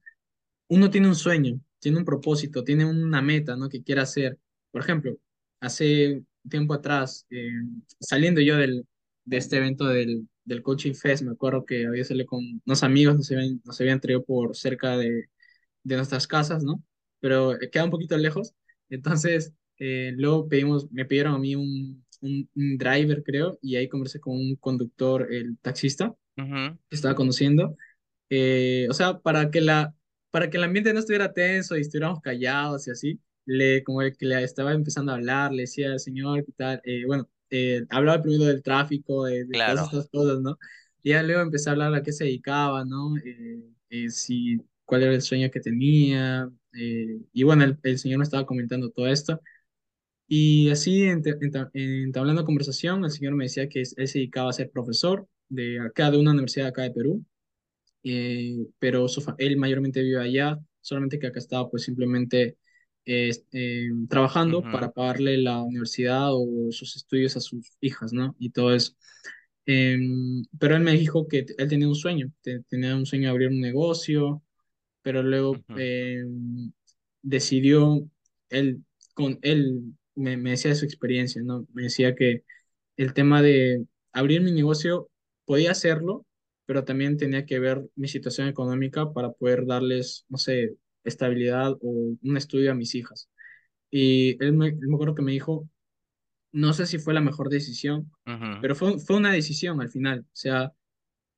uno 0.69 0.89
tiene 0.91 1.07
un 1.09 1.15
sueño, 1.15 1.59
tiene 1.79 1.99
un 1.99 2.05
propósito, 2.05 2.63
tiene 2.63 2.85
una 2.85 3.21
meta, 3.21 3.55
¿no? 3.57 3.69
Que 3.69 3.83
quiere 3.83 4.01
hacer. 4.01 4.39
Por 4.71 4.81
ejemplo, 4.81 5.17
hace 5.61 6.23
tiempo 6.49 6.73
atrás, 6.73 7.25
eh, 7.31 7.49
saliendo 7.99 8.41
yo 8.41 8.57
del, 8.57 8.87
de 9.25 9.37
este 9.37 9.57
evento 9.57 9.85
del, 9.87 10.27
del 10.45 10.61
Coaching 10.63 10.93
Fest, 10.95 11.23
me 11.23 11.31
acuerdo 11.31 11.65
que 11.65 11.87
había 11.87 12.03
salido 12.05 12.27
con 12.27 12.41
unos 12.65 12.83
amigos, 12.83 13.15
nos 13.17 13.31
habían, 13.31 13.61
nos 13.65 13.79
habían 13.81 13.99
traído 14.01 14.23
por 14.25 14.55
cerca 14.57 14.97
de, 14.97 15.25
de 15.83 15.95
nuestras 15.97 16.27
casas, 16.27 16.63
¿no? 16.63 16.83
Pero 17.19 17.53
eh, 17.61 17.69
queda 17.71 17.85
un 17.85 17.91
poquito 17.91 18.17
lejos. 18.17 18.53
Entonces, 18.89 19.53
eh, 19.79 20.13
luego 20.17 20.47
pedimos, 20.47 20.91
me 20.91 21.05
pidieron 21.05 21.35
a 21.35 21.39
mí 21.39 21.55
un, 21.55 22.05
un, 22.21 22.49
un 22.55 22.77
driver, 22.77 23.23
creo, 23.23 23.57
y 23.61 23.75
ahí 23.75 23.87
conversé 23.89 24.19
con 24.19 24.35
un 24.35 24.55
conductor, 24.57 25.27
el 25.33 25.57
taxista 25.59 26.13
que 26.89 26.95
estaba 26.95 27.15
conduciendo 27.15 27.75
eh, 28.29 28.87
o 28.89 28.93
sea, 28.93 29.19
para 29.19 29.51
que 29.51 29.61
la, 29.61 29.95
para 30.31 30.49
que 30.49 30.57
el 30.57 30.63
ambiente 30.63 30.93
no 30.93 30.99
estuviera 30.99 31.33
tenso 31.33 31.77
y 31.77 31.81
estuviéramos 31.81 32.21
callados 32.21 32.87
y 32.87 32.91
así, 32.91 33.21
le, 33.45 33.83
como 33.83 34.01
el 34.01 34.17
que 34.17 34.25
le 34.25 34.43
estaba 34.43 34.73
empezando 34.73 35.11
a 35.11 35.15
hablar, 35.15 35.51
le 35.53 35.63
decía, 35.63 35.99
señor, 35.99 36.45
¿qué 36.45 36.51
tal? 36.53 36.81
Eh, 36.85 37.05
bueno, 37.05 37.29
hablaba 37.89 38.21
primero 38.21 38.45
del 38.45 38.63
tráfico, 38.63 39.25
de, 39.25 39.45
de 39.45 39.59
todas 39.59 39.81
estas 39.83 40.09
cosas, 40.09 40.39
¿no? 40.41 40.57
Y 41.03 41.11
ya 41.11 41.23
luego 41.23 41.41
empecé 41.41 41.69
a 41.69 41.73
hablar 41.73 41.93
a 41.95 42.03
qué 42.03 42.11
se 42.11 42.25
dedicaba, 42.25 42.85
¿no? 42.85 43.13
Si, 44.09 44.57
cuál 44.85 45.03
era 45.03 45.13
el 45.13 45.21
sueño 45.21 45.49
que 45.51 45.59
tenía, 45.61 46.49
eh, 46.73 47.19
y 47.33 47.43
bueno, 47.43 47.63
el, 47.65 47.79
el 47.83 47.99
señor 47.99 48.19
me 48.19 48.23
estaba 48.25 48.45
comentando 48.45 48.91
todo 48.91 49.07
esto. 49.07 49.41
Y 50.27 50.69
así, 50.71 51.03
enta- 51.03 51.37
enta- 51.41 51.69
entablando 51.73 52.45
conversación, 52.45 53.03
el 53.05 53.11
señor 53.11 53.35
me 53.35 53.45
decía 53.45 53.69
que 53.69 53.81
él 53.81 54.07
se 54.07 54.19
dedicaba 54.19 54.49
a 54.49 54.53
ser 54.53 54.71
profesor 54.71 55.27
de 55.49 55.79
acá, 55.81 56.11
de 56.11 56.17
una 56.19 56.31
universidad 56.31 56.67
acá 56.67 56.83
de 56.83 56.91
Perú, 56.91 57.25
eh, 58.03 58.67
pero 58.79 59.07
él 59.37 59.57
mayormente 59.57 60.01
vive 60.03 60.21
allá, 60.21 60.59
solamente 60.81 61.19
que 61.19 61.27
acá 61.27 61.39
estaba 61.39 61.69
pues 61.69 61.83
simplemente 61.83 62.57
eh, 63.05 63.31
eh, 63.53 63.89
trabajando 64.09 64.65
Ujú, 64.65 64.69
para 64.69 64.91
pagarle 64.91 65.37
la 65.37 65.61
universidad 65.61 66.29
o 66.33 66.71
sus 66.71 66.95
estudios 66.97 67.35
a 67.37 67.41
sus 67.41 67.77
hijas, 67.81 68.13
¿no? 68.13 68.35
Y 68.39 68.51
todo 68.51 68.73
eso. 68.73 68.93
Em, 69.65 70.43
pero 70.59 70.75
él 70.75 70.81
me 70.83 70.91
dijo 70.93 71.27
que 71.27 71.45
él 71.57 71.69
tenía 71.69 71.87
un 71.87 71.95
sueño, 71.95 72.31
te- 72.41 72.61
tenía 72.69 72.95
un 72.95 73.05
sueño 73.05 73.25
de 73.25 73.29
abrir 73.31 73.49
un 73.49 73.61
negocio, 73.61 74.43
pero 75.03 75.23
luego 75.23 75.57
em, 75.77 76.73
decidió, 77.23 78.09
él, 78.49 78.83
con 79.15 79.39
él 79.43 79.95
me, 80.15 80.37
me 80.37 80.51
decía 80.51 80.71
de 80.71 80.75
su 80.77 80.85
experiencia, 80.85 81.43
¿no? 81.43 81.67
Me 81.73 81.83
decía 81.83 82.15
que 82.15 82.43
el 82.97 83.13
tema 83.13 83.41
de 83.41 83.85
abrir 84.13 84.41
mi 84.41 84.51
negocio 84.51 85.09
podía 85.45 85.71
hacerlo, 85.71 86.25
pero 86.65 86.85
también 86.85 87.17
tenía 87.17 87.45
que 87.45 87.59
ver 87.59 87.83
mi 87.95 88.07
situación 88.09 88.47
económica 88.49 89.13
para 89.13 89.33
poder 89.33 89.65
darles, 89.67 90.25
no 90.29 90.37
sé, 90.39 90.77
estabilidad 91.03 91.73
o 91.81 92.15
un 92.21 92.37
estudio 92.37 92.71
a 92.71 92.75
mis 92.75 92.95
hijas. 92.95 93.29
Y 93.91 94.43
él 94.43 94.53
me, 94.53 94.73
me 94.73 94.95
acuerdo 94.95 95.15
que 95.15 95.21
me 95.23 95.33
dijo, 95.33 95.69
no 96.53 96.73
sé 96.73 96.85
si 96.85 96.99
fue 96.99 97.13
la 97.13 97.21
mejor 97.21 97.49
decisión, 97.49 98.11
pero 98.59 98.75
fue, 98.75 98.99
fue 98.99 99.17
una 99.17 99.33
decisión 99.33 99.81
al 99.81 99.89
final. 99.89 100.21
O 100.21 100.35
sea, 100.35 100.73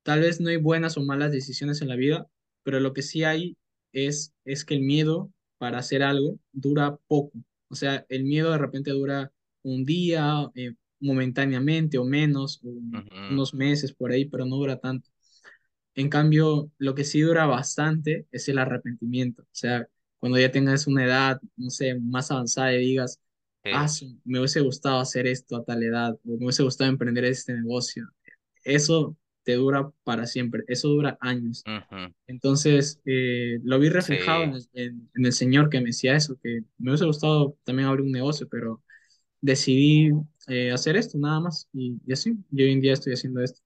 tal 0.03 0.21
vez 0.21 0.41
no 0.41 0.49
hay 0.49 0.57
buenas 0.57 0.97
o 0.97 1.03
malas 1.03 1.31
decisiones 1.31 1.81
en 1.81 1.89
la 1.89 1.95
vida, 1.95 2.27
pero 2.65 2.79
lo 2.79 2.93
que 2.93 3.03
sí 3.03 3.23
hay 3.23 3.57
es, 3.93 4.33
es 4.43 4.65
que 4.65 4.73
el 4.73 4.81
miedo 4.81 5.31
para 5.59 5.77
hacer 5.77 6.03
algo 6.03 6.39
dura 6.51 6.97
poco. 7.07 7.39
O 7.69 7.75
sea, 7.75 8.05
el 8.09 8.25
miedo 8.25 8.51
de 8.51 8.57
repente 8.57 8.91
dura 8.91 9.31
un 9.63 9.85
día, 9.85 10.49
eh, 10.55 10.73
momentáneamente 10.99 11.97
o 11.99 12.05
menos, 12.05 12.59
o 12.63 12.69
unos 13.29 13.53
meses 13.53 13.93
por 13.93 14.11
ahí, 14.11 14.25
pero 14.25 14.45
no 14.45 14.57
dura 14.57 14.79
tanto. 14.79 15.09
En 15.93 16.09
cambio, 16.09 16.71
lo 16.77 16.95
que 16.95 17.03
sí 17.05 17.21
dura 17.21 17.45
bastante 17.45 18.27
es 18.31 18.49
el 18.49 18.57
arrepentimiento. 18.57 19.43
O 19.43 19.47
sea, 19.51 19.87
cuando 20.19 20.39
ya 20.39 20.51
tengas 20.51 20.87
una 20.87 21.05
edad, 21.05 21.41
no 21.55 21.69
sé, 21.69 21.95
más 21.99 22.31
avanzada 22.31 22.73
y 22.73 22.79
digas, 22.79 23.21
ah, 23.65 23.87
sí, 23.87 24.19
me 24.25 24.39
hubiese 24.39 24.61
gustado 24.61 24.99
hacer 24.99 25.27
esto 25.27 25.55
a 25.57 25.63
tal 25.63 25.83
edad, 25.83 26.13
o 26.25 26.37
me 26.37 26.45
hubiese 26.45 26.63
gustado 26.63 26.89
emprender 26.89 27.25
este 27.25 27.53
negocio. 27.53 28.09
Eso 28.63 29.15
te 29.45 29.55
dura 29.55 29.91
para 30.05 30.27
siempre, 30.27 30.65
eso 30.69 30.89
dura 30.89 31.17
años. 31.21 31.67
ujú, 31.67 32.13
Entonces, 32.27 33.01
eh, 33.05 33.59
lo 33.63 33.79
vi 33.79 33.89
reflejado 33.89 34.45
en 34.45 34.53
sí, 34.53 34.55
el, 34.55 34.69
en- 34.73 35.09
en 35.15 35.25
el 35.25 35.33
señor 35.33 35.69
que 35.69 35.79
me 35.81 35.87
decía 35.87 36.15
eso, 36.15 36.37
que 36.43 36.61
me 36.79 36.91
hubiese 36.91 37.05
gustado 37.05 37.57
también 37.63 37.87
abrir 37.89 38.05
un 38.05 38.11
negocio, 38.11 38.47
pero 38.49 38.83
decidí 39.41 40.11
eh, 40.47 40.71
hacer 40.71 40.97
esto 40.97 41.17
nada 41.19 41.39
más. 41.41 41.69
Y, 41.73 41.99
y 42.07 42.13
así, 42.13 42.33
yo 42.51 42.65
hoy 42.65 42.71
en 42.73 42.81
día 42.81 42.93
estoy 42.93 43.13
haciendo 43.13 43.41
esto. 43.43 43.61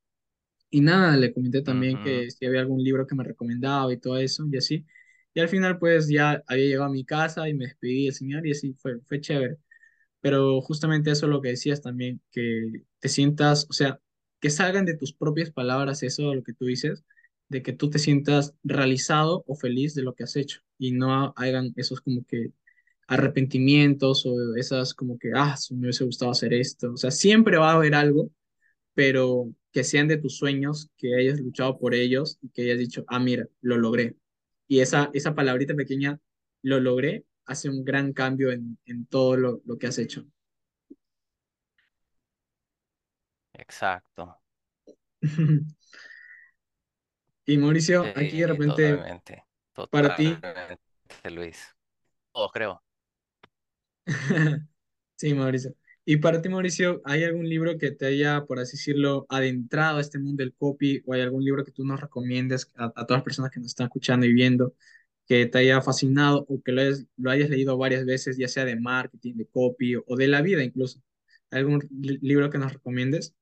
Y 0.72 0.82
nada, 0.82 1.18
le 1.18 1.34
comenté 1.34 1.62
también 1.64 2.00
ujú, 2.00 2.00
que 2.00 2.30
si 2.32 2.46
había 2.46 2.62
algún 2.62 2.84
libro 2.84 3.08
que 3.08 3.16
me 3.16 3.24
recomendaba 3.24 3.92
y 3.94 3.98
todo 4.00 4.18
eso, 4.18 4.46
y 4.52 4.58
así. 4.58 4.86
Y 5.34 5.40
al 5.40 5.50
final, 5.50 5.80
pues 5.80 6.08
ya 6.10 6.44
había 6.48 6.66
llegado 6.66 6.86
a 6.90 6.90
mi 6.94 7.06
casa 7.06 7.50
y 7.50 7.54
me 7.56 7.66
despedí 7.66 8.06
del 8.06 8.14
señor 8.14 8.46
y 8.48 8.52
así 8.52 8.74
fue, 8.74 9.00
fue 9.02 9.20
chévere. 9.22 9.58
Pero 10.22 10.62
justamente 10.62 11.12
eso 11.12 11.26
es 11.28 11.32
lo 11.32 11.42
que 11.42 11.50
decías 11.50 11.82
también, 11.82 12.22
que 12.32 12.84
te 13.00 13.10
sientas, 13.10 13.68
o 13.70 13.74
sea, 13.74 14.00
que 14.40 14.50
salgan 14.50 14.86
de 14.86 14.96
tus 14.98 15.14
propias 15.14 15.52
palabras 15.52 16.04
eso, 16.04 16.34
lo 16.34 16.44
que 16.44 16.54
tú 16.54 16.66
dices, 16.66 17.04
de 17.50 17.64
que 17.64 17.74
tú 17.74 17.90
te 17.90 18.00
sientas 18.00 18.54
realizado 18.64 19.44
o 19.48 19.56
feliz 19.56 19.96
de 19.96 20.04
lo 20.04 20.14
que 20.16 20.24
has 20.24 20.36
hecho 20.36 20.62
y 20.78 20.92
no 20.92 21.34
hagan 21.36 21.74
esos 21.78 22.02
como 22.02 22.24
que 22.26 22.52
arrepentimientos 23.08 24.26
o 24.26 24.56
esas 24.56 24.94
como 24.94 25.18
que, 25.20 25.32
ah, 25.36 25.56
me 25.72 25.88
hubiese 25.88 26.06
gustado 26.06 26.32
hacer 26.32 26.54
esto. 26.54 26.94
O 26.94 26.98
sea, 26.98 27.12
siempre 27.12 27.58
va 27.58 27.72
a 27.72 27.76
haber 27.76 27.96
algo 27.96 28.32
pero 29.00 29.54
que 29.72 29.86
sean 29.86 30.10
de 30.10 30.18
tus 30.18 30.38
sueños, 30.38 30.90
que 30.98 31.16
hayas 31.16 31.40
luchado 31.40 31.80
por 31.80 31.94
ellos 31.94 32.38
y 32.42 32.50
que 32.50 32.64
hayas 32.64 32.80
dicho, 32.80 33.06
ah, 33.08 33.20
mira, 33.20 33.48
lo 33.62 33.78
logré. 33.78 34.18
Y 34.68 34.82
esa, 34.82 35.10
esa 35.14 35.36
palabrita 35.36 35.74
pequeña, 35.74 36.20
lo 36.64 36.82
logré, 36.82 37.24
hace 37.46 37.70
un 37.70 37.86
gran 37.86 38.12
cambio 38.12 38.52
en, 38.52 38.78
en 38.86 39.06
todo 39.06 39.38
lo, 39.38 39.62
lo 39.66 39.78
que 39.78 39.88
has 39.88 39.98
hecho. 40.00 40.26
Exacto. 43.62 44.39
Y 47.45 47.57
Mauricio, 47.57 48.12
aquí 48.16 48.39
de 48.39 48.47
repente, 48.47 48.84
totalmente, 48.93 49.43
para 49.89 50.16
ti, 50.16 50.36
Luis. 51.32 51.76
Todos 52.32 52.51
creo. 52.51 52.82
sí, 55.16 55.34
Mauricio. 55.34 55.76
Y 56.05 56.18
para 56.18 56.41
ti, 56.41 56.49
Mauricio, 56.49 57.01
¿hay 57.05 57.24
algún 57.24 57.47
libro 57.47 57.78
que 57.78 57.91
te 57.91 58.07
haya, 58.07 58.45
por 58.45 58.60
así 58.60 58.78
decirlo, 58.78 59.26
adentrado 59.30 59.97
a 59.99 60.01
este 60.01 60.18
mundo 60.20 60.43
del 60.43 60.53
copy 60.55 61.03
o 61.05 61.14
hay 61.14 61.22
algún 61.22 61.43
libro 61.43 61.64
que 61.64 61.72
tú 61.72 61.86
nos 61.86 62.01
recomiendes 62.01 62.72
a, 62.76 62.86
a 62.88 62.91
todas 63.05 63.20
las 63.20 63.24
personas 63.24 63.51
que 63.51 63.60
nos 63.60 63.68
están 63.70 63.86
escuchando 63.88 64.26
y 64.26 64.34
viendo 64.34 64.74
que 65.28 65.45
te 65.47 65.60
haya 65.60 65.82
fascinado 65.82 66.45
o 66.49 66.62
que 66.64 66.72
lo 66.72 66.82
hayas, 66.82 67.05
lo 67.18 67.32
hayas 67.32 67.49
leído 67.49 67.78
varias 67.78 68.05
veces, 68.05 68.38
ya 68.38 68.47
sea 68.47 68.66
de 68.66 68.76
marketing, 68.80 69.36
de 69.36 69.47
copy 69.47 69.95
o 69.97 70.16
de 70.18 70.28
la 70.28 70.41
vida 70.41 70.64
incluso? 70.64 71.01
¿Algún 71.51 71.82
li- 72.01 72.20
libro 72.22 72.49
que 72.49 72.57
nos 72.60 72.74
recomiendes? 72.74 73.36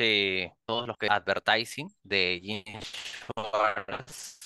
Sí, 0.00 0.50
todos 0.64 0.86
los 0.88 0.96
que 0.96 1.06
advertising 1.10 1.94
de 2.02 2.40
Jim 2.42 2.80
Schwartz, 2.80 4.38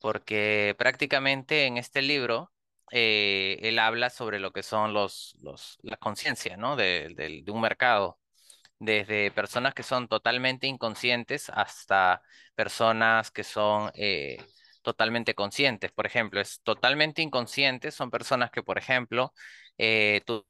porque 0.00 0.74
prácticamente 0.78 1.66
en 1.66 1.76
este 1.78 2.02
libro 2.02 2.52
eh, 2.92 3.58
él 3.62 3.78
habla 3.78 4.10
sobre 4.10 4.38
lo 4.38 4.52
que 4.52 4.62
son 4.62 4.92
los, 4.92 5.36
los, 5.40 5.78
la 5.82 5.96
conciencia, 5.96 6.56
¿no? 6.56 6.76
de, 6.76 7.42
de 7.44 7.50
un 7.50 7.60
mercado. 7.60 8.18
desde 8.80 9.32
personas 9.32 9.74
que 9.74 9.82
son 9.84 10.08
totalmente 10.08 10.66
inconscientes 10.68 11.50
hasta 11.50 12.22
personas 12.54 13.30
que 13.32 13.44
son 13.44 13.90
eh, 13.94 14.38
totalmente 14.82 15.34
conscientes. 15.34 15.92
Por 15.92 16.06
ejemplo, 16.06 16.40
es 16.40 16.60
totalmente 16.62 17.22
inconscientes, 17.22 17.94
son 17.94 18.10
personas 18.10 18.50
que, 18.50 18.62
por 18.64 18.78
ejemplo, 18.78 19.32
eh, 19.78 20.22
tú 20.26 20.46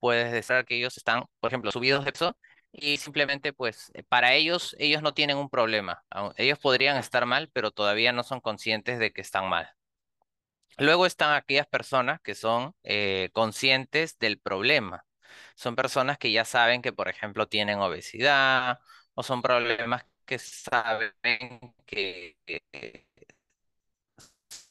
puedes 0.00 0.32
decir 0.32 0.64
que 0.66 0.76
ellos 0.76 0.96
están, 0.96 1.24
por 1.40 1.50
ejemplo, 1.50 1.72
subidos 1.72 2.04
de 2.04 2.12
peso 2.12 2.36
y 2.72 2.98
simplemente, 2.98 3.52
pues, 3.52 3.90
eh, 3.94 4.02
para 4.04 4.34
ellos, 4.34 4.76
ellos 4.78 5.02
no 5.02 5.14
tienen 5.14 5.38
un 5.38 5.48
problema. 5.50 6.04
Ellos 6.36 6.58
podrían 6.58 6.96
estar 6.98 7.26
mal, 7.26 7.50
pero 7.52 7.70
todavía 7.70 8.12
no 8.12 8.22
son 8.22 8.40
conscientes 8.40 8.98
de 8.98 9.12
que 9.12 9.20
están 9.22 9.48
mal. 9.48 9.70
Luego 10.78 11.06
están 11.06 11.34
aquellas 11.34 11.66
personas 11.66 12.20
que 12.20 12.34
son 12.34 12.74
eh, 12.82 13.30
conscientes 13.32 14.18
del 14.18 14.38
problema. 14.38 15.04
Son 15.54 15.74
personas 15.76 16.18
que 16.18 16.32
ya 16.32 16.44
saben 16.44 16.82
que, 16.82 16.92
por 16.92 17.08
ejemplo, 17.08 17.48
tienen 17.48 17.78
obesidad 17.80 18.78
o 19.14 19.22
son 19.22 19.40
problemas 19.42 20.04
que 20.26 20.38
saben 20.38 21.14
que 21.86 22.36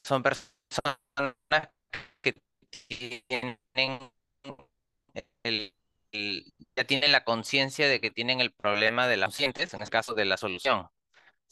son 0.02 0.22
personas 0.22 0.98
que 2.20 2.34
tienen 2.88 4.10
el, 5.46 5.74
el- 6.12 6.52
ya 6.76 6.84
tienen 6.84 7.12
la 7.12 7.24
conciencia 7.24 7.88
de 7.88 8.00
que 8.00 8.10
tienen 8.10 8.40
el 8.40 8.52
problema 8.52 9.06
de 9.08 9.16
las 9.16 9.28
conscientes, 9.30 9.74
en 9.74 9.82
el 9.82 9.90
caso 9.90 10.14
de 10.14 10.24
la 10.26 10.36
solución. 10.36 10.80
O 10.80 10.90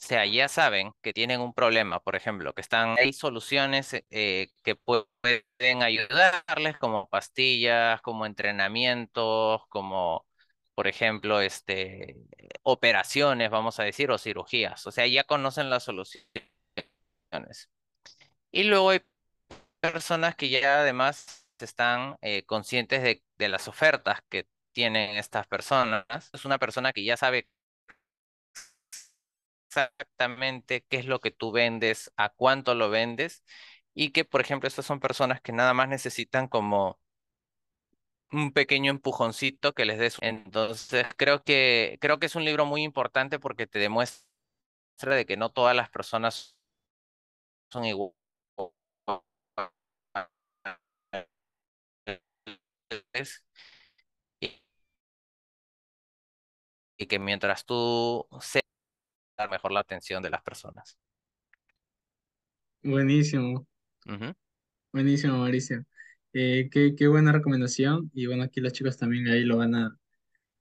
sea, 0.06 0.26
ya 0.26 0.48
saben 0.48 0.92
que 1.02 1.12
tienen 1.14 1.40
un 1.40 1.54
problema, 1.54 2.00
por 2.00 2.16
ejemplo, 2.16 2.52
que 2.54 2.60
están, 2.62 2.96
hay 2.98 3.12
soluciones 3.12 3.94
eh, 4.10 4.48
que 4.64 4.76
pueden 4.76 5.82
ayudarles, 5.82 6.78
como 6.78 7.08
pastillas, 7.08 8.02
como 8.02 8.26
entrenamientos, 8.26 9.62
como, 9.68 10.26
por 10.74 10.88
ejemplo, 10.88 11.40
este, 11.40 12.16
operaciones, 12.62 13.50
vamos 13.50 13.80
a 13.80 13.84
decir, 13.84 14.10
o 14.10 14.18
cirugías. 14.18 14.86
O 14.86 14.92
sea, 14.92 15.06
ya 15.06 15.24
conocen 15.24 15.70
las 15.70 15.84
soluciones. 15.84 16.26
Y 18.52 18.64
luego 18.64 18.90
hay 18.90 19.00
personas 19.80 20.36
que 20.36 20.48
ya 20.50 20.80
además 20.80 21.43
están 21.58 22.16
eh, 22.22 22.44
conscientes 22.44 23.02
de, 23.02 23.48
las 23.48 23.68
ofertas 23.68 24.20
que 24.28 24.46
tienen 24.72 25.16
estas 25.16 25.46
personas. 25.46 26.04
Es 26.32 26.44
una 26.44 26.58
persona 26.58 26.92
que 26.92 27.04
ya 27.04 27.16
sabe 27.16 27.48
exactamente 29.68 30.84
qué 30.88 30.98
es 30.98 31.06
lo 31.06 31.20
que 31.20 31.30
tú 31.30 31.52
vendes, 31.52 32.12
a 32.16 32.30
cuánto 32.30 32.74
lo 32.74 32.90
vendes, 32.90 33.44
y 33.94 34.10
que, 34.10 34.24
por 34.24 34.40
ejemplo, 34.40 34.68
estas 34.68 34.86
son 34.86 35.00
personas 35.00 35.40
que 35.40 35.52
nada 35.52 35.74
más 35.74 35.88
necesitan 35.88 36.48
como 36.48 36.98
un 38.32 38.52
pequeño 38.52 38.90
empujoncito 38.90 39.74
que 39.74 39.84
les 39.84 39.98
des. 39.98 40.16
Entonces, 40.20 41.06
creo 41.16 41.44
que, 41.44 41.98
creo 42.00 42.18
que 42.18 42.26
es 42.26 42.34
un 42.36 42.44
libro 42.44 42.66
muy 42.66 42.82
importante 42.82 43.38
porque 43.38 43.66
te 43.66 43.78
demuestra 43.78 44.24
de 45.16 45.26
que 45.26 45.36
no 45.36 45.50
todas 45.50 45.76
las 45.76 45.90
personas 45.90 46.56
son 47.70 47.84
iguales 47.84 48.23
y, 54.40 54.48
y 56.96 57.06
que 57.06 57.18
mientras 57.18 57.64
tú 57.64 58.26
sepas 58.40 58.64
dar 59.38 59.50
mejor 59.50 59.72
la 59.72 59.80
atención 59.80 60.22
de 60.22 60.30
las 60.30 60.42
personas. 60.42 60.98
Buenísimo, 62.84 63.66
buenísimo, 64.92 65.38
Mauricio. 65.38 65.84
Eh, 66.32 66.68
qué, 66.70 66.94
qué 66.96 67.08
buena 67.08 67.32
recomendación. 67.32 68.10
Y 68.14 68.26
bueno, 68.26 68.42
aquí 68.44 68.60
los 68.60 68.72
chicos 68.72 68.96
también 68.98 69.28
ahí 69.28 69.44
lo 69.44 69.56
van 69.58 69.74
a, 69.74 69.98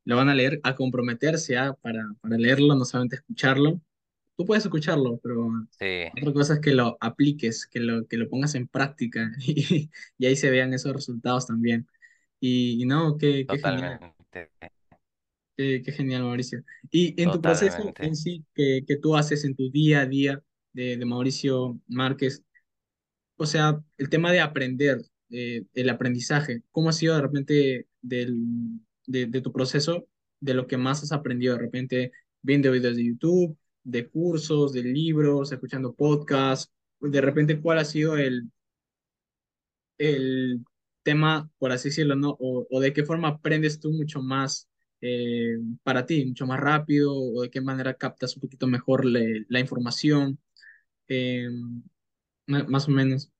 lo 0.05 0.17
van 0.17 0.29
a 0.29 0.35
leer, 0.35 0.59
a 0.63 0.75
comprometerse 0.75 1.57
ah, 1.57 1.75
para, 1.81 2.05
para 2.21 2.37
leerlo, 2.37 2.75
no 2.75 2.85
solamente 2.85 3.17
escucharlo. 3.17 3.81
Tú 4.37 4.45
puedes 4.45 4.65
escucharlo, 4.65 5.19
pero 5.23 5.49
Sí, 5.69 6.11
otra 6.11 6.33
cosa 6.33 6.55
es 6.55 6.59
que 6.61 6.73
lo 6.73 6.97
apliques, 7.01 7.67
que 7.67 7.79
lo, 7.81 8.07
que 8.07 8.17
lo 8.17 8.29
pongas 8.29 8.55
en 8.55 8.67
práctica 8.67 9.31
y, 9.47 9.91
y 10.17 10.25
ahí 10.27 10.35
se 10.35 10.51
vean 10.51 10.73
esos 10.73 10.93
resultados 10.93 11.47
también. 11.47 11.87
Y, 12.45 12.85
no, 12.85 13.17
qué, 13.17 13.45
qué 13.47 13.57
genial, 13.57 13.99
totalmente, 13.99 14.51
qué, 15.55 15.81
qué 15.81 15.91
genial, 15.93 16.23
Mauricio. 16.23 16.61
Y 16.91 17.21
en 17.21 17.31
tu 17.31 17.41
proceso 17.41 17.93
en 17.95 18.17
sí 18.17 18.43
que, 18.53 18.83
que 18.85 18.97
tú 18.97 19.15
haces 19.15 19.45
en 19.45 19.55
tu 19.55 19.71
día 19.71 20.01
a 20.01 20.05
día 20.05 20.43
de, 20.73 20.97
de 20.97 21.05
Mauricio 21.05 21.79
Márquez, 21.87 22.43
o 23.37 23.45
sea, 23.45 23.81
el 23.97 24.09
tema 24.09 24.33
de 24.33 24.41
aprender, 24.41 25.01
eh, 25.29 25.63
el 25.73 25.89
aprendizaje, 25.89 26.63
¿cómo 26.71 26.89
ha 26.89 26.91
sido 26.91 27.15
de 27.15 27.21
repente 27.21 27.87
del, 28.01 28.35
de, 29.07 29.25
de 29.27 29.39
tu 29.39 29.53
proceso, 29.53 30.05
de 30.41 30.53
lo 30.53 30.67
que 30.67 30.75
más 30.75 31.01
has 31.01 31.13
aprendido 31.13 31.53
de 31.53 31.61
repente 31.61 32.11
viendo 32.41 32.73
videos 32.73 32.97
de 32.97 33.05
YouTube, 33.05 33.57
de 33.85 34.09
cursos, 34.09 34.73
de 34.73 34.83
libros, 34.83 35.53
escuchando 35.53 35.93
podcasts? 35.93 36.69
De 36.99 37.21
repente, 37.21 37.61
¿cuál 37.61 37.77
ha 37.77 37.85
sido 37.85 38.17
el, 38.17 38.51
el 39.97 40.61
tema, 41.03 41.49
por 41.59 41.71
así 41.71 41.89
decirlo, 41.89 42.15
¿no? 42.15 42.31
O, 42.39 42.67
o 42.69 42.79
de 42.81 42.93
qué 42.93 43.03
forma 43.05 43.29
aprendes 43.29 43.79
tú 43.79 43.91
mucho 43.91 44.21
más 44.21 44.69
eh, 45.01 45.57
para 45.83 46.05
ti, 46.05 46.25
mucho 46.25 46.47
más 46.47 46.59
rápido, 46.59 47.13
o 47.15 47.41
de 47.43 47.49
qué 47.51 47.61
manera 47.61 47.93
captas 47.95 48.35
un 48.37 48.41
poquito 48.41 48.67
mejor 48.67 49.05
le- 49.05 49.45
la 49.49 49.59
información, 49.59 50.39
eh, 51.09 51.49
más 52.47 52.87
o 52.87 52.91
menos. 52.91 53.31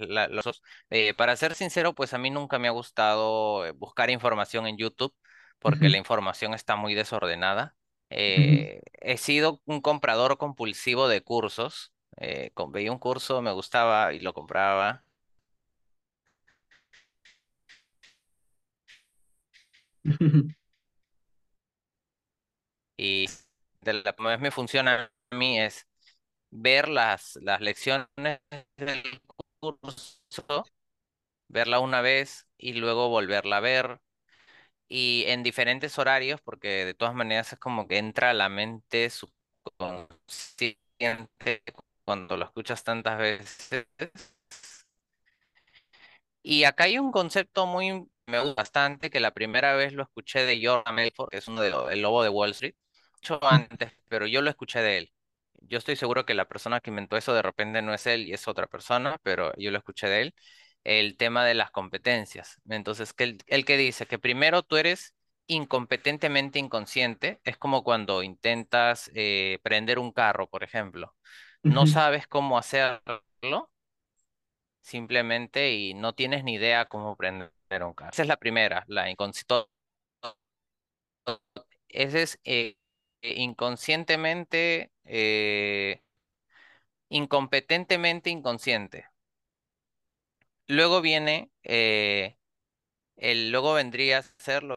la- 0.00 0.28
los 0.28 0.44
dos. 0.44 0.62
Eh, 0.90 1.14
para 1.14 1.36
ser 1.36 1.54
sincero, 1.54 1.94
pues 1.94 2.14
a 2.14 2.18
mí 2.18 2.30
nunca 2.30 2.58
me 2.58 2.68
ha 2.68 2.70
gustado 2.70 3.72
buscar 3.74 4.10
información 4.10 4.66
en 4.66 4.76
YouTube 4.78 5.14
porque 5.58 5.88
la 5.88 5.98
información 5.98 6.54
está 6.54 6.76
muy 6.76 6.94
desordenada. 6.94 7.76
Eh, 8.10 8.82
he 9.00 9.16
sido 9.18 9.62
un 9.66 9.80
comprador 9.80 10.38
compulsivo 10.38 11.08
de 11.08 11.22
cursos. 11.22 11.92
Eh, 12.18 12.50
con- 12.54 12.72
veía 12.72 12.92
un 12.92 12.98
curso, 12.98 13.42
me 13.42 13.52
gustaba 13.52 14.12
y 14.14 14.20
lo 14.20 14.34
compraba. 14.34 15.04
Y 22.96 23.26
de 23.80 23.92
la 23.94 24.12
que 24.12 24.22
más 24.22 24.40
me 24.40 24.50
funciona 24.50 25.10
a 25.30 25.36
mí 25.36 25.60
es 25.60 25.86
ver 26.50 26.88
las, 26.88 27.36
las 27.42 27.60
lecciones 27.60 28.08
del 28.76 29.02
curso, 29.60 30.64
verla 31.48 31.80
una 31.80 32.00
vez 32.00 32.46
y 32.56 32.74
luego 32.74 33.08
volverla 33.10 33.58
a 33.58 33.60
ver 33.60 34.00
y 34.90 35.24
en 35.28 35.44
diferentes 35.44 35.98
horarios, 35.98 36.42
porque 36.42 36.86
de 36.86 36.94
todas 36.94 37.16
maneras 37.16 37.54
es 37.54 37.60
como 37.60 37.88
que 37.88 37.98
entra 37.98 38.32
a 38.32 38.34
la 38.34 38.50
mente 38.50 39.10
subconsciente 39.10 40.78
cuando 42.04 42.36
lo 42.36 42.44
escuchas 42.46 42.82
tantas 42.84 43.18
veces. 43.18 43.86
Y 46.42 46.64
acá 46.64 46.84
hay 46.84 46.98
un 46.98 47.12
concepto 47.12 47.66
muy, 47.66 48.06
me 48.26 48.40
gusta 48.40 48.54
bastante, 48.62 49.10
que 49.10 49.20
la 49.20 49.32
primera 49.34 49.74
vez 49.74 49.92
lo 49.92 50.02
escuché 50.02 50.44
de 50.44 50.64
Jordan 50.64 50.96
Belfort, 50.96 51.30
que 51.30 51.38
es 51.38 51.48
uno 51.48 51.60
de 51.62 51.70
los, 51.70 51.90
el 51.92 52.00
lobo 52.02 52.22
de 52.22 52.30
Wall 52.30 52.50
Street, 52.52 52.74
mucho 53.14 53.38
antes, 53.44 53.92
pero 54.08 54.26
yo 54.26 54.40
lo 54.42 54.50
escuché 54.50 54.80
de 54.80 54.98
él. 54.98 55.12
yo 55.62 55.78
estoy 55.78 55.96
seguro 55.96 56.24
que 56.26 56.34
la 56.34 56.48
persona 56.48 56.80
que 56.80 56.90
inventó 56.90 57.16
eso 57.16 57.34
de 57.34 57.42
repente 57.42 57.82
no 57.82 57.92
es 57.94 58.06
él 58.06 58.26
y 58.28 58.32
es 58.34 58.48
otra 58.48 58.66
persona, 58.68 59.18
pero 59.22 59.52
yo 59.58 59.70
lo 59.70 59.78
escuché 59.78 60.08
de 60.08 60.22
él, 60.22 60.34
el 60.84 61.16
tema 61.16 61.44
de 61.44 61.54
las 61.54 61.70
competencias. 61.70 62.60
Entonces, 62.68 63.12
que 63.12 63.24
el, 63.24 63.38
el 63.46 63.64
que 63.64 63.76
dice 63.76 64.06
que 64.06 64.18
primero 64.18 64.62
tú 64.62 64.76
eres 64.76 65.14
incompetentemente 65.46 66.58
inconsciente, 66.58 67.40
es 67.44 67.56
como 67.56 67.82
cuando 67.82 68.22
intentas 68.22 69.10
eh, 69.14 69.58
prender 69.62 69.98
un 69.98 70.12
carro, 70.12 70.48
por 70.48 70.62
ejemplo. 70.62 71.14
No 71.62 71.86
sabes 71.86 72.26
cómo 72.26 72.56
hacerlo, 72.56 73.70
simplemente, 74.80 75.72
y 75.74 75.94
no 75.94 76.14
tienes 76.14 76.44
ni 76.44 76.54
idea 76.54 76.84
cómo 76.86 77.16
prender 77.16 77.50
un 77.82 77.94
carro. 77.94 78.12
Esa 78.12 78.22
es 78.22 78.28
la 78.28 78.36
primera, 78.36 78.84
la 78.86 79.10
inconsciente. 79.10 79.66
Ese 81.88 82.22
es 82.22 82.40
eh, 82.44 82.76
inconscientemente, 83.22 84.92
eh, 85.04 86.00
incompetentemente 87.10 88.30
inconsciente. 88.30 89.06
Luego 90.70 91.00
viene, 91.02 91.50
eh, 91.64 92.36
el, 93.16 93.50
luego 93.52 93.74
vendría 93.74 94.18
a 94.20 94.22
ser 94.38 94.62
lo, 94.64 94.76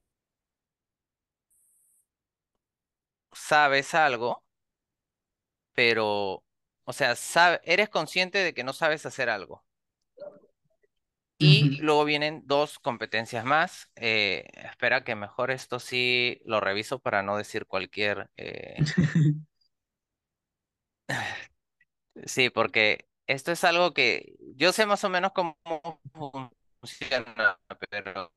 sabes 3.34 3.94
algo, 3.94 4.44
pero, 5.74 6.44
o 6.86 6.94
sea, 6.94 7.16
sabe- 7.16 7.62
eres 7.64 7.90
consciente 7.90 8.40
de 8.40 8.54
que 8.54 8.64
no 8.64 8.74
sabes 8.74 9.06
hacer 9.06 9.30
algo. 9.30 9.64
Y 11.38 11.76
luego 11.80 12.06
vienen 12.06 12.44
dos 12.46 12.80
competencias 12.80 13.44
más. 13.46 13.90
eh, 13.96 14.46
espera 14.56 15.04
que 15.04 15.16
mejor 15.16 15.52
esto 15.52 15.80
sí 15.80 16.42
lo 16.46 16.60
reviso 16.62 17.00
para 17.00 17.22
no 17.24 17.38
decir 17.38 17.66
cualquier... 17.66 18.30
eh, 18.38 18.86
sí, 22.26 22.50
porque 22.50 23.08
esto 23.34 23.52
es 23.52 23.64
algo 23.64 23.94
que 23.94 24.36
yo 24.56 24.72
sé 24.72 24.86
más 24.86 25.04
o 25.04 25.10
menos 25.10 25.32
cómo 25.34 25.58
funciona, 26.82 27.60
pero 27.90 28.32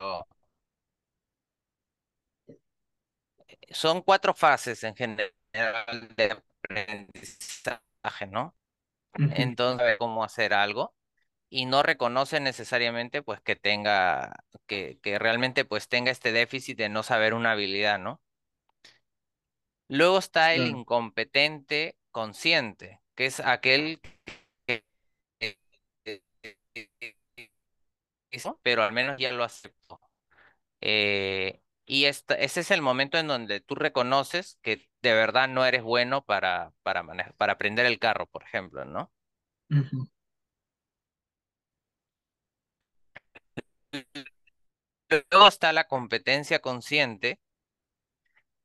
son 3.70 4.02
cuatro 4.02 4.34
fases 4.34 4.82
en 4.84 4.96
general 4.96 5.32
de 6.16 6.42
aprendizaje, 6.62 8.26
¿no? 8.30 8.54
Entonces, 9.14 9.96
cómo 9.98 10.24
hacer 10.24 10.52
algo 10.52 10.94
y 11.48 11.66
no 11.66 11.82
reconoce 11.82 12.40
necesariamente 12.40 13.22
pues 13.22 13.40
que 13.40 13.56
tenga, 13.56 14.44
que, 14.66 14.98
que 15.02 15.18
realmente 15.18 15.64
pues 15.64 15.88
tenga 15.88 16.10
este 16.10 16.32
déficit 16.32 16.76
de 16.76 16.88
no 16.88 17.02
saber 17.02 17.34
una 17.34 17.52
habilidad, 17.52 17.98
¿no? 17.98 18.20
Luego 19.88 20.18
está 20.18 20.52
el 20.54 20.66
incompetente 20.66 21.96
consciente, 22.10 23.00
que 23.14 23.26
es 23.26 23.40
aquel 23.40 24.00
pero 28.62 28.82
al 28.82 28.92
menos 28.92 29.16
ya 29.18 29.32
lo 29.32 29.44
aceptó. 29.44 30.00
Eh, 30.80 31.62
y 31.86 32.06
esta- 32.06 32.34
ese 32.36 32.60
es 32.60 32.70
el 32.72 32.82
momento 32.82 33.18
en 33.18 33.28
donde 33.28 33.60
tú 33.60 33.74
reconoces 33.76 34.58
que 34.62 34.88
de 35.02 35.14
verdad 35.14 35.48
no 35.48 35.66
eres 35.66 35.82
bueno 35.82 36.24
para, 36.24 36.72
para 36.84 37.02
manejar, 37.02 37.34
para 37.36 37.54
aprender 37.54 37.86
el 37.86 37.98
carro, 37.98 38.26
por 38.28 38.44
ejemplo, 38.44 38.84
¿no? 38.84 39.12
Ujú, 39.70 40.06
Luego 45.10 45.48
está 45.48 45.72
la 45.72 45.88
competencia 45.88 46.60
consciente, 46.60 47.40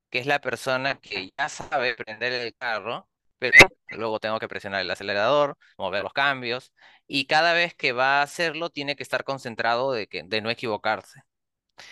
que 0.09 0.19
es 0.19 0.25
la 0.25 0.41
persona 0.41 0.99
que 0.99 1.31
ya 1.37 1.49
sabe 1.49 1.95
prender 1.95 2.33
el 2.33 2.55
carro, 2.55 3.09
pero 3.39 3.57
luego 3.97 4.19
tengo 4.19 4.39
que 4.39 4.47
presionar 4.47 4.81
el 4.81 4.91
acelerador, 4.91 5.57
mover 5.77 6.03
los 6.03 6.13
cambios, 6.13 6.73
y 7.07 7.25
cada 7.27 7.53
vez 7.53 7.75
que 7.75 7.91
va 7.93 8.19
a 8.19 8.23
hacerlo 8.23 8.69
tiene 8.69 8.95
que 8.95 9.03
estar 9.03 9.23
concentrado 9.23 9.91
de 9.93 10.07
que, 10.07 10.23
de 10.23 10.41
no 10.41 10.49
equivocarse. 10.49 11.21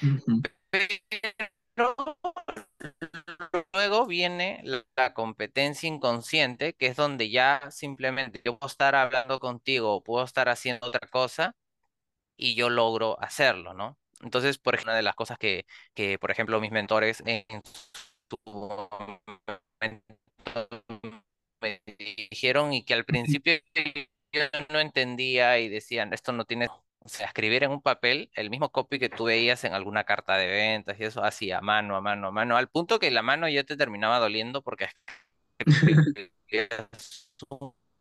ujú, 0.02 0.44
Pero 0.72 2.06
luego 3.74 4.06
viene 4.06 4.62
la 4.96 5.14
competencia 5.14 5.88
inconsciente, 5.88 6.74
que 6.74 6.88
es 6.88 6.96
donde 6.96 7.30
ya 7.30 7.62
simplemente 7.72 8.42
yo 8.46 8.58
puedo 8.58 8.70
estar 8.70 8.96
hablando 8.96 9.40
contigo 9.40 10.02
puedo 10.04 10.24
estar 10.26 10.50
haciendo 10.50 10.88
otra 10.88 11.08
cosa 11.10 11.56
y 12.38 12.56
yo 12.56 12.70
logro 12.70 13.20
hacerlo, 13.22 13.74
¿no? 13.74 13.98
Entonces, 14.22 14.58
por 14.60 14.76
ejemplo, 14.76 14.92
una 14.94 14.98
de 14.98 15.04
las 15.04 15.16
cosas 15.16 15.38
que, 15.40 15.66
que 15.96 16.20
por 16.20 16.32
ejemplo, 16.32 16.62
mis 16.62 16.72
mentores 16.72 17.24
en 17.26 17.46
su 18.30 18.38
momento 18.46 19.22
me 19.82 20.02
dijeron 22.40 22.74
y 22.74 22.84
que 22.84 22.94
al 22.94 23.06
principio 23.06 23.56
yo 24.32 24.44
no 24.70 24.80
entendía 24.80 25.60
y 25.60 25.70
decían, 25.70 26.14
esto 26.14 26.32
no 26.32 26.46
tiene, 26.46 26.68
o 27.00 27.10
sea, 27.10 27.28
escribir 27.28 27.64
en 27.64 27.72
un 27.72 27.82
papel 27.82 28.30
el 28.36 28.50
mismo 28.50 28.70
copy 28.72 29.00
que 29.00 29.10
tú 29.10 29.26
veías 29.26 29.64
en 29.64 29.74
alguna 29.74 30.04
carta 30.06 30.38
de 30.38 30.48
ventas 30.48 31.00
y 31.00 31.04
eso, 31.04 31.24
así 31.24 31.52
a 31.52 31.62
mano, 31.62 31.96
a 31.96 32.02
mano, 32.02 32.28
a 32.28 32.32
mano, 32.32 32.58
al 32.58 32.70
punto 32.70 33.00
que 33.00 33.12
la 33.12 33.22
mano 33.24 33.50
ya 33.50 33.64
te 33.64 33.78
terminaba 33.78 34.20
doliendo 34.20 34.62
porque 34.62 34.88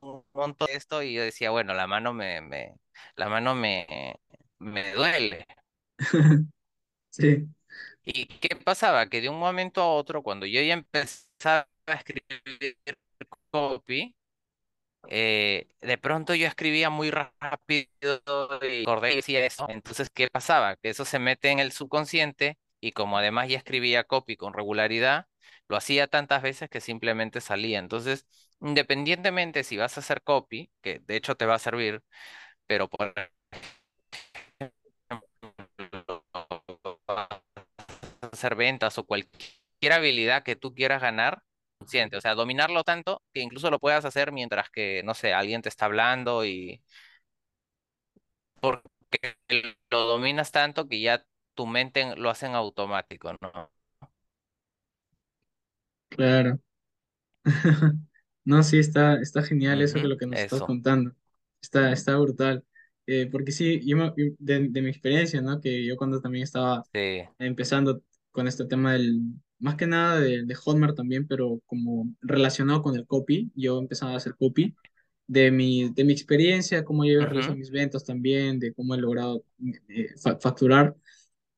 un 0.00 0.24
montón 0.32 0.66
de 0.68 0.74
esto 0.74 1.02
y 1.02 1.14
yo 1.14 1.22
decía, 1.22 1.50
bueno, 1.50 1.74
la 1.74 1.86
mano 1.86 2.12
me, 2.12 2.40
me, 2.40 2.74
la 3.16 3.28
mano 3.28 3.54
me, 3.54 4.16
me 4.58 4.92
duele. 4.92 5.46
Sí. 7.10 7.48
¿Y 8.04 8.26
qué 8.26 8.56
pasaba? 8.56 9.08
Que 9.08 9.20
de 9.20 9.28
un 9.28 9.38
momento 9.38 9.80
a 9.82 9.92
otro, 9.94 10.22
cuando 10.22 10.46
yo 10.46 10.60
ya 10.62 10.74
empezaba 10.74 11.68
a 11.86 11.94
escribir 11.94 12.78
copy, 13.50 14.14
eh, 15.06 15.68
de 15.80 15.98
pronto 15.98 16.34
yo 16.34 16.46
escribía 16.46 16.90
muy 16.90 17.10
rápido 17.10 17.88
y 18.62 18.82
acordé 18.82 19.12
y 19.12 19.16
decía 19.16 19.44
eso. 19.44 19.66
Entonces, 19.68 20.10
¿qué 20.10 20.28
pasaba? 20.28 20.76
Que 20.76 20.90
eso 20.90 21.04
se 21.04 21.18
mete 21.18 21.50
en 21.50 21.58
el 21.60 21.72
subconsciente 21.72 22.58
y 22.80 22.92
como 22.92 23.18
además 23.18 23.48
ya 23.48 23.58
escribía 23.58 24.04
copy 24.04 24.36
con 24.36 24.52
regularidad, 24.52 25.26
lo 25.68 25.76
hacía 25.76 26.06
tantas 26.08 26.42
veces 26.42 26.68
que 26.70 26.80
simplemente 26.80 27.40
salía. 27.40 27.78
Entonces, 27.78 28.26
independientemente 28.60 29.64
si 29.64 29.76
vas 29.76 29.96
a 29.96 30.00
hacer 30.00 30.22
copy, 30.22 30.70
que 30.82 31.00
de 31.00 31.16
hecho 31.16 31.36
te 31.36 31.46
va 31.46 31.54
a 31.56 31.58
servir, 31.58 32.02
pero 32.66 32.88
por 32.88 33.14
ejemplo, 34.60 36.24
hacer 38.32 38.54
ventas 38.54 38.98
o 38.98 39.04
cualquier 39.06 39.92
habilidad 39.92 40.42
que 40.42 40.56
tú 40.56 40.74
quieras 40.74 41.00
ganar, 41.02 41.42
consciente, 41.88 42.16
o 42.16 42.20
sea, 42.20 42.34
dominarlo 42.34 42.84
tanto 42.84 43.22
que 43.32 43.40
incluso 43.40 43.70
lo 43.70 43.78
puedas 43.80 44.04
hacer 44.04 44.32
mientras 44.32 44.70
que, 44.70 45.02
no 45.04 45.14
sé, 45.14 45.32
alguien 45.34 45.62
te 45.62 45.68
está 45.68 45.86
hablando 45.86 46.44
y 46.44 46.82
porque 48.60 49.36
lo 49.90 50.00
dominas 50.06 50.52
tanto 50.52 50.88
que 50.88 51.00
ya 51.00 51.24
tu 51.54 51.66
mente 51.66 52.16
lo 52.16 52.30
hace 52.30 52.46
en 52.46 52.54
automático, 52.54 53.32
¿no? 53.40 53.70
Claro. 56.08 56.60
No, 58.44 58.62
sí, 58.62 58.78
está, 58.78 59.20
está 59.20 59.42
genial 59.42 59.82
eso 59.82 60.00
que 60.00 60.06
Ujú, 60.06 60.08
lo 60.08 60.18
que 60.18 60.26
nos 60.26 60.42
estás 60.42 60.62
contando. 60.62 61.14
Está, 61.62 61.92
está 61.92 62.16
brutal. 62.18 62.64
Eh, 63.06 63.28
porque 63.30 63.52
sí, 63.52 63.80
yo 63.86 63.96
de, 64.38 64.68
de 64.70 64.82
mi 64.82 64.90
experiencia, 64.90 65.40
¿no? 65.42 65.60
Que 65.60 65.86
yo 65.86 65.96
cuando 65.96 66.20
también 66.20 66.44
estaba 66.44 66.86
sí. 66.92 67.28
empezando 67.38 68.02
con 68.32 68.48
este 68.48 68.66
tema 68.66 68.94
del, 68.94 69.22
más 69.58 69.76
que 69.76 69.86
nada 69.86 70.20
de, 70.20 70.44
de 70.44 70.54
Hotmart 70.54 70.96
también, 70.96 71.26
pero 71.26 71.60
como 71.66 72.14
relacionado 72.20 72.82
con 72.82 72.96
el 72.96 73.06
copy, 73.06 73.50
yo 73.54 73.78
empezaba 73.78 74.12
a 74.12 74.16
hacer 74.16 74.34
copy 74.36 74.74
de 75.26 75.50
mi, 75.52 75.90
de 75.92 76.04
mi 76.04 76.12
experiencia, 76.12 76.84
cómo 76.84 77.04
yo 77.04 77.20
he 77.22 77.26
realizado 77.26 77.56
mis 77.58 77.70
ventas 77.70 78.04
también, 78.04 78.58
de 78.60 78.72
cómo 78.74 78.94
he 78.94 78.98
logrado 78.98 79.44
eh, 79.88 80.08
fa- 80.22 80.38
facturar. 80.40 80.96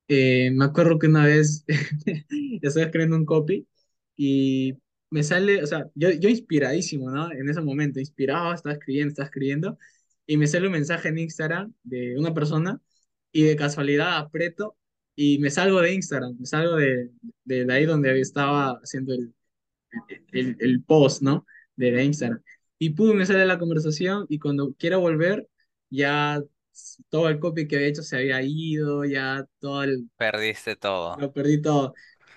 Eh, 0.09 0.51
me 0.53 0.65
acuerdo 0.65 0.99
que 0.99 1.07
una 1.07 1.27
vez 1.27 1.65
estaba 2.63 2.87
escribiendo 2.87 3.17
un 3.17 3.25
copy 3.27 3.67
y 4.17 4.77
me 5.11 5.23
sale, 5.23 5.63
o 5.63 5.67
sea, 5.67 5.89
yo, 5.95 6.11
yo 6.11 6.29
inspiradísimo, 6.29 7.11
¿no? 7.11 7.31
En 7.33 7.49
ese 7.49 7.61
momento, 7.61 8.01
inspirado, 8.01 8.53
estaba 8.55 8.75
escribiendo, 8.75 9.11
estaba 9.11 9.27
escribiendo, 9.27 9.79
y 10.27 10.37
me 10.37 10.47
sale 10.47 10.67
un 10.67 10.73
mensaje 10.73 11.09
en 11.09 11.19
Instagram 11.19 11.73
de 11.85 12.19
una 12.19 12.35
persona 12.35 12.81
y 13.33 13.45
de 13.45 13.57
casualidad 13.57 14.19
aprieto 14.19 14.77
y 15.23 15.39
me 15.39 15.51
salgo 15.51 15.83
de 15.83 15.93
Instagram, 15.93 16.35
me 16.39 16.47
salgo 16.47 16.77
de, 16.77 17.11
de, 17.45 17.67
de 17.67 17.73
ahí 17.75 17.85
donde 17.85 18.19
estaba 18.23 18.81
haciendo 18.83 19.13
el, 19.13 19.35
el, 20.33 20.57
el 20.59 20.83
post, 20.83 21.21
¿no? 21.21 21.45
De, 21.77 22.03
Instagram. 22.03 22.43
Y 22.79 22.91
pum, 22.91 23.15
me 23.15 23.27
sale 23.27 23.45
la 23.45 23.59
conversación 23.59 24.25
y 24.31 24.39
cuando 24.39 24.75
quiero 24.79 24.99
volver, 24.99 25.47
ya 25.91 26.43
todo 27.11 27.29
el 27.29 27.39
copy 27.39 27.69
que 27.69 27.77
había 27.77 27.89
hecho 27.89 28.03
se 28.03 28.17
había 28.17 28.41
ido, 28.41 29.05
ya 29.05 29.45
todo 29.59 29.83
el, 29.83 30.09
Perdiste 30.17 30.77
todo, 30.77 31.19
lo 31.19 31.31
perdí 31.35 31.61
todo. 31.61 31.93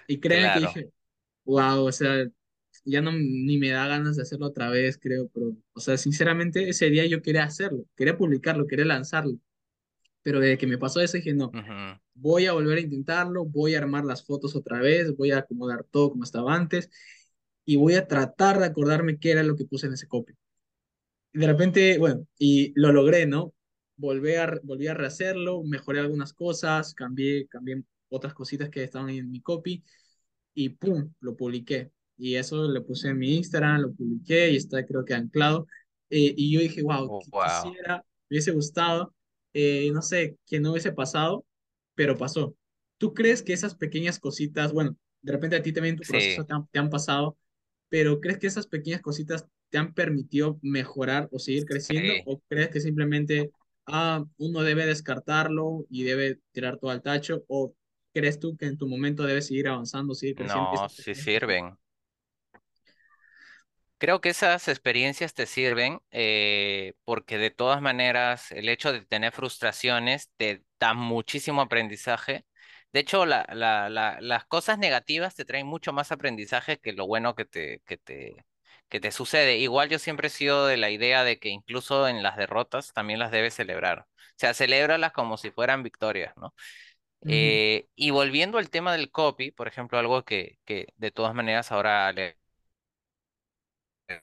Y 0.05 0.17
que 0.17 0.27
claro. 0.27 0.59
dije, 0.59 0.89
wow, 1.45 1.85
o 1.85 1.91
sea, 1.93 2.25
ya 2.83 2.99
no 2.99 3.13
ni 3.13 3.57
me 3.59 3.69
da 3.69 3.87
ganas 3.87 4.17
de 4.17 4.23
hacerlo 4.23 4.47
otra 4.47 4.69
vez, 4.69 4.99
creo, 5.01 5.29
pero, 5.33 5.55
o 5.71 5.79
sea, 5.79 5.95
sinceramente 5.95 6.67
ese 6.67 6.89
día 6.89 7.05
yo 7.05 7.21
quería 7.21 7.45
hacerlo, 7.45 7.85
quería 7.95 8.17
publicarlo, 8.17 8.67
quería 8.67 8.83
lanzarlo, 8.83 9.37
pero 10.23 10.39
desde 10.39 10.57
que 10.57 10.67
me 10.67 10.77
pasó 10.79 11.01
eso 11.01 11.17
dije, 11.17 11.33
no, 11.33 11.51
voy 12.15 12.47
a 12.47 12.53
volver 12.53 12.79
a 12.79 12.81
intentarlo, 12.81 13.45
voy 13.45 13.75
a 13.75 13.79
armar 13.79 14.05
las 14.05 14.25
fotos 14.25 14.55
otra 14.55 14.79
vez, 14.79 15.15
voy 15.15 15.31
a 15.31 15.39
acomodar 15.39 15.85
todo 15.91 16.11
como 16.11 16.23
estaba 16.23 16.55
antes 16.55 16.89
y 17.65 17.75
voy 17.77 17.95
a 17.95 18.07
tratar 18.07 18.59
de 18.59 18.65
acordarme 18.65 19.19
qué 19.19 19.31
era 19.31 19.43
lo 19.43 19.55
que 19.55 19.65
puse 19.65 19.87
en 19.87 19.93
ese 19.93 20.07
copy. 20.07 20.33
Y 21.33 21.39
de 21.39 21.47
repente, 21.47 21.97
bueno, 21.97 22.27
y 22.37 22.73
lo 22.75 22.91
logré, 22.91 23.25
¿no? 23.25 23.53
Volví 23.97 24.35
a, 24.35 24.59
volví 24.63 24.87
a 24.87 24.93
rehacerlo, 24.93 25.63
mejoré 25.63 25.99
algunas 25.99 26.33
cosas, 26.33 26.93
cambié, 26.93 27.47
cambié 27.47 27.83
otras 28.09 28.33
cositas 28.33 28.69
que 28.69 28.83
estaban 28.83 29.09
en 29.09 29.31
mi 29.31 29.41
copy 29.41 29.83
y 30.53 30.69
¡pum! 30.69 31.11
lo 31.21 31.35
publiqué. 31.35 31.91
Y 32.17 32.35
eso 32.35 32.67
lo 32.67 32.85
puse 32.85 33.09
en 33.09 33.17
mi 33.17 33.35
Instagram, 33.37 33.81
lo 33.81 33.93
publiqué 33.93 34.51
y 34.51 34.57
está 34.57 34.85
creo 34.85 35.03
que 35.05 35.13
anclado. 35.15 35.67
Eh, 36.09 36.33
y 36.37 36.53
yo 36.53 36.59
dije, 36.59 36.83
wow, 36.83 37.07
Wow. 37.07 37.21
quisiera, 37.45 37.97
me 38.29 38.35
hubiese 38.35 38.51
gustado, 38.51 39.13
eh, 39.53 39.91
no 39.93 40.01
sé, 40.01 40.37
que 40.45 40.59
no 40.59 40.71
hubiese 40.71 40.91
pasado, 40.91 41.45
pero 41.95 42.17
pasó. 42.17 42.55
¿Tú 42.97 43.13
crees 43.13 43.43
que 43.43 43.53
esas 43.53 43.75
pequeñas 43.75 44.19
cositas, 44.19 44.73
bueno, 44.73 44.95
de 45.21 45.31
repente 45.33 45.55
a 45.55 45.61
ti 45.63 45.73
también 45.73 45.93
en 45.95 45.99
tu 45.99 46.05
proceso 46.05 46.43
Sí, 46.43 46.45
te 46.45 46.53
han, 46.53 46.67
te 46.67 46.79
han 46.79 46.89
pasado, 46.89 47.37
pero 47.89 48.19
crees 48.21 48.39
que 48.39 48.47
esas 48.47 48.67
pequeñas 48.67 49.01
cositas 49.01 49.45
te 49.69 49.77
han 49.77 49.93
permitido 49.93 50.59
mejorar 50.61 51.29
o 51.31 51.39
seguir 51.39 51.65
creciendo? 51.65 52.21
sí. 52.21 52.25
¿O 52.25 52.41
crees 52.49 52.69
que 52.69 52.79
simplemente, 52.81 53.51
ah, 53.85 54.25
uno 54.37 54.61
debe 54.63 54.85
descartarlo 54.85 55.85
y 55.89 56.03
debe 56.03 56.39
tirar 56.51 56.77
todo 56.79 56.91
al 56.91 57.01
tacho? 57.01 57.43
¿O 57.47 57.75
crees 58.13 58.39
tú 58.39 58.57
que 58.57 58.65
en 58.67 58.77
tu 58.77 58.87
momento 58.87 59.23
debes 59.23 59.47
seguir 59.47 59.67
avanzando, 59.67 60.13
seguir 60.15 60.35
creciendo 60.37 60.69
No, 60.69 60.89
sí 60.89 61.15
sirven. 61.15 61.77
Creo 64.03 64.19
que 64.19 64.29
esas 64.29 64.67
experiencias 64.67 65.33
te 65.33 65.45
sirven 65.45 66.01
eh, 66.11 66.93
porque 67.05 67.37
de 67.37 67.51
todas 67.51 67.81
maneras 67.81 68.51
el 68.51 68.67
hecho 68.67 68.91
de 68.91 69.05
tener 69.05 69.31
frustraciones 69.31 70.29
te 70.35 70.65
da 70.77 70.93
muchísimo 70.93 71.61
aprendizaje. 71.61 72.45
De 72.91 72.99
hecho, 72.99 73.25
la- 73.25 73.45
la- 73.53 73.87
la- 73.89 74.17
las 74.19 74.43
cosas 74.45 74.77
negativas 74.77 75.35
te 75.35 75.45
traen 75.45 75.67
mucho 75.67 75.93
más 75.93 76.11
aprendizaje 76.11 76.79
que 76.79 76.91
lo 76.91 77.07
bueno 77.07 77.33
que 77.35 77.45
te, 77.45 77.81
que 77.85 77.95
te, 77.97 78.45
que 78.89 78.99
te 78.99 79.11
sucede. 79.13 79.57
Igual 79.57 79.87
yo 79.89 79.99
siempre 79.99 80.27
he 80.27 80.29
sido 80.29 80.65
de 80.67 80.75
la 80.77 80.89
idea 80.89 81.23
de 81.23 81.39
que 81.39 81.47
incluso 81.49 82.05
en 82.09 82.23
las 82.23 82.35
derrotas 82.35 82.91
también 82.93 83.19
las 83.19 83.31
debes 83.31 83.53
celebrar. 83.53 83.99
O 84.01 84.05
sea, 84.35 84.53
celébralas 84.53 85.13
como 85.13 85.37
si 85.37 85.49
fueran 85.51 85.81
victorias, 85.81 86.33
¿no? 86.35 86.53
Ujú, 87.25 87.63
Eh, 87.65 87.87
y 87.95 88.11
volviendo 88.11 88.57
al 88.57 88.69
tema 88.69 88.91
del 88.93 89.09
copy, 89.11 89.51
por 89.51 89.67
ejemplo, 89.67 89.97
algo 89.97 90.23
que, 90.25 90.59
que 90.65 90.87
de 90.97 91.11
todas 91.11 91.33
maneras 91.33 91.71
ahora 91.71 92.11
le 92.11 92.37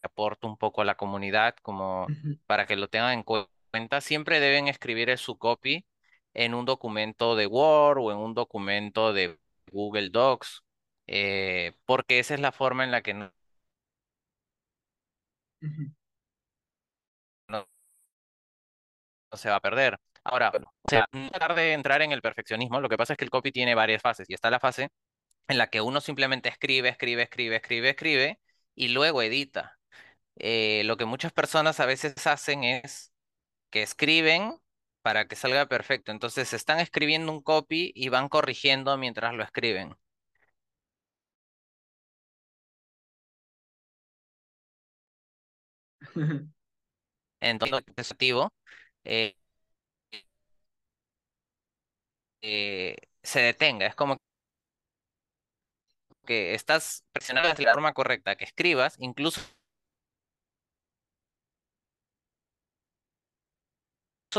aporto 0.03 0.47
un 0.49 0.57
poco 0.57 0.83
a 0.83 0.85
la 0.85 0.97
comunidad 0.97 1.55
como 1.62 2.07
para 2.47 2.66
que 2.66 2.76
lo 2.76 2.89
tengan 2.89 3.12
en 3.14 3.22
cu- 3.22 3.49
cuenta, 3.70 4.01
siempre 4.01 4.41
deben 4.41 4.68
escribir 4.68 5.16
su 5.18 5.39
copy 5.39 5.87
en 6.35 6.55
un 6.55 6.64
documento 6.64 7.37
de 7.37 7.47
Word 7.47 7.99
o 8.01 8.12
en 8.12 8.18
un 8.18 8.35
documento 8.35 9.12
de 9.12 9.39
Google 9.72 10.11
Docs, 10.11 10.62
eh, 11.07 11.74
porque 11.87 12.18
esa 12.18 12.35
es 12.35 12.41
la 12.41 12.53
forma 12.53 12.85
en 12.85 12.91
la 12.93 13.03
que 13.03 13.14
no- 13.14 13.33
no 17.49 17.66
se 19.33 19.49
va 19.51 19.57
a 19.57 19.61
perder. 19.61 19.99
Ahora, 20.24 20.55
o 20.83 20.89
sea, 20.89 21.07
no 21.12 21.28
tratar 21.31 21.55
de 21.55 21.72
entrar 21.72 22.03
en 22.03 22.12
el 22.12 22.22
perfeccionismo, 22.22 22.81
lo 22.81 22.89
que 22.89 22.97
pasa 22.97 23.14
es 23.14 23.16
que 23.18 23.24
el 23.24 23.31
copy 23.31 23.53
tiene 23.53 23.74
varias 23.74 24.03
fases 24.03 24.28
y 24.28 24.35
está 24.35 24.51
la 24.51 24.61
fase 24.61 24.89
en 25.49 25.59
la 25.59 25.68
que 25.68 25.81
uno 25.81 26.01
simplemente 26.01 26.49
escribe, 26.49 26.89
escribe, 26.91 27.24
escribe, 27.24 27.57
escribe, 27.57 27.91
escribe 27.91 28.41
y 28.81 28.89
luego 28.89 29.22
edita. 29.22 29.78
Eh, 30.37 30.83
lo 30.87 30.97
que 30.99 31.05
muchas 31.07 31.33
personas 31.33 31.81
a 31.81 31.87
veces 31.87 32.26
hacen 32.26 32.64
es 32.64 33.12
que 33.70 33.83
escriben 33.83 34.57
para 35.03 35.26
que 35.28 35.37
salga 35.37 35.66
perfecto. 35.68 36.12
Entonces 36.12 36.53
están 36.55 36.81
escribiendo 36.81 37.33
un 37.33 37.43
copy 37.43 37.93
y 37.95 38.09
van 38.11 38.28
corrigiendo 38.31 38.97
mientras 38.99 39.35
lo 39.35 39.45
escriben. 39.45 39.97
Entonces, 47.41 47.83
es 47.97 48.12
activo, 48.12 48.53
eh, 49.05 49.37
eh, 52.43 52.97
se 53.22 53.41
detenga. 53.41 53.87
Es 53.87 53.95
como 53.95 54.16
que 56.27 56.55
estás 56.55 57.05
presionando 57.12 57.53
de 57.55 57.64
la 57.64 57.73
forma 57.73 57.93
correcta, 57.93 58.37
que 58.37 58.45
escribas, 58.45 58.97
incluso 58.99 59.41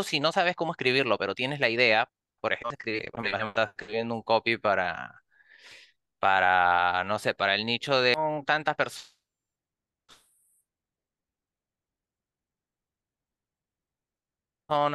si 0.04 0.20
no 0.20 0.32
sabes 0.32 0.56
cómo 0.56 0.72
escribirlo, 0.72 1.18
pero 1.18 1.36
tienes 1.36 1.60
la 1.60 1.70
idea, 1.70 2.10
por 2.40 2.54
ejemplo, 2.54 2.78
estás 3.48 3.70
escribiendo 3.70 4.16
un 4.16 4.24
copy 4.24 4.58
para, 4.58 5.24
para, 6.20 7.04
no 7.06 7.20
sé, 7.20 7.34
para 7.34 7.56
el 7.56 7.66
nicho 7.66 8.02
de 8.02 8.16
tantas 8.46 8.76
personas 8.76 9.14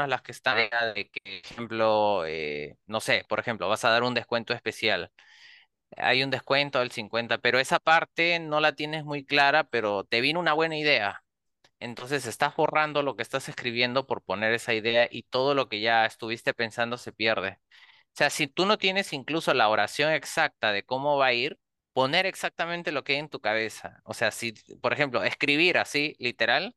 las 0.08 0.22
que 0.22 0.32
están 0.32 0.56
de 0.94 1.10
que, 1.10 1.38
ejemplo, 1.40 2.24
eh, 2.26 2.78
no 2.86 3.00
sé, 3.00 3.24
por 3.28 3.40
ejemplo, 3.40 3.68
vas 3.68 3.84
a 3.84 3.90
dar 3.90 4.02
un 4.04 4.14
descuento 4.14 4.54
especial. 4.54 5.12
Hay 5.96 6.22
un 6.22 6.30
descuento 6.30 6.80
del 6.80 6.90
50, 6.90 7.38
pero 7.38 7.58
esa 7.58 7.78
parte 7.78 8.38
no 8.40 8.60
la 8.60 8.74
tienes 8.74 9.04
muy 9.04 9.24
clara, 9.24 9.64
pero 9.64 10.04
te 10.04 10.20
vino 10.20 10.40
una 10.40 10.52
buena 10.52 10.76
idea. 10.78 11.22
Entonces 11.80 12.26
estás 12.26 12.56
borrando 12.56 13.02
lo 13.02 13.16
que 13.16 13.22
estás 13.22 13.48
escribiendo 13.48 14.06
por 14.06 14.22
poner 14.22 14.52
esa 14.54 14.74
idea 14.74 15.08
y 15.10 15.24
todo 15.24 15.54
lo 15.54 15.68
que 15.68 15.80
ya 15.80 16.06
estuviste 16.06 16.54
pensando 16.54 16.98
se 16.98 17.12
pierde. 17.12 17.58
O 18.14 18.16
sea, 18.18 18.30
si 18.30 18.46
tú 18.46 18.66
no 18.66 18.78
tienes 18.78 19.12
incluso 19.12 19.52
la 19.54 19.68
oración 19.68 20.12
exacta 20.12 20.72
de 20.72 20.84
cómo 20.84 21.18
va 21.18 21.26
a 21.26 21.32
ir, 21.34 21.58
poner 21.92 22.26
exactamente 22.26 22.92
lo 22.92 23.04
que 23.04 23.14
hay 23.14 23.18
en 23.20 23.28
tu 23.28 23.40
cabeza. 23.40 24.00
O 24.04 24.14
sea, 24.14 24.30
si, 24.30 24.52
por 24.80 24.92
ejemplo, 24.92 25.22
escribir 25.24 25.78
así, 25.78 26.16
literal, 26.18 26.74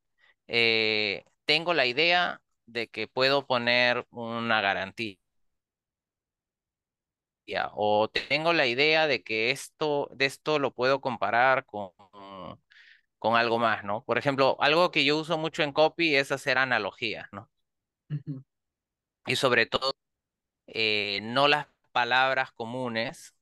eh, 0.47 1.23
tengo 1.45 1.73
la 1.73 1.85
idea 1.85 2.41
de 2.65 2.87
que 2.89 3.07
puedo 3.07 3.45
poner 3.47 4.05
una 4.11 4.61
garantía 4.61 5.17
ya, 7.49 7.69
O 7.75 8.09
tengo 8.09 8.53
la 8.53 8.67
idea 8.67 9.07
de 9.07 9.23
que 9.23 9.51
esto, 9.51 10.09
de 10.13 10.25
esto 10.25 10.59
lo 10.59 10.73
puedo 10.73 11.01
comparar 11.01 11.65
con, 11.65 11.91
con 13.19 13.35
algo 13.35 13.59
más, 13.59 13.83
¿no? 13.83 14.03
Por 14.05 14.17
ejemplo, 14.17 14.57
algo 14.61 14.91
que 14.91 15.05
yo 15.05 15.17
uso 15.17 15.37
mucho 15.37 15.63
en 15.63 15.73
copy 15.73 16.15
es 16.15 16.31
hacer 16.31 16.57
analogías, 16.57 17.27
¿no? 17.31 17.49
Y 19.25 19.35
sobre 19.35 19.65
todo, 19.65 19.93
eh, 20.67 21.19
no 21.23 21.47
las 21.47 21.67
palabras 21.93 22.51
comunes, 22.53 23.35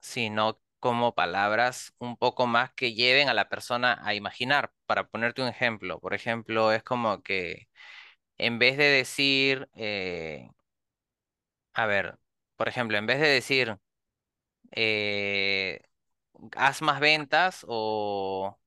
sino 0.00 0.60
como 0.80 1.14
palabras 1.14 1.94
un 1.98 2.16
poco 2.18 2.46
más 2.46 2.72
que 2.74 2.94
lleven 2.94 3.28
a 3.28 3.34
la 3.34 3.48
persona 3.48 4.00
a 4.04 4.14
imaginar. 4.14 4.72
Para 4.86 5.08
ponerte 5.08 5.42
un 5.42 5.48
ejemplo, 5.48 6.00
por 6.00 6.14
ejemplo, 6.14 6.72
es 6.72 6.82
como 6.84 7.22
que 7.22 7.68
en 8.38 8.58
vez 8.60 8.78
de 8.78 8.84
decir, 8.86 9.70
eh, 9.76 10.50
a 11.74 11.86
ver, 11.86 12.18
por 12.60 12.68
ejemplo, 12.68 12.98
en 12.98 13.06
vez 13.06 13.18
de 13.20 13.26
decir, 13.28 13.78
eh, 14.72 15.82
haz 16.56 16.82
más 16.82 17.00
ventas 17.00 17.64
o, 17.68 18.58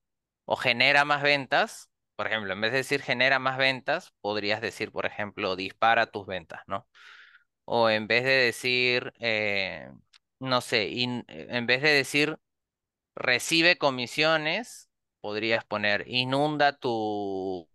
o 0.46 0.56
genera 0.56 1.04
más 1.04 1.22
ventas. 1.22 1.90
Por 2.16 2.26
ejemplo, 2.28 2.52
en 2.54 2.60
vez 2.62 2.72
de 2.72 2.78
decir 2.78 3.02
genera 3.02 3.38
más 3.40 3.58
ventas, 3.58 4.14
podrías 4.22 4.60
decir, 4.62 4.92
por 4.92 5.06
ejemplo, 5.06 5.56
dispara 5.56 6.06
tus 6.12 6.26
ventas, 6.26 6.62
¿no? 6.68 6.88
O 7.66 7.90
en 7.90 8.06
vez 8.08 8.24
de 8.24 8.30
decir, 8.32 9.14
eh, 9.20 9.90
no 10.40 10.60
sé, 10.62 10.90
en 11.02 11.66
vez 11.66 11.82
de 11.82 11.90
decir 11.90 12.38
recibe 13.16 13.78
comisiones, 13.78 14.90
podrías 15.22 15.64
poner 15.66 16.04
inunda 16.08 16.78
tu, 16.78 17.68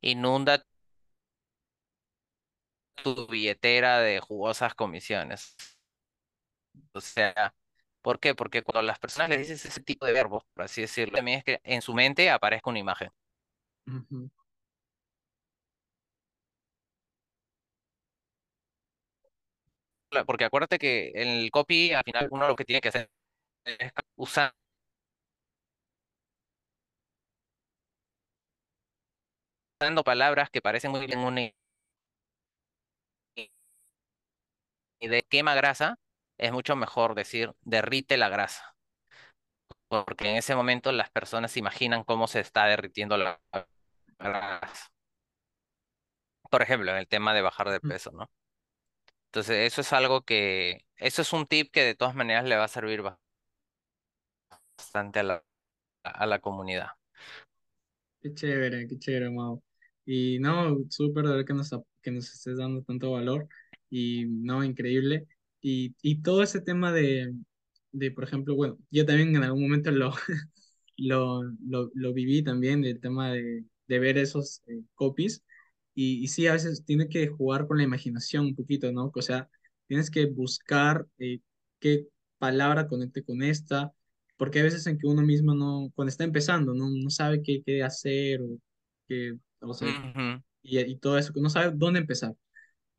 inunda 0.00 0.64
tu 3.14 3.26
billetera 3.26 4.00
de 4.00 4.20
jugosas 4.20 4.74
comisiones. 4.74 5.56
O 6.92 7.00
sea, 7.00 7.54
¿por 8.02 8.18
qué? 8.20 8.34
Porque 8.34 8.62
cuando 8.62 8.82
las 8.82 8.98
personas 8.98 9.30
les 9.30 9.38
dices 9.40 9.64
ese 9.64 9.80
tipo 9.82 10.06
de 10.06 10.12
verbos, 10.12 10.44
por 10.54 10.64
así 10.64 10.80
decirlo, 10.82 11.16
también 11.16 11.38
es 11.38 11.44
que 11.44 11.60
en 11.64 11.82
su 11.82 11.94
mente 11.94 12.30
aparezca 12.30 12.70
una 12.70 12.78
imagen. 12.78 13.10
Porque 20.26 20.44
acuérdate 20.44 20.78
que 20.78 21.12
en 21.14 21.28
el 21.28 21.50
copy, 21.50 21.92
al 21.92 22.02
final, 22.04 22.28
uno 22.30 22.48
lo 22.48 22.56
que 22.56 22.64
tiene 22.64 22.80
que 22.80 22.88
hacer 22.88 23.10
es 23.64 23.92
usando 24.16 24.54
palabras 30.04 30.50
que 30.50 30.60
parecen 30.62 30.90
muy 30.90 31.06
bien 31.06 31.18
una 31.20 31.50
idea. 35.00 35.22
Quema 35.28 35.54
grasa, 35.54 35.98
es 36.38 36.52
mucho 36.52 36.76
mejor 36.76 37.14
decir 37.14 37.52
derrite 37.62 38.16
la 38.16 38.28
grasa. 38.28 38.76
Porque 39.88 40.30
en 40.30 40.36
ese 40.36 40.54
momento 40.54 40.92
las 40.92 41.10
personas 41.10 41.52
se 41.52 41.58
imaginan 41.60 42.04
cómo 42.04 42.26
se 42.26 42.40
está 42.40 42.66
derritiendo 42.66 43.16
la 43.16 43.40
grasa. 44.18 44.90
Por 46.50 46.60
ejemplo, 46.62 46.90
en 46.90 46.98
el 46.98 47.08
tema 47.08 47.32
de 47.34 47.40
bajar 47.42 47.70
de 47.70 47.80
ujú. 47.82 47.92
peso, 47.92 48.10
¿no? 48.12 48.30
Entonces, 49.26 49.66
eso 49.72 49.80
es 49.82 49.92
algo 49.92 50.22
que, 50.22 50.86
eso 50.96 51.22
es 51.22 51.32
un 51.32 51.46
tip 51.46 51.70
que 51.72 51.82
de 51.84 51.94
todas 51.94 52.14
maneras 52.14 52.44
le 52.46 52.56
va 52.56 52.64
a 52.64 52.68
servir 52.68 53.02
bastante 54.78 55.20
a 55.20 55.22
la, 55.22 55.44
a 56.04 56.26
la 56.26 56.40
comunidad. 56.40 56.88
Qué 58.20 58.34
chévere, 58.34 58.86
qué 58.88 58.98
chévere, 58.98 59.30
Mau. 59.30 59.62
Y 60.04 60.38
no, 60.40 60.76
súper 60.90 61.26
de 61.26 61.36
ver 61.36 61.44
que 61.44 61.54
nos, 61.54 61.70
que 62.02 62.10
nos 62.10 62.32
estés 62.32 62.56
dando 62.58 62.82
tanto 62.82 63.12
valor 63.12 63.48
y 63.90 64.24
no, 64.26 64.64
increíble. 64.64 65.26
Y, 65.60 65.94
y 66.02 66.22
todo 66.22 66.42
ese 66.42 66.60
tema 66.60 66.92
de, 66.92 67.34
de, 67.92 68.10
por 68.10 68.24
ejemplo, 68.24 68.54
bueno, 68.56 68.78
yo 68.90 69.06
también 69.06 69.34
en 69.36 69.44
algún 69.44 69.62
momento 69.62 69.90
lo, 69.90 70.12
lo, 70.96 71.42
lo, 71.66 71.90
lo 71.94 72.12
viví 72.14 72.42
también, 72.42 72.84
el 72.84 73.00
tema 73.00 73.32
de, 73.32 73.64
de 73.88 73.98
ver 73.98 74.18
esos 74.18 74.62
eh, 74.66 74.82
copies. 74.94 75.44
Y, 75.94 76.22
y 76.22 76.28
sí, 76.28 76.46
a 76.46 76.52
veces 76.52 76.84
tiene 76.84 77.08
que 77.08 77.28
jugar 77.28 77.66
con 77.66 77.78
la 77.78 77.84
imaginación 77.84 78.46
un 78.46 78.54
poquito, 78.56 78.92
¿no? 78.92 79.10
O 79.14 79.22
sea, 79.22 79.48
tienes 79.86 80.10
que 80.10 80.26
buscar 80.26 81.06
eh, 81.18 81.40
qué 81.80 82.06
palabra 82.38 82.86
conecte 82.88 83.24
con 83.24 83.42
esta 83.42 83.92
porque 84.36 84.58
hay 84.58 84.64
veces 84.66 84.86
en 84.86 84.98
que 84.98 85.06
uno 85.08 85.22
mismo 85.22 85.52
no, 85.54 85.90
cuando 85.96 86.10
está 86.10 86.22
empezando, 86.24 86.72
no, 86.74 86.88
no 86.90 87.10
sabe 87.10 87.42
qué, 87.42 87.60
qué 87.64 87.82
hacer 87.82 88.40
o 88.42 88.58
qué, 89.08 89.34
o 89.60 89.74
sea, 89.74 89.88
Ujú, 89.88 90.40
y, 90.62 90.78
y 90.80 90.96
todo 90.98 91.18
eso, 91.18 91.32
que 91.32 91.40
no 91.40 91.50
sabe 91.50 91.72
dónde 91.76 92.00
empezar. 92.00 92.34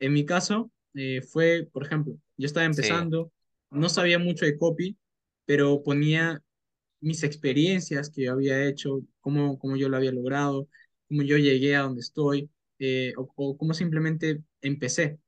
En 0.00 0.12
mi 0.14 0.24
caso, 0.26 0.70
eh, 0.94 1.22
fue, 1.22 1.68
por 1.72 1.84
ejemplo, 1.84 2.14
yo 2.36 2.46
estaba 2.46 2.66
Sí. 2.70 3.06
empezando, 3.06 3.32
no 3.70 3.88
sabía 3.88 4.18
mucho 4.18 4.44
de 4.46 4.58
copy, 4.58 4.98
pero 5.44 5.82
ponía 5.82 6.42
mis 7.00 7.22
experiencias 7.24 8.10
que 8.10 8.24
yo 8.24 8.32
había 8.32 8.64
hecho, 8.66 9.02
cómo, 9.20 9.58
cómo 9.58 9.76
yo 9.76 9.88
lo 9.88 9.96
había 9.98 10.12
logrado, 10.12 10.68
cómo 11.08 11.22
yo 11.22 11.36
llegué 11.38 11.76
a 11.76 11.82
donde 11.82 12.00
estoy, 12.02 12.50
eh, 12.78 13.14
o, 13.18 13.30
o 13.36 13.56
cómo 13.58 13.74
simplemente 13.74 14.42
empecé. 14.62 15.20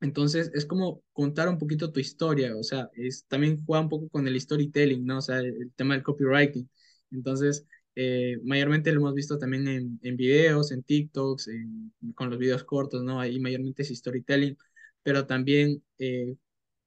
Entonces, 0.00 0.50
es 0.54 0.64
como 0.66 1.02
contar 1.12 1.48
un 1.48 1.58
poquito 1.58 1.90
tu 1.92 1.98
historia, 2.00 2.56
o 2.56 2.62
sea, 2.62 2.88
es, 2.94 3.26
también 3.26 3.64
juega 3.64 3.82
un 3.82 3.88
poco 3.88 4.08
con 4.08 4.28
el 4.28 4.40
storytelling, 4.40 5.04
¿no? 5.04 5.18
O 5.18 5.20
sea, 5.20 5.38
el, 5.40 5.46
el 5.60 5.72
tema 5.74 5.94
del 5.94 6.04
copywriting. 6.04 6.68
Entonces, 7.10 7.66
eh, 7.96 8.38
mayormente 8.44 8.92
lo 8.92 9.00
hemos 9.00 9.14
visto 9.14 9.38
también 9.38 9.66
en, 9.66 9.98
en 10.02 10.16
videos, 10.16 10.70
en 10.70 10.84
TikToks, 10.84 11.48
en- 11.48 11.92
con 12.14 12.30
los 12.30 12.38
videos 12.38 12.62
cortos, 12.64 13.02
¿no? 13.02 13.20
Ahí 13.20 13.40
mayormente 13.40 13.82
es 13.82 13.88
storytelling, 13.88 14.56
pero 15.02 15.26
también 15.26 15.82
eh, 15.98 16.36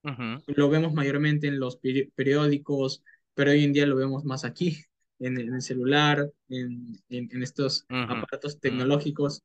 ujú, 0.04 0.42
lo 0.48 0.70
vemos 0.70 0.94
mayormente 0.94 1.48
en 1.48 1.60
los 1.60 1.80
peri- 1.82 2.12
periódicos, 2.16 3.04
pero 3.34 3.52
hoy 3.52 3.64
en 3.64 3.74
día 3.74 3.86
lo 3.86 3.96
vemos 3.96 4.24
más 4.26 4.44
aquí, 4.46 4.78
en, 5.20 5.38
el 5.38 5.48
en 5.50 5.56
el 5.56 5.62
celular, 5.62 6.32
en, 6.50 6.94
en- 7.10 7.30
en 7.32 7.44
estos 7.44 7.88
ujú, 7.90 8.02
aparatos 8.06 8.60
ujú. 8.66 8.86
tecnológicos, 8.86 9.44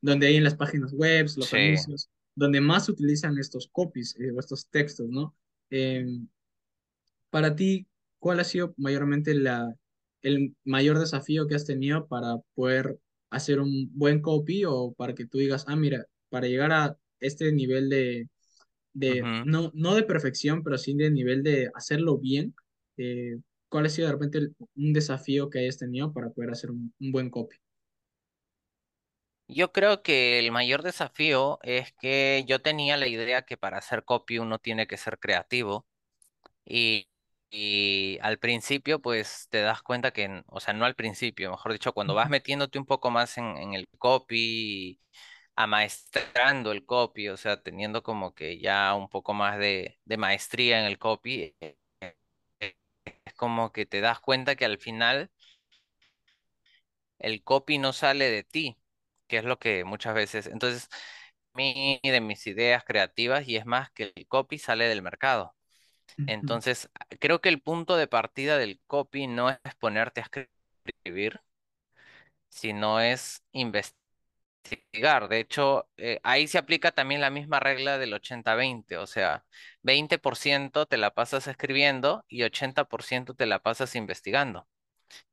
donde 0.00 0.26
hay 0.28 0.36
en 0.36 0.44
las 0.44 0.56
páginas 0.56 0.92
web, 0.92 1.26
los 1.36 1.52
Sí. 1.52 1.54
anuncios, 1.54 2.10
donde 2.34 2.60
más 2.60 2.86
se 2.86 2.92
utilizan 2.92 3.38
estos 3.38 3.68
copies 3.72 4.16
eh, 4.18 4.30
o 4.32 4.40
estos 4.40 4.68
textos, 4.68 5.08
¿no? 5.08 5.34
Em, 5.70 6.28
para 7.30 7.54
ti, 7.56 7.86
¿cuál 8.18 8.40
ha 8.40 8.44
sido 8.44 8.74
mayormente 8.76 9.34
la, 9.34 9.74
el 10.22 10.56
mayor 10.64 10.98
desafío 10.98 11.46
que 11.46 11.54
has 11.54 11.64
tenido 11.66 12.06
para 12.08 12.38
poder 12.54 12.98
hacer 13.30 13.60
un 13.60 13.90
buen 13.94 14.20
copy 14.22 14.64
o 14.64 14.92
para 14.94 15.14
que 15.14 15.26
tú 15.26 15.38
digas, 15.38 15.64
ah, 15.68 15.76
mira, 15.76 16.06
para 16.30 16.46
llegar 16.48 16.72
a 16.72 16.98
este 17.20 17.52
nivel 17.52 17.88
de 17.90 18.28
de, 18.94 19.30
no, 19.42 19.70
no 19.74 19.94
de 19.94 20.02
perfección, 20.04 20.62
pero 20.64 20.78
sí 20.78 20.94
de 20.96 21.10
nivel 21.10 21.42
de 21.44 21.70
hacerlo 21.74 22.18
bien, 22.18 22.54
eh, 22.98 23.38
¿cuál 23.68 23.86
ha 23.86 23.88
sido 23.90 24.08
de 24.08 24.12
repente 24.14 24.38
el- 24.38 24.56
un 24.76 24.92
desafío 24.92 25.50
que 25.50 25.60
hayas 25.60 25.78
tenido 25.78 26.12
para 26.12 26.30
poder 26.30 26.50
hacer 26.50 26.70
un, 26.72 26.92
un 27.00 27.12
buen 27.12 27.30
copy? 27.30 27.56
Yo 29.50 29.72
creo 29.72 30.02
que 30.02 30.38
el 30.38 30.52
mayor 30.52 30.82
desafío 30.82 31.58
es 31.62 31.92
que 32.00 32.44
yo 32.46 32.60
tenía 32.60 32.96
la 32.98 33.06
idea 33.08 33.42
que 33.42 33.56
para 33.56 33.78
hacer 33.78 34.04
copy 34.04 34.38
uno 34.38 34.58
tiene 34.58 34.86
que 34.86 34.98
ser 34.98 35.18
creativo 35.18 35.86
y, 36.64 37.08
y 37.50 38.18
al 38.22 38.38
principio 38.38 39.00
pues 39.02 39.48
te 39.50 39.62
das 39.62 39.82
cuenta 39.82 40.12
que, 40.12 40.42
o 40.48 40.60
sea, 40.60 40.74
no 40.74 40.84
al 40.86 40.96
principio, 40.96 41.50
mejor 41.52 41.72
dicho, 41.72 41.92
cuando 41.94 42.14
vas 42.14 42.30
metiéndote 42.30 42.78
un 42.78 42.86
poco 42.86 43.10
más 43.10 43.38
en, 43.38 43.56
en 43.58 43.74
el 43.74 43.88
copy, 43.98 45.00
amaestrando 45.58 46.72
el 46.72 46.86
copy, 46.86 47.28
o 47.30 47.36
sea, 47.36 47.60
teniendo 47.62 48.02
como 48.04 48.34
que 48.34 48.60
ya 48.60 48.94
un 48.94 49.08
poco 49.08 49.34
más 49.34 49.58
de, 49.58 49.98
de 50.04 50.16
maestría 50.16 50.78
en 50.80 50.86
el 50.86 50.98
copy, 50.98 51.54
eh, 51.60 51.78
eh, 52.60 52.76
es 53.24 53.34
como 53.34 53.72
que 53.72 53.86
te 53.86 54.00
das 54.00 54.20
cuenta 54.20 54.56
que 54.56 54.64
al 54.64 54.78
final 54.78 55.30
el 57.18 57.42
copy 57.44 57.78
no 57.78 57.92
sale 57.92 58.30
de 58.30 58.44
ti, 58.44 58.78
que 59.26 59.38
es 59.38 59.44
lo 59.44 59.58
que 59.58 59.84
muchas 59.84 60.14
veces, 60.14 60.46
entonces, 60.46 60.88
mí 61.54 62.00
de 62.02 62.20
mis 62.20 62.46
ideas 62.46 62.84
creativas 62.84 63.46
y 63.48 63.56
es 63.56 63.66
más 63.66 63.90
que 63.92 64.12
el 64.16 64.26
copy 64.28 64.58
sale 64.58 64.86
del 64.88 65.02
mercado. 65.02 65.56
Entonces, 66.26 66.90
creo 67.20 67.40
que 67.40 67.48
el 67.50 67.62
punto 67.62 67.96
de 67.96 68.08
partida 68.08 68.58
del 68.58 68.80
copy 68.86 69.26
no 69.28 69.50
es 69.50 69.58
ponerte 69.80 70.22
a 70.22 70.24
escribir, 70.84 71.40
sino 72.48 73.00
es 73.00 73.42
investigar. 73.52 74.07
De 75.28 75.38
hecho, 75.40 75.88
eh, 75.96 76.20
ahí 76.22 76.46
se 76.48 76.58
aplica 76.58 76.90
también 76.92 77.20
la 77.20 77.30
misma 77.30 77.60
regla 77.60 77.98
del 77.98 78.12
ochenta 78.14 78.54
veinte, 78.54 78.96
o 78.98 79.06
sea, 79.06 79.44
20% 79.82 80.86
te 80.86 80.96
la 80.96 81.12
pasas 81.14 81.46
escribiendo 81.46 82.24
y 82.28 82.42
80% 82.42 83.34
te 83.34 83.46
la 83.46 83.60
pasas 83.60 83.94
investigando 83.94 84.68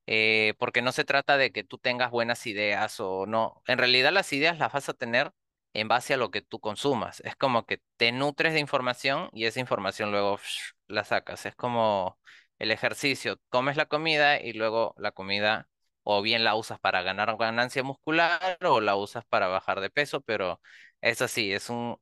eh, 0.07 0.55
porque 0.59 0.81
no 0.81 0.91
se 0.93 1.05
trata 1.05 1.37
de 1.37 1.51
que 1.51 1.63
tú 1.63 1.77
tengas 1.79 2.11
buenas 2.11 2.45
ideas 2.47 2.99
o 2.99 3.25
no. 3.27 3.63
En 3.67 3.77
realidad 3.79 4.11
las 4.13 4.33
ideas 4.33 4.59
las 4.59 4.73
vas 4.73 4.89
a 4.89 4.93
tener 4.93 5.33
en 5.73 5.87
base 5.89 6.13
a 6.15 6.17
lo 6.17 6.31
que 6.31 6.41
tú 6.41 6.59
consumas. 6.59 7.21
Es 7.21 7.35
como 7.35 7.65
que 7.65 7.81
te 7.97 8.11
nutres 8.11 8.53
de 8.53 8.59
información 8.61 9.29
y 9.33 9.45
esa 9.45 9.59
información 9.61 10.11
luego 10.11 10.39
la 10.87 11.03
sacas. 11.03 11.45
Es 11.45 11.55
como 11.55 12.19
el 12.59 12.71
ejercicio. 12.71 13.39
Comes 13.49 13.77
la 13.77 13.85
comida 13.87 14.39
y 14.41 14.53
luego 14.53 14.95
la 14.97 15.11
comida 15.11 15.69
o 16.05 16.23
bien 16.23 16.45
la 16.45 16.55
usas 16.55 16.79
para 16.81 17.03
ganar 17.03 17.37
ganancia 17.37 17.83
muscular 17.83 18.59
o 18.63 18.81
la 18.81 18.97
usas 18.97 19.25
para 19.27 19.49
bajar 19.49 19.81
de 19.81 19.91
peso, 19.91 20.21
pero 20.21 20.61
es 21.01 21.21
así, 21.23 21.53
es 21.53 21.69
un 21.71 21.97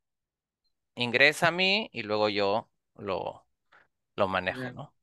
ingresa 0.96 1.48
a 1.50 1.52
mí 1.52 1.90
y 1.94 2.04
luego 2.04 2.30
yo 2.30 2.72
lo, 2.96 3.48
lo 4.16 4.28
manejo, 4.30 4.72
¿no? 4.72 4.96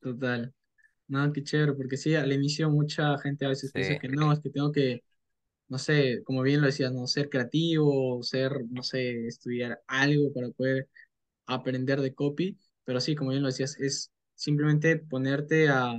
total. 0.00 0.54
No, 1.08 1.32
qué 1.32 1.42
chévere, 1.44 1.74
porque 1.74 1.96
sí, 1.98 2.14
al 2.16 2.32
inicio 2.32 2.70
mucha 2.70 3.18
gente 3.20 3.46
a 3.46 3.48
veces 3.50 3.72
piensa 3.74 3.96
que 3.98 4.08
no, 4.08 4.32
es 4.32 4.40
que 4.40 4.50
tengo 4.50 4.72
que, 4.72 5.04
no 5.68 5.78
sé, 5.78 6.22
como 6.24 6.42
bien 6.42 6.60
lo 6.62 6.66
decías, 6.68 6.92
no 6.92 7.06
ser 7.08 7.30
creativo, 7.30 8.22
ser, 8.22 8.52
no 8.70 8.82
sé, 8.82 9.26
estudiar 9.28 9.82
algo 9.88 10.32
para 10.34 10.50
poder 10.50 10.88
aprender 11.46 12.00
de 12.02 12.14
copy, 12.14 12.58
pero 12.84 13.00
sí, 13.00 13.16
como 13.16 13.30
bien 13.30 13.42
lo 13.42 13.48
decías, 13.48 13.78
es 13.80 14.12
simplemente 14.34 14.98
ponerte 14.98 15.68
a 15.70 15.94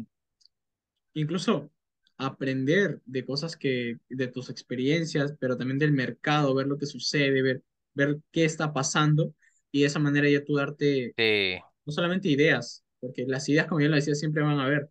incluso 1.13 1.71
aprender 2.17 3.01
de 3.05 3.25
cosas 3.25 3.55
que, 3.55 3.97
de 4.09 4.27
tus 4.27 4.49
experiencias, 4.49 5.33
pero 5.39 5.57
también 5.57 5.79
del 5.79 5.93
mercado, 5.93 6.53
ver 6.53 6.67
lo 6.67 6.77
que 6.77 6.85
sucede, 6.85 7.41
ver, 7.41 7.63
ver 7.93 8.19
qué 8.31 8.45
está 8.45 8.73
pasando 8.73 9.33
y 9.71 9.81
de 9.81 9.87
esa 9.87 9.99
manera 9.99 10.29
ya 10.29 10.43
tú 10.43 10.55
darte 10.55 11.13
sí, 11.17 11.61
no 11.85 11.93
solamente 11.93 12.29
ideas, 12.29 12.83
porque 12.99 13.25
las 13.25 13.47
ideas, 13.47 13.67
como 13.67 13.81
yo 13.81 13.87
lo 13.87 13.95
decía, 13.95 14.15
siempre 14.15 14.43
van 14.43 14.59
a 14.59 14.65
haber, 14.65 14.89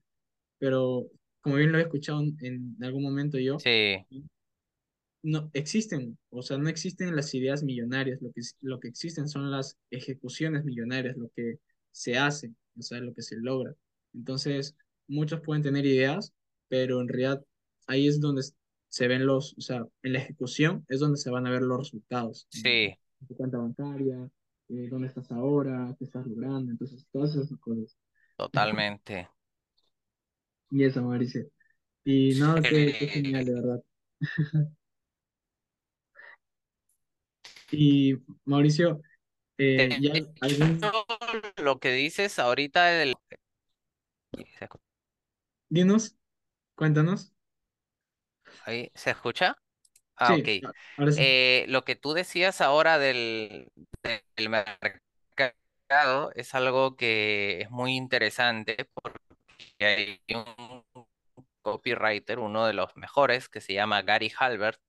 pero 0.58 1.10
como 1.40 1.56
bien 1.56 1.70
lo 1.70 1.78
he 1.78 1.82
escuchado 1.82 2.22
en, 2.40 2.76
algún 2.80 3.02
momento 3.02 3.38
yo, 3.38 3.58
sí, 3.58 3.98
no 5.22 5.50
existen, 5.52 6.18
o 6.30 6.42
sea, 6.42 6.58
no 6.58 6.68
existen 6.68 7.14
las 7.14 7.34
ideas 7.34 7.62
millonarias, 7.62 8.22
lo 8.22 8.32
que, 8.32 8.40
lo 8.62 8.80
que 8.80 8.88
existen 8.88 9.28
son 9.28 9.50
las 9.50 9.76
ejecuciones 9.90 10.64
millonarias, 10.64 11.16
lo 11.16 11.30
que 11.34 11.58
se 11.90 12.16
hace, 12.16 12.52
o 12.78 12.82
sea, 12.82 13.00
lo 13.00 13.12
que 13.12 13.22
se 13.22 13.36
logra. 13.36 13.74
Entonces, 14.14 14.76
muchos 15.08 15.40
pueden 15.40 15.62
tener 15.62 15.84
ideas, 15.86 16.32
pero 16.68 17.00
en 17.00 17.08
realidad 17.08 17.44
ahí 17.86 18.06
es 18.06 18.20
donde 18.20 18.42
se 18.88 19.08
ven 19.08 19.26
los, 19.26 19.54
o 19.58 19.60
sea, 19.60 19.84
en 20.02 20.12
la 20.12 20.20
ejecución 20.20 20.84
es 20.88 21.00
donde 21.00 21.18
se 21.18 21.30
van 21.30 21.46
a 21.46 21.50
ver 21.50 21.62
los 21.62 21.78
resultados, 21.78 22.46
sí, 22.50 22.94
tu 23.26 23.36
cuenta 23.36 23.58
bancaria, 23.58 24.30
eh, 24.68 24.88
dónde 24.88 25.08
estás 25.08 25.30
ahora, 25.32 25.94
qué 25.98 26.04
estás 26.04 26.26
logrando, 26.26 26.70
entonces, 26.70 27.06
todas 27.10 27.34
esas 27.34 27.58
cosas. 27.58 27.96
totalmente. 28.36 29.28
Y 30.70 30.84
eso, 30.84 31.02
Mauricio. 31.02 31.48
Y 32.04 32.34
no, 32.38 32.54
qué, 32.56 32.94
qué 32.98 33.08
genial, 33.08 33.44
de 33.44 33.54
verdad. 33.54 33.82
Y 37.70 38.16
Mauricio, 38.44 39.00
De 39.58 39.84
Eh, 39.84 39.98
¿ya 40.00 40.12
hecho, 40.14 40.32
algún, 40.40 40.80
lo 41.56 41.78
que 41.78 41.92
dices 41.92 42.38
ahorita 42.38 42.86
del... 42.86 43.14
dinos, 45.70 46.14
cuéntanos? 46.76 47.32
ahí, 48.60 48.90
¿Se 48.94 49.10
escucha? 49.10 49.56
Ah, 50.16 50.34
ok. 50.36 50.48
Sí, 50.60 50.74
ahora 50.96 51.12
sí. 51.12 51.24
Eh, 51.24 51.66
lo 51.68 51.84
que 51.84 51.96
tú 51.96 52.12
decías 52.14 52.60
ahora 52.60 52.98
del, 52.98 53.70
del 54.36 54.48
mercado 54.50 56.32
es 56.34 56.54
algo 56.54 56.96
que 56.96 57.62
es 57.62 57.70
muy 57.70 57.96
interesante 57.96 58.88
porque 58.94 59.20
hay 59.80 60.20
un 60.36 60.84
copywriter, 61.62 62.38
uno 62.38 62.66
de 62.66 62.72
los 62.74 62.96
mejores, 62.96 63.48
que 63.48 63.60
se 63.60 63.74
llama 63.74 64.02
Gary 64.02 64.32
Halbert, 64.38 64.80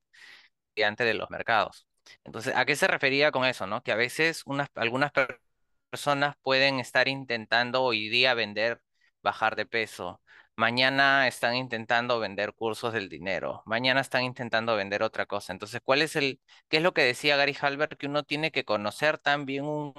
estudiante 0.70 1.04
de 1.06 1.14
los 1.16 1.30
mercados. 1.30 1.88
Entonces, 2.24 2.56
¿a 2.56 2.66
qué 2.66 2.76
se 2.76 2.88
refería 2.88 3.32
con 3.32 3.46
eso, 3.46 3.68
no? 3.68 3.84
Que 3.84 3.92
a 3.92 3.96
veces 3.96 4.44
unas, 4.46 4.70
algunas 4.76 5.12
per- 5.12 5.42
personas 5.90 6.36
pueden 6.42 6.80
estar 6.80 7.08
intentando 7.08 7.84
hoy 7.84 8.10
día 8.10 8.34
vender 8.34 8.82
bajar 9.24 9.56
de 9.56 9.66
peso. 9.66 10.22
Mañana 10.60 11.26
están 11.30 11.56
intentando 11.56 12.20
vender 12.20 12.54
cursos 12.54 12.92
del 12.92 13.08
dinero. 13.08 13.64
Mañana 13.66 14.02
están 14.02 14.24
intentando 14.26 14.76
vender 14.76 15.04
otra 15.04 15.26
cosa. 15.26 15.54
Entonces, 15.54 15.80
¿cuál 15.82 16.02
es 16.02 16.18
el, 16.18 16.42
qué 16.68 16.78
es 16.78 16.84
lo 16.84 16.94
que 16.94 17.02
decía 17.02 17.38
Gary 17.38 17.56
Halbert? 17.62 17.98
Que 17.98 18.08
uno 18.08 18.24
tiene 18.24 18.52
que 18.52 18.66
conocer 18.66 19.18
también 19.20 19.64
un 19.64 19.94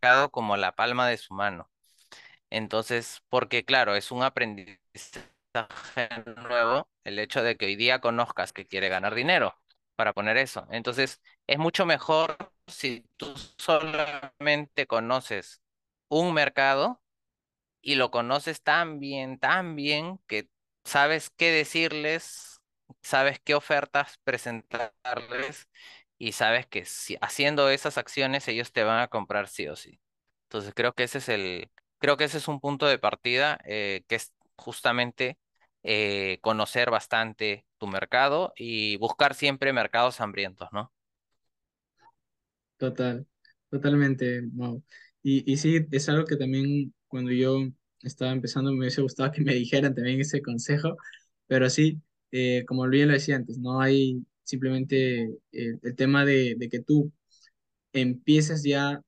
mercado 0.00 0.30
como 0.30 0.56
la 0.56 0.70
palma 0.70 1.08
de 1.08 1.16
su 1.16 1.34
mano. 1.34 1.68
Entonces, 2.48 3.24
porque 3.28 3.64
claro, 3.64 3.96
es 3.96 4.12
un 4.12 4.22
aprendizaje 4.22 4.78
nuevo 6.36 6.88
el 7.02 7.18
hecho 7.18 7.42
de 7.42 7.56
que 7.56 7.66
hoy 7.66 7.74
día 7.74 8.00
conozcas 8.00 8.52
que 8.52 8.66
quiere 8.66 8.88
ganar 8.88 9.16
dinero 9.16 9.56
para 9.96 10.12
poner 10.12 10.36
eso. 10.36 10.68
Entonces, 10.70 11.20
es 11.48 11.58
mucho 11.58 11.86
mejor 11.86 12.36
si 12.68 13.04
tú 13.16 13.34
solamente 13.58 14.86
conoces 14.86 15.60
un 16.08 16.32
mercado 16.34 17.00
y 17.84 17.96
lo 17.96 18.10
conoces 18.10 18.62
tan 18.62 18.98
bien, 19.00 19.38
tan 19.38 19.76
bien 19.76 20.18
que 20.26 20.48
sabes 20.84 21.30
qué 21.30 21.50
decirles, 21.52 22.60
sabes 23.02 23.40
qué 23.40 23.54
ofertas 23.54 24.18
presentarles 24.24 25.68
y 26.18 26.32
sabes 26.32 26.66
que 26.66 26.84
si, 26.86 27.16
haciendo 27.20 27.68
esas 27.70 27.98
acciones 27.98 28.48
ellos 28.48 28.72
te 28.72 28.84
van 28.84 29.00
a 29.00 29.08
comprar 29.08 29.48
sí 29.48 29.68
o 29.68 29.76
sí. 29.76 30.00
Entonces 30.44 30.72
creo 30.74 30.94
que 30.94 31.04
ese 31.04 31.18
es 31.18 31.28
el, 31.28 31.70
creo 31.98 32.16
que 32.16 32.24
ese 32.24 32.38
es 32.38 32.48
un 32.48 32.60
punto 32.60 32.86
de 32.86 32.98
partida 32.98 33.58
eh, 33.66 34.04
que 34.08 34.16
es 34.16 34.32
justamente 34.56 35.38
eh, 35.82 36.38
conocer 36.42 36.90
bastante 36.90 37.66
tu 37.78 37.86
mercado 37.86 38.52
y 38.56 38.96
buscar 38.96 39.34
siempre 39.34 39.72
mercados 39.72 40.20
hambrientos, 40.20 40.68
¿no? 40.72 40.92
Total, 42.76 43.26
totalmente, 43.70 44.42
Mau. 44.52 44.82
Y, 45.22 45.50
y 45.50 45.56
sí, 45.56 45.86
es 45.90 46.08
algo 46.08 46.26
que 46.26 46.36
también 46.36 46.92
cuando 47.14 47.30
yo 47.30 47.68
estaba 48.02 48.32
empezando 48.32 48.72
me 48.72 48.80
hubiese 48.80 49.00
gustado 49.00 49.30
que 49.30 49.40
me 49.42 49.54
dijeran 49.54 49.94
también 49.94 50.20
ese 50.20 50.42
consejo, 50.42 50.96
pero 51.46 51.70
sí, 51.70 52.00
eh, 52.32 52.64
como 52.66 52.88
bien 52.88 53.06
lo 53.08 53.14
decía 53.14 53.36
antes, 53.36 53.56
no 53.58 53.80
hay 53.80 54.26
simplemente 54.42 55.22
eh, 55.52 55.78
el 55.80 55.94
tema 55.96 56.24
de, 56.24 56.56
que 56.70 56.80
tú 56.80 57.12
empieces 57.92 58.64
ya 58.64 59.00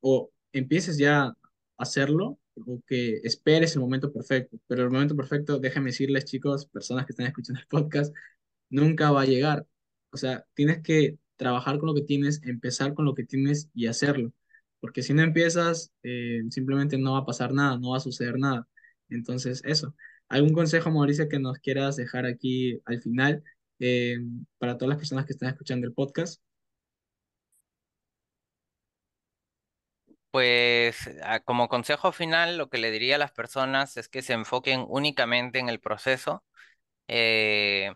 o 0.00 0.30
empieces 0.52 0.98
ya 0.98 1.26
a 1.26 1.36
hacerlo 1.76 2.40
o 2.56 2.82
que 2.86 3.20
esperes 3.24 3.74
el 3.76 3.82
momento 3.82 4.12
perfecto. 4.12 4.58
Pero 4.66 4.82
el 4.84 4.90
momento 4.90 5.14
perfecto, 5.16 5.58
déjame 5.60 5.90
decirles, 5.90 6.24
chicos, 6.24 6.66
personas 6.66 7.06
que 7.06 7.12
están 7.12 7.26
escuchando 7.26 7.60
el 7.60 7.66
podcast, 7.68 8.14
nunca 8.70 9.12
va 9.12 9.22
a 9.22 9.26
llegar. 9.26 9.66
O 10.10 10.16
sea, 10.16 10.44
tienes 10.54 10.82
que 10.82 11.18
trabajar 11.36 11.78
con 11.78 11.88
lo 11.88 11.94
que 11.94 12.02
tienes, 12.02 12.42
empezar 12.44 12.94
con 12.94 13.04
lo 13.06 13.14
que 13.14 13.24
tienes 13.24 13.70
y 13.74 13.86
hacerlo. 13.86 14.32
Porque 14.82 15.02
si 15.04 15.14
no 15.14 15.22
empiezas, 15.22 15.92
eh, 16.04 16.42
simplemente 16.50 16.98
no 16.98 17.14
va 17.14 17.20
a 17.20 17.26
pasar 17.26 17.54
nada, 17.54 17.78
no 17.78 17.92
va 17.92 17.98
a 17.98 18.00
suceder 18.00 18.38
nada. 18.38 18.68
Entonces, 19.10 19.62
eso. 19.66 19.96
¿Algún 20.30 20.54
consejo, 20.54 20.90
Mauricio, 20.92 21.28
que 21.30 21.40
nos 21.40 21.60
quieras 21.60 21.96
dejar 21.96 22.26
aquí 22.26 22.80
al 22.86 23.02
final 23.02 23.44
eh, 23.80 24.18
para 24.58 24.78
todas 24.78 24.90
las 24.90 24.98
personas 24.98 25.26
que 25.26 25.34
están 25.34 25.50
escuchando 25.50 25.88
el 25.88 25.94
podcast? 25.94 26.42
Pues 30.30 31.10
ah, 31.24 31.40
como 31.40 31.68
consejo 31.68 32.12
final, 32.12 32.56
lo 32.56 32.70
que 32.70 32.78
le 32.78 32.90
diría 32.90 33.16
a 33.16 33.18
las 33.18 33.32
personas 33.32 33.96
es 33.98 34.08
que 34.08 34.22
se 34.22 34.32
enfoquen 34.32 34.84
únicamente 34.88 35.58
en 35.58 35.68
el 35.68 35.80
proceso. 35.80 36.44
Eh, 37.08 37.92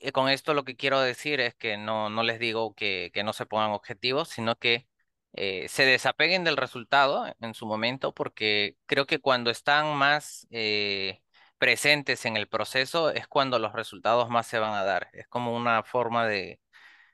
y 0.00 0.10
con 0.12 0.28
esto 0.28 0.54
lo 0.54 0.64
que 0.64 0.76
quiero 0.76 1.00
decir 1.00 1.40
es 1.40 1.54
que 1.54 1.76
no, 1.78 2.10
no 2.10 2.22
les 2.24 2.38
digo 2.40 2.74
que, 2.74 3.10
que 3.14 3.22
no 3.24 3.32
se 3.32 3.46
pongan 3.46 3.70
objetivos, 3.72 4.28
sino 4.28 4.56
que 4.56 4.88
eh, 5.34 5.68
se 5.68 5.84
desapeguen 5.86 6.44
del 6.44 6.56
resultado 6.56 7.26
en 7.40 7.54
su 7.54 7.66
momento, 7.66 8.14
porque 8.14 8.76
creo 8.86 9.06
que 9.06 9.20
cuando 9.20 9.50
están 9.50 9.96
más 9.96 10.46
eh, 10.50 11.22
presentes 11.58 12.24
en 12.26 12.36
el 12.36 12.48
proceso 12.48 13.10
es 13.10 13.26
cuando 13.28 13.58
los 13.58 13.72
resultados 13.72 14.28
más 14.30 14.46
se 14.46 14.58
van 14.58 14.74
a 14.74 14.84
dar. 14.84 15.08
Es 15.12 15.26
como 15.28 15.56
una 15.56 15.82
forma 15.84 16.26
de, 16.26 16.60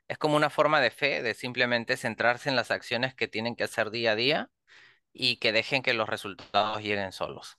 es 0.07 0.17
como 0.17 0.35
una 0.37 0.49
forma 0.49 0.81
de 0.81 0.91
fe, 0.91 1.21
de 1.23 1.33
simplemente 1.35 1.97
centrarse 1.97 2.49
en 2.49 2.55
las 2.57 2.71
acciones 2.71 3.15
que 3.15 3.27
tienen 3.27 3.55
que 3.55 3.65
hacer 3.65 3.91
día 3.91 4.13
a 4.13 4.15
día 4.15 4.51
y 5.13 5.37
que 5.37 5.51
dejen 5.53 5.83
que 5.83 5.93
los 5.95 6.09
resultados 6.09 6.81
lleguen 6.83 7.11
solos. 7.13 7.57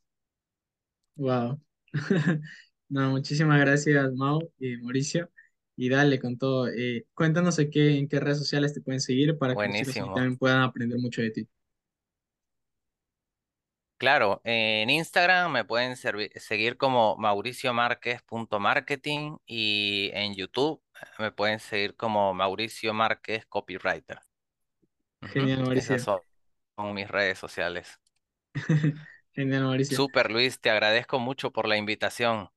Wow. 1.17 1.61
No, 2.89 3.11
muchísimas 3.11 3.61
gracias, 3.61 4.13
Mau 4.15 4.41
y 4.59 4.77
Mauricio. 4.79 5.31
Y 5.77 5.89
dale 5.89 6.19
con 6.21 6.37
todo. 6.39 6.69
Eh, 6.69 7.07
cuéntanos 7.15 7.59
en 7.59 7.71
qué, 7.71 7.99
en 7.99 8.09
qué 8.09 8.21
redes 8.21 8.39
sociales 8.39 8.75
te 8.75 8.81
pueden 8.83 9.01
seguir 9.01 9.39
para 9.39 9.57
que 9.57 9.69
los 9.69 9.77
también 10.15 10.37
puedan 10.39 10.63
aprender 10.63 10.99
mucho 10.99 11.23
de 11.23 11.31
ti. 11.31 11.49
Claro, 13.99 14.41
en 14.45 14.89
Instagram 14.91 15.53
me 15.53 15.65
pueden 15.67 15.95
seguir 15.97 16.77
como 16.79 17.17
mauriciomarquez.marketing 17.19 19.37
y 19.47 20.11
en 20.15 20.35
YouTube 20.35 20.83
me 21.19 21.31
pueden 21.33 21.61
seguir 21.61 21.97
como 21.97 22.33
Mauricio 22.33 22.95
Márquez 22.95 23.45
Copywriter. 23.47 24.21
Genial, 25.33 25.63
Esas 25.65 25.65
Mauricio. 25.65 26.03
son 26.03 26.21
son 26.77 26.95
mis 26.95 27.09
redes 27.09 27.39
sociales. 27.39 28.01
Genial, 29.35 29.65
Mauricio. 29.65 29.97
Súper, 29.97 30.31
Luis, 30.31 30.61
te 30.61 30.71
agradezco 30.71 31.19
mucho 31.19 31.51
por 31.53 31.69
la 31.69 31.77
invitación. 31.77 32.51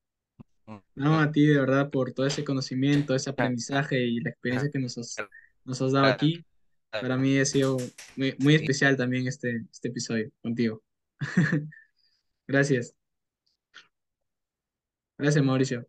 No, 0.95 1.19
a 1.19 1.31
ti 1.31 1.45
de 1.45 1.59
verdad 1.59 1.89
por 1.89 2.13
todo 2.13 2.25
ese 2.25 2.43
conocimiento, 2.43 3.15
ese 3.15 3.29
aprendizaje 3.29 3.99
y 4.05 4.19
la 4.19 4.29
experiencia 4.29 4.69
que 4.71 4.79
nos 4.79 4.97
has, 4.97 5.17
nos 5.65 5.81
has 5.81 5.91
dado 5.91 6.05
aquí. 6.05 6.45
Para 6.89 7.17
mí 7.17 7.39
ha 7.39 7.45
sido 7.45 7.77
muy, 8.15 8.35
muy 8.39 8.55
especial 8.55 8.95
también 8.95 9.27
este, 9.27 9.65
este 9.71 9.87
episodio 9.87 10.31
contigo. 10.41 10.83
Gracias. 12.47 12.93
Gracias, 15.17 15.43
Mauricio. 15.43 15.87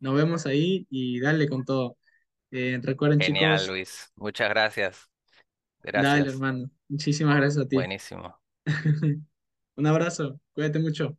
Nos 0.00 0.14
vemos 0.14 0.46
ahí 0.46 0.86
y 0.90 1.20
dale 1.20 1.48
con 1.48 1.64
todo. 1.64 1.98
Eh, 2.50 2.78
recuerden, 2.82 3.20
Genial, 3.20 3.58
chicos, 3.58 3.68
Luis. 3.68 4.12
Muchas 4.16 4.48
gracias. 4.48 5.10
dale, 5.82 5.98
Gracias. 5.98 6.34
hermano. 6.34 6.70
Muchísimas 6.88 7.36
gracias 7.36 7.64
a 7.64 7.68
ti. 7.68 7.76
Buenísimo. 7.76 8.40
Un 9.76 9.86
abrazo. 9.86 10.40
Cuídate 10.52 10.78
mucho. 10.78 11.18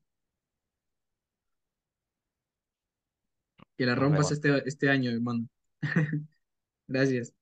Que 3.80 3.86
la 3.86 3.96
rompas 3.96 4.30
este, 4.34 4.62
este 4.68 4.90
año, 4.90 5.10
hermano. 5.10 5.48
Gracias. 6.88 7.34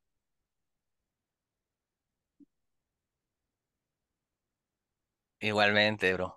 Igualmente, 5.40 6.14
bro. 6.14 6.37